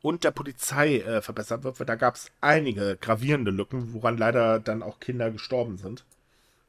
[0.00, 4.60] und der Polizei äh, verbessert wird, weil da gab es einige gravierende Lücken, woran leider
[4.60, 6.04] dann auch Kinder gestorben sind.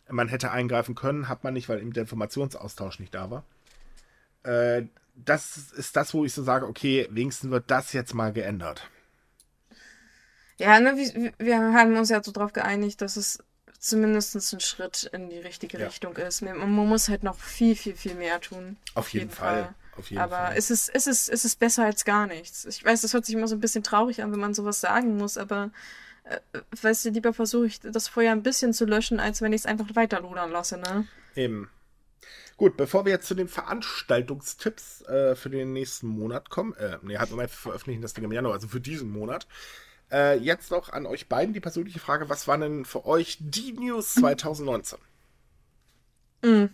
[0.07, 3.43] Man hätte eingreifen können, hat man nicht, weil eben der Informationsaustausch nicht da war.
[5.15, 8.89] Das ist das, wo ich so sage, okay, wenigstens wird das jetzt mal geändert.
[10.57, 13.39] Ja, ne, wir, wir haben uns ja so darauf geeinigt, dass es
[13.79, 15.87] zumindest ein Schritt in die richtige ja.
[15.87, 16.41] Richtung ist.
[16.41, 18.77] Man, man, muss halt noch viel, viel, viel mehr tun.
[18.93, 19.63] Auf, auf jeden, jeden, Fall.
[19.63, 19.75] Fall.
[19.97, 20.57] Auf jeden aber Fall.
[20.57, 22.65] es ist, es, ist, es ist besser als gar nichts.
[22.65, 25.17] Ich weiß, das hört sich immer so ein bisschen traurig an, wenn man sowas sagen
[25.17, 25.71] muss, aber
[26.23, 26.39] äh,
[26.81, 29.65] weißt du, lieber versuche ich das Feuer ein bisschen zu löschen, als wenn ich es
[29.65, 31.07] einfach weiterlodern lasse, ne?
[31.35, 31.69] Eben.
[32.57, 37.17] Gut, bevor wir jetzt zu den Veranstaltungstipps äh, für den nächsten Monat kommen, äh, nee,
[37.17, 39.45] halt wir veröffentlichen das Ding im Januar, also für diesen Monat,
[40.11, 43.73] äh, jetzt noch an euch beiden die persönliche Frage: Was waren denn für euch die
[43.73, 44.99] News 2019?
[46.43, 46.69] Mhm.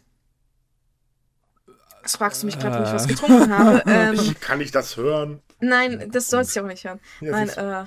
[2.04, 3.84] Das fragst du mich gerade, wo ich was getrunken habe.
[3.86, 5.42] Ähm, kann ich das hören?
[5.60, 7.00] Nein, das sollst du auch nicht hören.
[7.22, 7.86] Ja, Nein, äh,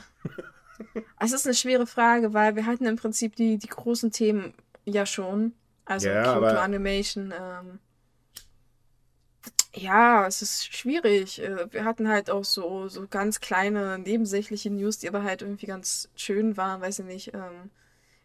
[1.20, 5.07] es ist eine schwere Frage, weil wir hatten im Prinzip die, die großen Themen ja
[5.07, 5.53] schon.
[5.84, 7.78] Also ja, Kyoto Animation, ähm,
[9.75, 11.41] ja, es ist schwierig.
[11.43, 15.66] Äh, wir hatten halt auch so, so ganz kleine nebensächliche News, die aber halt irgendwie
[15.66, 17.35] ganz schön waren, weiß ich nicht.
[17.35, 17.70] Ähm,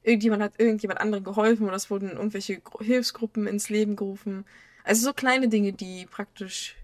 [0.04, 4.46] irgendjemand hat irgendjemand anderen geholfen oder es wurden irgendwelche Hilfsgruppen ins Leben gerufen.
[4.84, 6.76] Also so kleine Dinge, die praktisch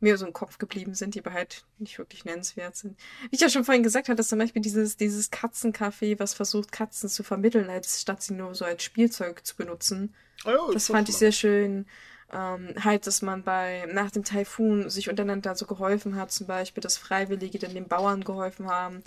[0.00, 2.98] mir so im Kopf geblieben sind, die aber halt nicht wirklich nennenswert sind.
[3.30, 7.08] Wie ich ja schon vorhin gesagt hatte, zum Beispiel dieses, dieses Katzencafé, was versucht, Katzen
[7.08, 10.14] zu vermitteln, als statt sie nur so als Spielzeug zu benutzen.
[10.44, 11.86] Oh ja, das fand ich sehr schön
[12.32, 16.80] ähm, halt, dass man bei nach dem Taifun sich untereinander so geholfen hat, zum Beispiel,
[16.80, 19.02] dass Freiwillige dann den Bauern geholfen haben,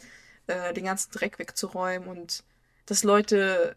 [0.48, 2.44] äh, den ganzen Dreck wegzuräumen und
[2.86, 3.76] dass Leute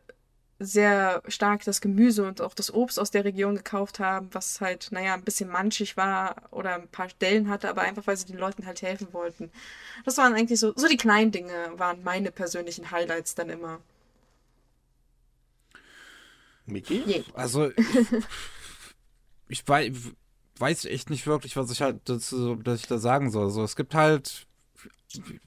[0.63, 4.89] sehr stark das Gemüse und auch das Obst aus der Region gekauft haben, was halt,
[4.93, 8.37] naja, ein bisschen manchig war oder ein paar Stellen hatte, aber einfach, weil sie den
[8.37, 9.51] Leuten halt helfen wollten.
[10.05, 13.81] Das waren eigentlich so, so die kleinen Dinge waren meine persönlichen Highlights dann immer.
[16.67, 17.03] Miki?
[17.07, 17.25] Yeah.
[17.35, 17.71] Also,
[19.51, 19.93] ich weiß,
[20.59, 23.45] weiß echt nicht wirklich, was ich halt dazu, dass ich da sagen soll.
[23.45, 24.47] Also, es gibt halt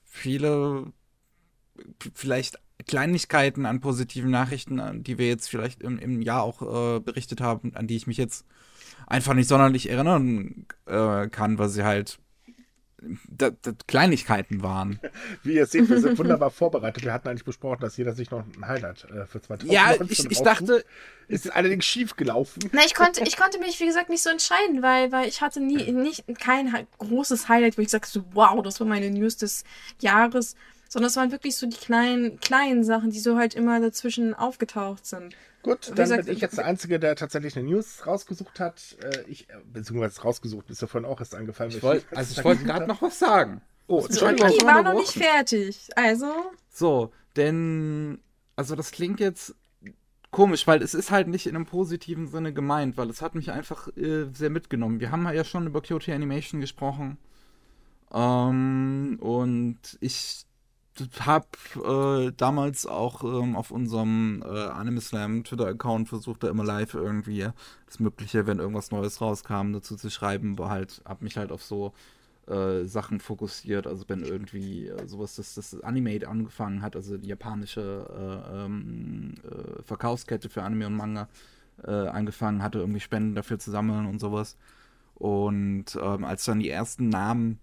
[0.05, 0.91] viele,
[2.13, 7.39] vielleicht Kleinigkeiten an positiven Nachrichten, die wir jetzt vielleicht im, im Jahr auch äh, berichtet
[7.39, 8.45] haben, an die ich mich jetzt
[9.07, 12.19] einfach nicht sonderlich erinnern äh, kann, weil sie halt
[13.27, 14.99] da, da Kleinigkeiten waren.
[15.43, 17.03] Wie ihr seht, wir sind wunderbar vorbereitet.
[17.03, 20.29] Wir hatten eigentlich besprochen, dass jeder sich noch ein Highlight äh, für 2019 Ja, ich,
[20.29, 20.83] ich dachte.
[21.27, 22.69] Ist allerdings schief gelaufen.
[22.73, 25.61] Na, ich konnte, ich konnte mich, wie gesagt, nicht so entscheiden, weil, weil ich hatte
[25.61, 29.63] nie, nicht, kein großes Highlight, wo ich sagte so, wow, das war meine News des
[29.99, 30.55] Jahres.
[30.89, 35.05] Sondern es waren wirklich so die kleinen, kleinen Sachen, die so halt immer dazwischen aufgetaucht
[35.05, 35.35] sind.
[35.63, 38.97] Gut, dann gesagt, bin ich jetzt der Einzige, der tatsächlich eine News rausgesucht hat.
[39.01, 41.71] Äh, ich, äh, beziehungsweise rausgesucht, ist ja vorhin auch erst angefallen.
[41.71, 43.61] Ich wollt, also ich wollte gerade noch was sagen.
[43.87, 45.89] Oh, so, die war noch nicht fertig.
[45.95, 46.31] Also.
[46.69, 48.19] So, denn,
[48.57, 49.55] also das klingt jetzt
[50.31, 53.51] komisch, weil es ist halt nicht in einem positiven Sinne gemeint, weil es hat mich
[53.51, 54.99] einfach äh, sehr mitgenommen.
[54.99, 57.17] Wir haben ja schon über Kyoto Animation gesprochen.
[58.13, 60.45] Ähm, und ich
[61.21, 61.47] habe
[62.27, 67.47] äh, damals auch ähm, auf unserem äh, Anime Slam Twitter-Account versucht, da immer live irgendwie
[67.85, 71.63] das Mögliche, wenn irgendwas Neues rauskam, dazu zu schreiben, aber halt, habe mich halt auf
[71.63, 71.93] so
[72.47, 77.29] äh, Sachen fokussiert, also wenn irgendwie äh, sowas, das, das Animate angefangen hat, also die
[77.29, 81.27] japanische äh, ähm, äh, Verkaufskette für Anime und Manga
[81.85, 84.57] angefangen hatte, irgendwie Spenden dafür zu sammeln und sowas.
[85.15, 87.59] Und ähm, als dann die ersten Namen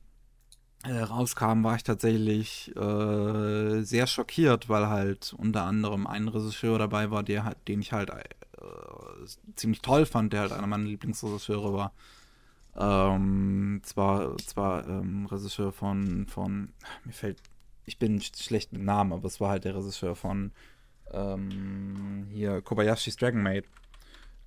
[0.85, 7.11] äh, rauskam, war ich tatsächlich äh, sehr schockiert, weil halt unter anderem ein Regisseur dabei
[7.11, 8.25] war, der halt, den ich halt äh,
[9.57, 11.93] ziemlich toll fand, der halt einer meiner Lieblingsregisseure war.
[12.77, 16.73] Ähm, zwar zwar ähm, Regisseur von, von,
[17.05, 17.43] mir fällt,
[17.85, 20.53] ich bin schlecht mit Namen, aber es war halt der Regisseur von
[21.13, 23.67] ähm, hier Kobayashi's Dragon Maid.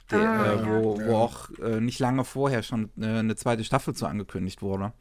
[0.10, 1.08] Der, ah, äh, wo, ja.
[1.08, 4.94] wo auch äh, nicht lange vorher schon äh, eine zweite Staffel zu angekündigt wurde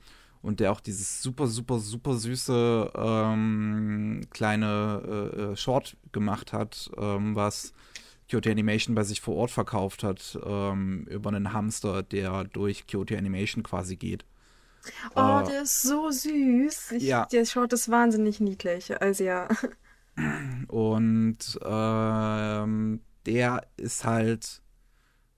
[0.42, 5.02] und der auch dieses super, super, super süße ähm, kleine
[5.34, 7.72] äh, äh, Short gemacht hat, ähm, was
[8.28, 13.16] Kyoto Animation bei sich vor Ort verkauft hat, ähm, über einen Hamster, der durch Kyoto
[13.16, 14.24] Animation quasi geht.
[15.14, 16.92] Oh, äh, der ist so süß.
[16.92, 17.26] Ich, ja.
[17.26, 19.00] Der Short ist wahnsinnig niedlich.
[19.00, 19.48] Also ja.
[20.68, 24.61] Und ähm, der ist halt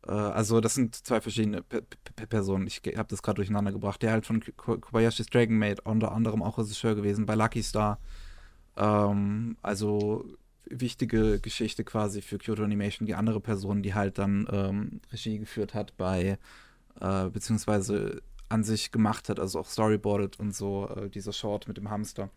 [0.07, 2.67] äh, also das sind zwei verschiedene P P Personen.
[2.67, 4.03] Ich habe das gerade durcheinander gebracht.
[4.03, 7.99] Der halt von Kobayashi's Dragon Maid unter anderem auch Regisseur gewesen bei Lucky Star.
[8.77, 10.25] Ähm, also
[10.67, 13.07] wichtige Geschichte quasi für Kyoto Animation.
[13.07, 16.39] Die andere Person, die halt dann ähm, Regie geführt hat bei
[17.01, 21.77] äh, beziehungsweise an sich gemacht hat, also auch Storyboarded und so äh, dieser Short mit
[21.77, 22.31] dem Hamster.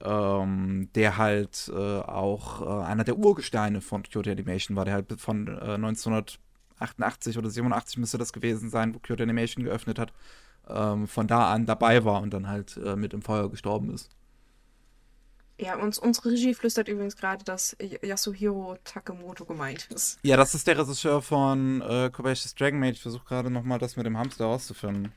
[0.00, 5.20] Ähm, der halt äh, auch äh, einer der Urgesteine von Kyoto Animation war, der halt
[5.20, 6.40] von äh, 1900
[6.78, 10.12] 88 oder 87 müsste das gewesen sein, wo Kyoto Animation geöffnet hat,
[10.68, 14.10] ähm, von da an dabei war und dann halt äh, mit im Feuer gestorben ist.
[15.58, 20.18] Ja, uns, unsere Regie flüstert übrigens gerade, dass Yasuhiro Takemoto gemeint ist.
[20.22, 22.96] Ja, das ist der Regisseur von äh, Kobayashi's Dragon Maid.
[22.96, 25.12] Ich versuche gerade nochmal das mit dem Hamster rauszufinden.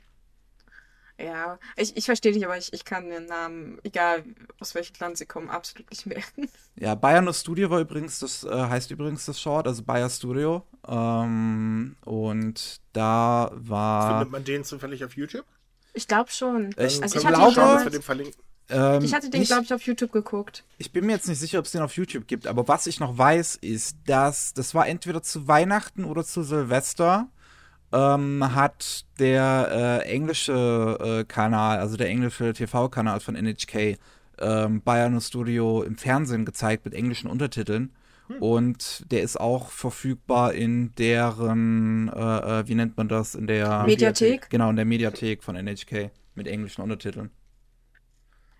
[1.19, 4.23] Ja, ich, ich verstehe dich, aber ich, ich kann den Namen, egal
[4.59, 6.47] aus welchem Land sie kommen, absolut nicht merken.
[6.75, 10.63] Ja, Bayano Studio war übrigens, das äh, heißt übrigens das Short, also Bayer Studio.
[10.87, 14.11] Ähm, und da war.
[14.11, 15.45] Findet man den zufällig auf YouTube?
[15.93, 16.69] Ich glaube schon.
[16.77, 18.39] Ich, also ich hatte glaube, damals, wir den verlinken.
[18.69, 20.63] Ähm, ich hatte den, glaube ich, auf YouTube geguckt.
[20.77, 22.99] Ich bin mir jetzt nicht sicher, ob es den auf YouTube gibt, aber was ich
[22.99, 27.27] noch weiß, ist, dass das war entweder zu Weihnachten oder zu Silvester
[27.91, 33.97] ähm, hat der äh, englische äh, Kanal, also der englische TV-Kanal von NHK,
[34.39, 37.93] ähm, Bayern Studio im Fernsehen gezeigt mit englischen Untertiteln.
[38.27, 38.41] Hm.
[38.41, 43.83] Und der ist auch verfügbar in deren, äh, äh wie nennt man das, in der
[43.83, 44.49] Mediathek?
[44.49, 47.31] Genau, in der Mediathek von NHK mit englischen Untertiteln.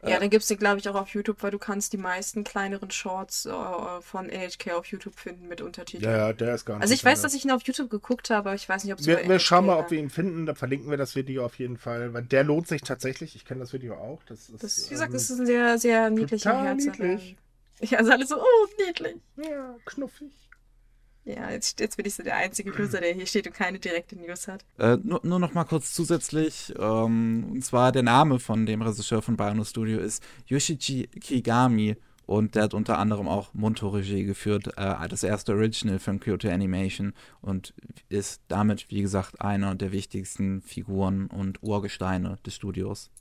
[0.04, 2.44] Ja, dann gibt es den, glaube ich, auch auf YouTube, weil du kannst die meisten
[2.44, 3.52] kleineren Shorts äh,
[4.02, 6.12] von NHK auf YouTube finden mit Untertiteln.
[6.12, 6.84] Ja, ja, der ist gar nicht.
[6.84, 9.00] Also ich weiß, dass ich ihn auf YouTube geguckt habe, aber ich weiß nicht, ob
[9.00, 11.58] es Wir, wir schauen mal, ob wir ihn finden, da verlinken wir das Video auf
[11.58, 13.36] jeden Fall, weil der lohnt sich tatsächlich.
[13.36, 14.22] Ich kenne das Video auch.
[14.28, 16.86] Das ist, das, wie gesagt, ähm, das ist ein sehr, sehr niedlicher Herz.
[16.86, 17.36] Niedlich.
[17.80, 19.18] Ja, also alle so, oh, niedlich.
[19.38, 20.47] Ja, knuffig.
[21.28, 24.16] Ja, jetzt, jetzt bin ich so der einzige Loser, der hier steht und keine direkte
[24.16, 24.64] News hat.
[24.80, 29.22] Äh, nur, nur noch mal kurz zusätzlich, ähm, und zwar der Name von dem Regisseur
[29.22, 31.98] von Bayano Studio ist Yoshichi Kigami
[32.28, 37.14] und der hat unter anderem auch Monto-Regie geführt, äh, das erste Original von Kyoto Animation
[37.42, 37.74] und
[38.08, 43.12] ist damit, wie gesagt, einer der wichtigsten Figuren und Urgesteine des Studios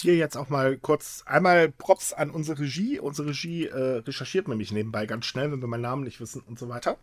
[0.00, 2.98] hier jetzt auch mal kurz einmal Props an unsere Regie.
[2.98, 6.58] Unsere Regie äh, recherchiert nämlich nebenbei ganz schnell, wenn wir meinen Namen nicht wissen und
[6.58, 6.96] so weiter.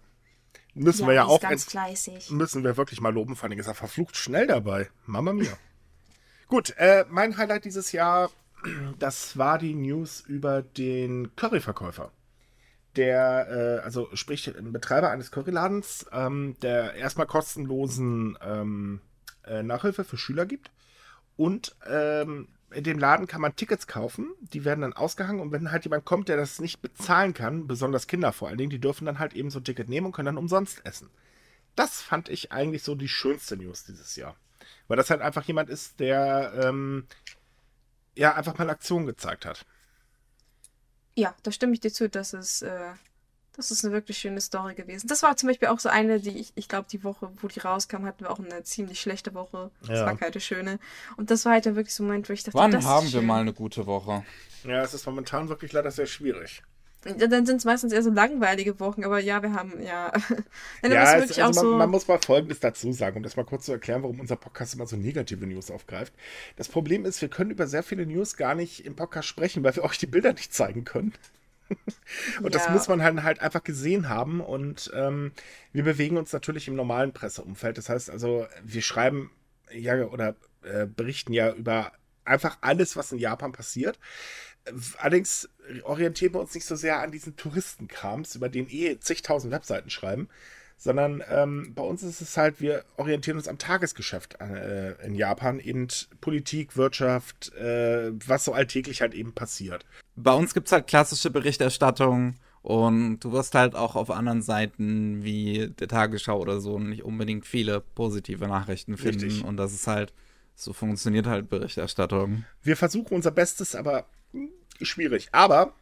[0.74, 2.32] Müssen ja, wir ja auch ganz fleißig.
[2.32, 3.36] müssen wir wirklich mal loben.
[3.36, 4.90] Vor allem ist er verflucht schnell dabei.
[5.06, 5.58] Mama mia.
[6.48, 8.30] Gut, äh, mein Highlight dieses Jahr,
[9.00, 12.12] das war die News über den Curryverkäufer.
[12.96, 19.02] Der, äh, also sprich, ein Betreiber eines Curryladens, ähm, der erstmal kostenlosen ähm,
[19.46, 20.72] äh, Nachhilfe für Schüler gibt
[21.36, 25.72] und ähm, in dem Laden kann man Tickets kaufen, die werden dann ausgehangen und wenn
[25.72, 29.06] halt jemand kommt, der das nicht bezahlen kann, besonders Kinder vor allen Dingen, die dürfen
[29.06, 31.10] dann halt eben so ein Ticket nehmen und können dann umsonst essen.
[31.76, 34.36] Das fand ich eigentlich so die schönste News dieses Jahr.
[34.88, 37.06] Weil das halt einfach jemand ist, der ähm,
[38.16, 39.66] ja einfach mal Aktion gezeigt hat.
[41.16, 42.94] Ja, da stimme ich dir zu, dass es äh,
[43.58, 45.08] das ist eine wirklich schöne Story gewesen.
[45.08, 47.60] Das war zum Beispiel auch so eine, die ich, ich glaube, die Woche, wo die
[47.60, 49.72] rauskam, hatten wir auch eine ziemlich schlechte Woche.
[49.82, 50.06] Das ja.
[50.06, 50.80] war keine schöne.
[51.18, 53.22] Und das war halt dann wirklich so ein Moment, wo ich dachte, Wann haben wir
[53.24, 54.24] mal eine gute Woche?
[54.64, 56.62] Ja, es ist momentan wirklich leider sehr schwierig.
[57.04, 60.12] Dann sind es meistens eher so langweilige Wochen, aber ja, wir haben, ja.
[60.84, 63.72] ja, es, also man, man, muss mal Folgendes dazu sagen, um das mal kurz zu
[63.72, 66.14] erklären, warum unser Podcast immer so negative News aufgreift.
[66.58, 69.76] Das Problem ist, wir können über sehr viele News gar nicht im Podcast sprechen, weil
[69.76, 71.14] wir euch die Bilder nicht zeigen können.
[72.42, 72.60] und ja.
[72.60, 74.42] das muss man halt, halt einfach gesehen haben.
[74.42, 75.32] Und ähm,
[75.74, 77.78] wir bewegen uns natürlich im normalen Presseumfeld.
[77.78, 79.32] Das heißt also, wir schreiben
[79.72, 81.92] ja oder äh, berichten ja über
[82.26, 84.00] einfach alles, was in Japan passiert.
[84.98, 85.50] Allerdings
[85.84, 90.28] orientieren wir uns nicht so sehr an diesen Touristenkrams, über den eh zigtausend Webseiten schreiben,
[90.78, 95.60] sondern ähm, bei uns ist es halt, wir orientieren uns am Tagesgeschäft äh, in Japan,
[95.60, 95.88] eben
[96.22, 99.86] Politik, Wirtschaft, äh, was so alltäglich halt eben passiert.
[100.16, 105.24] Bei uns gibt es halt klassische Berichterstattung und du wirst halt auch auf anderen Seiten
[105.24, 109.44] wie der Tagesschau oder so nicht unbedingt viele positive Nachrichten finden Richtig.
[109.44, 110.14] und das ist halt,
[110.54, 112.46] so funktioniert halt Berichterstattung.
[112.62, 114.50] Wir versuchen unser Bestes, aber hm,
[114.82, 115.30] schwierig.
[115.32, 115.74] Aber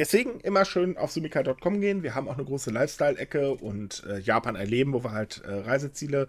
[0.00, 2.02] deswegen immer schön auf sumika.com gehen.
[2.02, 6.26] Wir haben auch eine große Lifestyle-Ecke und äh, Japan erleben, wo wir halt äh, Reiseziele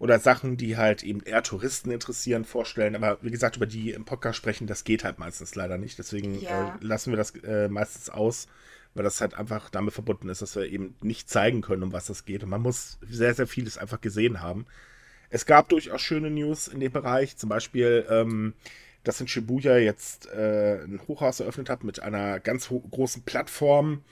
[0.00, 2.96] oder Sachen, die halt eben eher Touristen interessieren, vorstellen.
[2.96, 5.98] Aber wie gesagt, über die im Podcast sprechen, das geht halt meistens leider nicht.
[5.98, 6.74] Deswegen ja.
[6.74, 8.48] äh, lassen wir das äh, meistens aus,
[8.94, 12.08] weil das halt einfach damit verbunden ist, dass wir eben nicht zeigen können, um was
[12.08, 12.42] es geht.
[12.42, 14.66] Und man muss sehr, sehr vieles einfach gesehen haben.
[15.30, 18.54] Es gab durchaus schöne News in dem Bereich, zum Beispiel ähm,
[19.08, 24.02] dass in Shibuya jetzt äh, ein Hochhaus eröffnet hat mit einer ganz großen Plattform,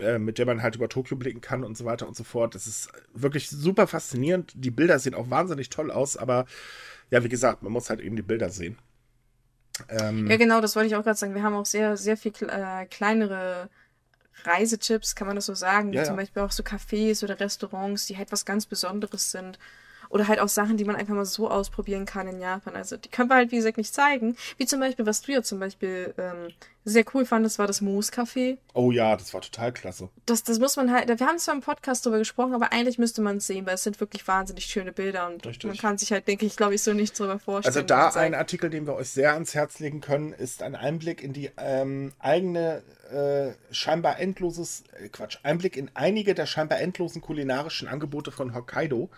[0.00, 2.54] äh, mit der man halt über Tokio blicken kann und so weiter und so fort.
[2.54, 4.54] Das ist wirklich super faszinierend.
[4.56, 6.46] Die Bilder sehen auch wahnsinnig toll aus, aber
[7.10, 8.78] ja, wie gesagt, man muss halt eben die Bilder sehen.
[9.90, 11.34] Ähm, ja, genau, das wollte ich auch gerade sagen.
[11.34, 13.68] Wir haben auch sehr, sehr viel äh, kleinere
[14.44, 18.06] Reisetipps, kann man das so sagen, ja, wie zum Beispiel auch so Cafés oder Restaurants,
[18.06, 19.58] die halt was ganz Besonderes sind.
[20.08, 22.74] Oder halt auch Sachen, die man einfach mal so ausprobieren kann in Japan.
[22.74, 24.36] Also die können wir halt, wie gesagt, nicht zeigen.
[24.56, 26.52] Wie zum Beispiel, was du ja zum Beispiel ähm,
[26.88, 28.58] sehr cool fandest, war das Mooscafé.
[28.74, 30.08] Oh ja, das war total klasse.
[30.26, 33.20] Das, das muss man halt, wir haben zwar im Podcast darüber gesprochen, aber eigentlich müsste
[33.22, 35.68] man es sehen, weil es sind wirklich wahnsinnig schöne Bilder und Richtig.
[35.68, 37.74] man kann sich halt, denke ich, glaube ich, so nicht drüber vorstellen.
[37.74, 41.22] Also da ein Artikel, den wir euch sehr ans Herz legen können, ist ein Einblick
[41.22, 47.20] in die ähm, eigene äh, scheinbar endloses, äh, Quatsch, Einblick in einige der scheinbar endlosen
[47.20, 49.10] kulinarischen Angebote von Hokkaido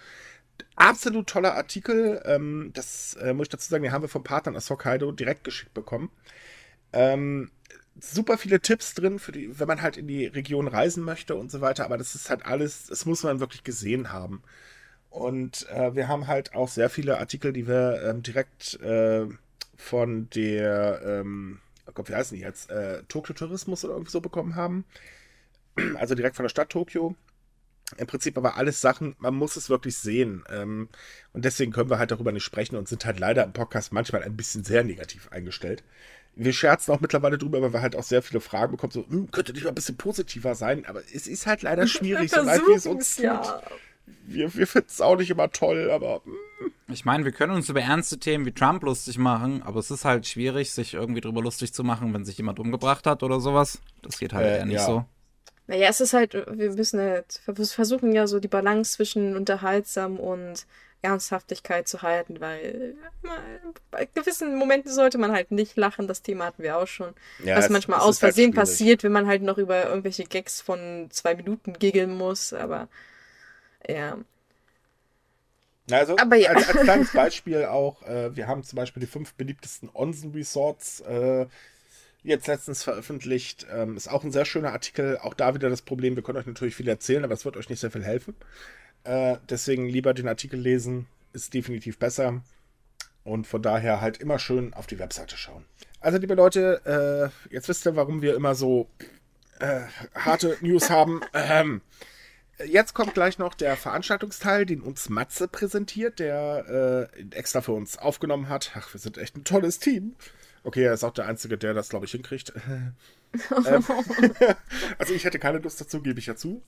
[0.77, 2.23] absolut toller Artikel.
[2.25, 5.45] Ähm, das äh, muss ich dazu sagen, den haben wir vom Partnern aus Hokkaido direkt
[5.45, 6.11] geschickt bekommen.
[6.93, 7.51] Ähm,
[8.01, 11.51] super viele Tipps drin, für die, wenn man halt in die Region reisen möchte und
[11.51, 11.85] so weiter.
[11.85, 14.43] Aber das ist halt alles, das muss man wirklich gesehen haben.
[15.11, 19.27] Und äh, wir haben halt auch sehr viele Artikel, die wir ähm, direkt äh,
[19.77, 22.71] von der, ähm, oh Gott, wie heißen die jetzt?
[22.71, 24.85] Äh, Tokyo Tourismus oder irgendwie so bekommen haben.
[25.97, 27.17] Also direkt von der Stadt Tokio
[27.97, 30.45] im Prinzip aber alles Sachen, man muss es wirklich sehen.
[30.49, 30.89] Ähm,
[31.33, 34.23] und deswegen können wir halt darüber nicht sprechen und sind halt leider im Podcast manchmal
[34.23, 35.83] ein bisschen sehr negativ eingestellt.
[36.37, 39.31] Wir scherzen auch mittlerweile drüber, weil wir halt auch sehr viele Fragen bekommen, so, hm,
[39.31, 42.63] könnte nicht mal ein bisschen positiver sein, aber es ist halt leider schwierig, so leid
[42.69, 43.25] wie es uns tut.
[43.25, 43.63] Ja.
[44.25, 46.23] Wir, wir finden es auch nicht immer toll, aber.
[46.25, 46.73] Hm.
[46.89, 50.05] Ich meine, wir können uns über ernste Themen wie Trump lustig machen, aber es ist
[50.05, 53.81] halt schwierig, sich irgendwie drüber lustig zu machen, wenn sich jemand umgebracht hat oder sowas.
[54.03, 54.87] Das geht halt äh, eher nicht ja.
[54.87, 55.05] so.
[55.71, 60.19] Naja, es ist halt, wir müssen halt, wir versuchen ja so die Balance zwischen unterhaltsam
[60.19, 60.67] und
[61.01, 62.97] Ernsthaftigkeit zu halten, weil
[63.93, 66.09] bei gewissen Momenten sollte man halt nicht lachen.
[66.09, 67.15] Das Thema hatten wir auch schon.
[67.45, 70.25] Ja, was es, manchmal aus halt Versehen halt passiert, wenn man halt noch über irgendwelche
[70.25, 72.89] Gags von zwei Minuten giggeln muss, aber
[73.89, 74.19] ja.
[75.89, 76.51] Also aber ja.
[76.51, 81.47] als, als kleines Beispiel auch, äh, wir haben zum Beispiel die fünf beliebtesten Onsen-Resorts äh,
[82.23, 83.67] jetzt letztens veröffentlicht.
[83.71, 85.19] Ähm, ist auch ein sehr schöner Artikel.
[85.19, 87.69] Auch da wieder das Problem, wir können euch natürlich viel erzählen, aber es wird euch
[87.69, 88.35] nicht sehr viel helfen.
[89.05, 92.43] Äh, deswegen lieber den Artikel lesen, ist definitiv besser.
[93.25, 95.65] Und von daher halt immer schön auf die Webseite schauen.
[96.01, 98.89] Also, liebe Leute, äh, jetzt wisst ihr, warum wir immer so
[99.59, 99.83] äh,
[100.15, 101.21] harte News haben.
[101.35, 101.83] Ähm,
[102.65, 107.99] jetzt kommt gleich noch der Veranstaltungsteil, den uns Matze präsentiert, der äh, extra für uns
[107.99, 108.73] aufgenommen hat.
[108.75, 110.17] Ach, wir sind echt ein tolles Team.
[110.63, 112.53] Okay, er ist auch der Einzige, der das, glaube ich, hinkriegt.
[112.67, 112.95] ähm,
[114.99, 116.63] also ich hätte keine Lust dazu, gebe ich ja zu.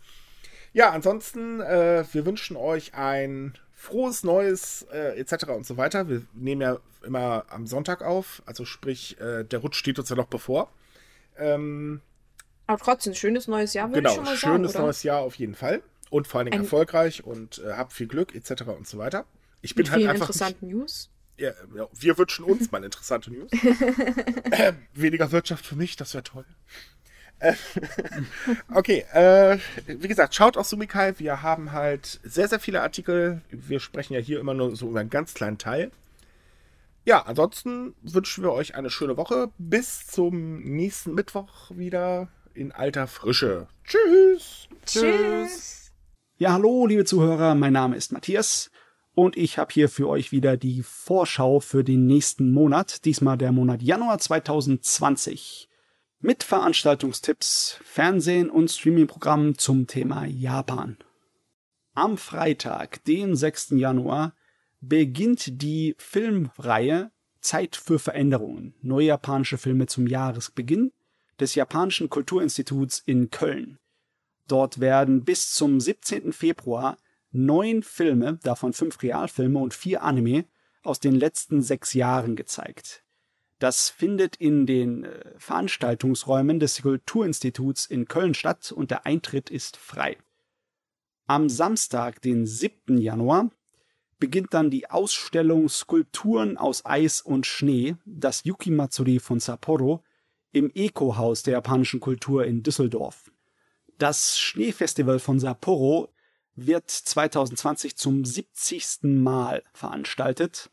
[0.72, 5.48] Ja, ansonsten, äh, wir wünschen euch ein frohes Neues äh, etc.
[5.48, 6.08] und so weiter.
[6.08, 10.16] Wir nehmen ja immer am Sonntag auf, also sprich, äh, der Rutsch steht uns ja
[10.16, 10.70] noch bevor.
[11.36, 12.00] Ähm,
[12.66, 14.56] Aber trotzdem, schönes neues Jahr, würde genau, ich schon mal sagen.
[14.56, 14.84] Schönes oder?
[14.84, 15.82] neues Jahr auf jeden Fall.
[16.10, 18.62] Und vor allen Dingen ein erfolgreich und äh, habt viel Glück etc.
[18.68, 19.26] und so weiter.
[19.62, 20.28] Ich bin halt einfach.
[20.28, 23.50] interessanten nicht, News ja, ja, wir wünschen uns mal interessante News.
[24.50, 26.44] äh, weniger Wirtschaft für mich, das wäre toll.
[27.38, 27.54] Äh,
[28.74, 31.18] okay, äh, wie gesagt, schaut auf Sumikai.
[31.18, 33.42] Wir haben halt sehr, sehr viele Artikel.
[33.50, 35.90] Wir sprechen ja hier immer nur so über einen ganz kleinen Teil.
[37.04, 39.50] Ja, ansonsten wünschen wir euch eine schöne Woche.
[39.58, 43.66] Bis zum nächsten Mittwoch wieder in alter Frische.
[43.84, 44.68] Tschüss.
[44.86, 45.92] Tschüss.
[46.36, 47.56] Ja, hallo, liebe Zuhörer.
[47.56, 48.70] Mein Name ist Matthias.
[49.14, 53.52] Und ich habe hier für euch wieder die Vorschau für den nächsten Monat, diesmal der
[53.52, 55.68] Monat Januar 2020.
[56.20, 60.96] Mit Veranstaltungstipps, Fernsehen und Streamingprogrammen zum Thema Japan.
[61.94, 63.70] Am Freitag, den 6.
[63.72, 64.34] Januar,
[64.80, 67.10] beginnt die Filmreihe
[67.40, 70.92] Zeit für Veränderungen, neue japanische Filme zum Jahresbeginn
[71.38, 73.78] des Japanischen Kulturinstituts in Köln.
[74.48, 76.32] Dort werden bis zum 17.
[76.32, 76.96] Februar
[77.32, 80.44] neun Filme, davon fünf Realfilme und vier Anime,
[80.82, 83.02] aus den letzten sechs Jahren gezeigt.
[83.58, 89.76] Das findet in den äh, Veranstaltungsräumen des Kulturinstituts in Köln statt und der Eintritt ist
[89.76, 90.16] frei.
[91.26, 92.98] Am Samstag, den 7.
[92.98, 93.50] Januar,
[94.18, 100.02] beginnt dann die Ausstellung Skulpturen aus Eis und Schnee, das Yuki Matsuri von Sapporo,
[100.50, 103.30] im Eco-Haus der japanischen Kultur in Düsseldorf.
[103.98, 106.12] Das Schneefestival von Sapporo
[106.54, 109.02] wird 2020 zum 70.
[109.02, 110.70] Mal veranstaltet.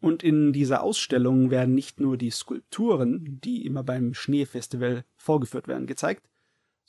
[0.00, 5.86] Und in dieser Ausstellung werden nicht nur die Skulpturen, die immer beim Schneefestival vorgeführt werden,
[5.86, 6.28] gezeigt,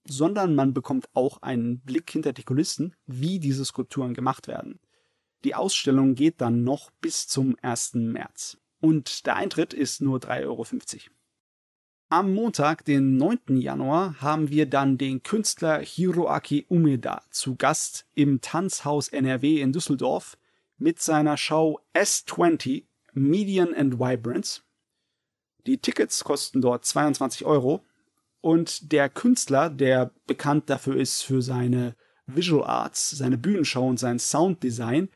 [0.06, 4.80] sondern man bekommt auch einen Blick hinter die Kulissen, wie diese Skulpturen gemacht werden.
[5.44, 7.96] Die Ausstellung geht dann noch bis zum 1.
[7.96, 8.58] März.
[8.80, 10.66] Und der Eintritt ist nur 3,50 Euro.
[12.12, 13.56] Am Montag, den 9.
[13.56, 20.38] Januar, haben wir dann den Künstler Hiroaki Umeda zu Gast im Tanzhaus NRW in Düsseldorf
[20.78, 22.84] mit seiner Show S20
[23.14, 24.60] Median and Vibrance.
[25.66, 27.82] Die Tickets kosten dort 22 Euro
[28.42, 34.20] und der Künstler, der bekannt dafür ist für seine Visual Arts, seine Bühnenshow und sein
[34.20, 35.08] Sounddesign,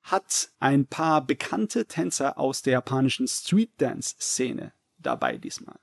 [0.00, 5.78] hat ein paar bekannte Tänzer aus der japanischen Street Dance Szene dabei diesmal.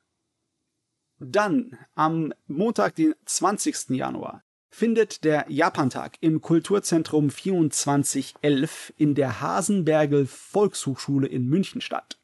[1.20, 3.90] Dann am Montag, den 20.
[3.92, 12.20] Januar, findet der Japantag im Kulturzentrum 2411 in der Hasenbergel Volkshochschule in München statt.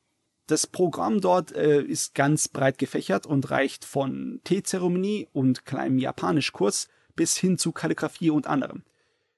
[0.48, 6.90] Das Programm dort äh, ist ganz breit gefächert und reicht von Teezeremonie und kleinem Japanischkurs
[7.16, 8.84] bis hin zu Kalligrafie und anderem.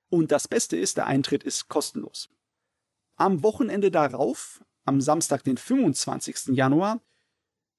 [0.10, 2.30] Und das Beste ist, der Eintritt ist kostenlos.
[3.16, 6.56] Am Wochenende darauf, am Samstag, den 25.
[6.56, 7.00] Januar,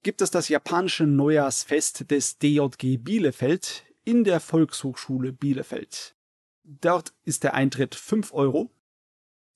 [0.05, 6.14] gibt es das japanische Neujahrsfest des DJG Bielefeld in der Volkshochschule Bielefeld.
[6.62, 8.70] Dort ist der Eintritt 5 Euro.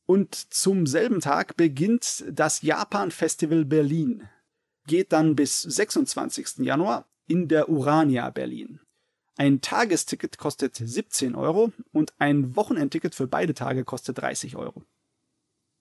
[0.07, 4.27] Und zum selben Tag beginnt das Japan Festival Berlin.
[4.87, 6.59] Geht dann bis 26.
[6.65, 8.81] Januar in der Urania Berlin.
[9.37, 14.83] Ein Tagesticket kostet 17 Euro und ein Wochenendticket für beide Tage kostet 30 Euro.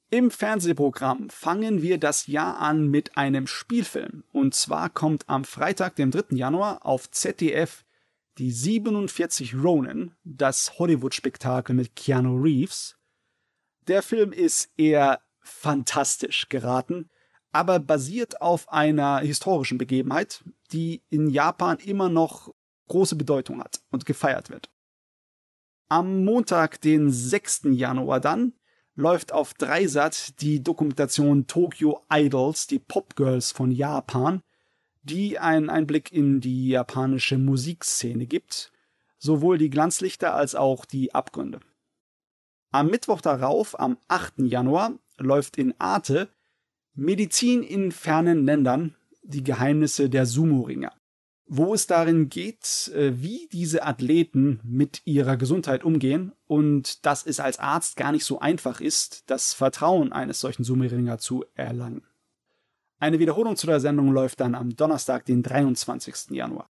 [0.10, 4.24] Im Fernsehprogramm fangen wir das Jahr an mit einem Spielfilm.
[4.32, 6.36] Und zwar kommt am Freitag, dem 3.
[6.36, 7.84] Januar, auf ZDF
[8.38, 12.96] die 47 Ronin, das Hollywood-Spektakel mit Keanu Reeves.
[13.88, 17.10] Der Film ist eher fantastisch geraten,
[17.52, 22.54] aber basiert auf einer historischen Begebenheit, die in Japan immer noch
[22.88, 24.70] große Bedeutung hat und gefeiert wird.
[25.90, 27.62] Am Montag, den 6.
[27.72, 28.54] Januar dann,
[28.98, 34.42] läuft auf Dreisat die Dokumentation Tokyo Idols, die Popgirls von Japan,
[35.04, 38.72] die einen Einblick in die japanische Musikszene gibt,
[39.20, 41.60] sowohl die Glanzlichter als auch die Abgründe.
[42.72, 44.40] Am Mittwoch darauf, am 8.
[44.40, 46.30] Januar, läuft in Arte
[46.96, 50.94] Medizin in fernen Ländern, die Geheimnisse der Sumo-Ringer
[51.48, 57.40] wo es darin geht, äh, wie diese Athleten mit ihrer Gesundheit umgehen und dass es
[57.40, 62.04] als Arzt gar nicht so einfach ist, das Vertrauen eines solchen Summeringer zu erlangen.
[63.00, 66.32] Eine Wiederholung zu der Sendung läuft dann am Donnerstag, den 23.
[66.32, 66.70] Januar.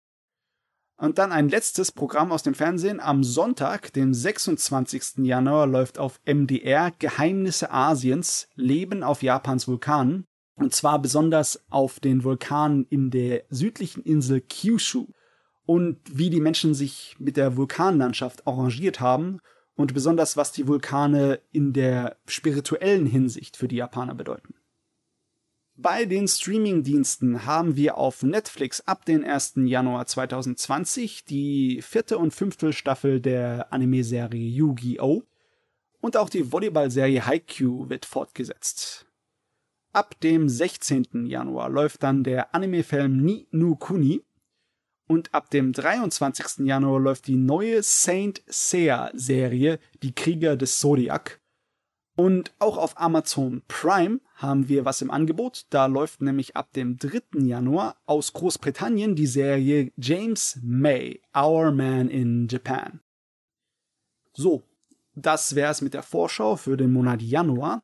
[0.98, 3.01] Und dann ein letztes Programm aus dem Fernsehen.
[3.01, 5.24] Am Sonntag, den 26.
[5.24, 10.26] Januar, läuft auf MDR Geheimnisse Asiens, Leben auf Japans Vulkanen.
[10.61, 15.07] Und zwar besonders auf den Vulkanen in der südlichen Insel Kyushu
[15.65, 19.41] und wie die Menschen sich mit der Vulkanlandschaft arrangiert haben
[19.74, 24.55] und besonders was die Vulkane in der spirituellen Hinsicht für die Japaner bedeuten.
[25.77, 29.55] Bei den Streaming-Diensten haben wir auf Netflix ab den 1.
[29.65, 35.23] Januar 2020 die vierte und fünfte Staffel der Anime-Serie Yu-Gi-Oh!
[36.03, 39.07] und auch die Volleyball-Serie Haikyuu wird fortgesetzt.
[39.92, 41.26] Ab dem 16.
[41.26, 44.22] Januar läuft dann der Anime-Film Ni no Kuni.
[45.08, 46.64] Und ab dem 23.
[46.64, 51.40] Januar läuft die neue Saint Seiya-Serie Die Krieger des Zodiac.
[52.16, 55.66] Und auch auf Amazon Prime haben wir was im Angebot.
[55.70, 57.40] Da läuft nämlich ab dem 3.
[57.40, 63.00] Januar aus Großbritannien die Serie James May, Our Man in Japan.
[64.34, 64.62] So,
[65.16, 67.82] das wär's mit der Vorschau für den Monat Januar.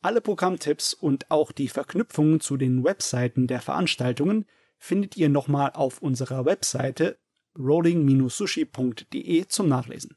[0.00, 4.46] Alle Programmtipps und auch die Verknüpfungen zu den Webseiten der Veranstaltungen
[4.78, 7.18] findet ihr nochmal auf unserer Webseite
[7.58, 10.16] rolling-sushi.de zum Nachlesen.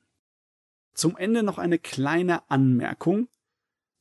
[0.94, 3.28] Zum Ende noch eine kleine Anmerkung.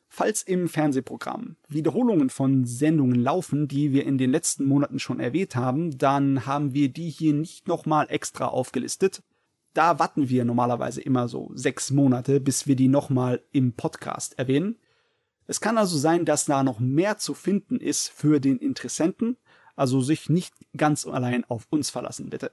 [0.07, 5.57] Falls im Fernsehprogramm Wiederholungen von Sendungen laufen, die wir in den letzten Monaten schon erwähnt
[5.57, 9.23] haben, dann haben wir die hier nicht nochmal extra aufgelistet.
[9.73, 14.77] Da warten wir normalerweise immer so sechs Monate, bis wir die nochmal im Podcast erwähnen.
[15.51, 19.37] Es kann also sein, dass da noch mehr zu finden ist für den Interessenten,
[19.75, 22.53] also sich nicht ganz allein auf uns verlassen, bitte.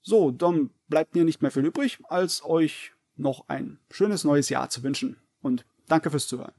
[0.00, 4.70] So, dann bleibt mir nicht mehr viel übrig, als euch noch ein schönes neues Jahr
[4.70, 6.54] zu wünschen und danke fürs Zuhören.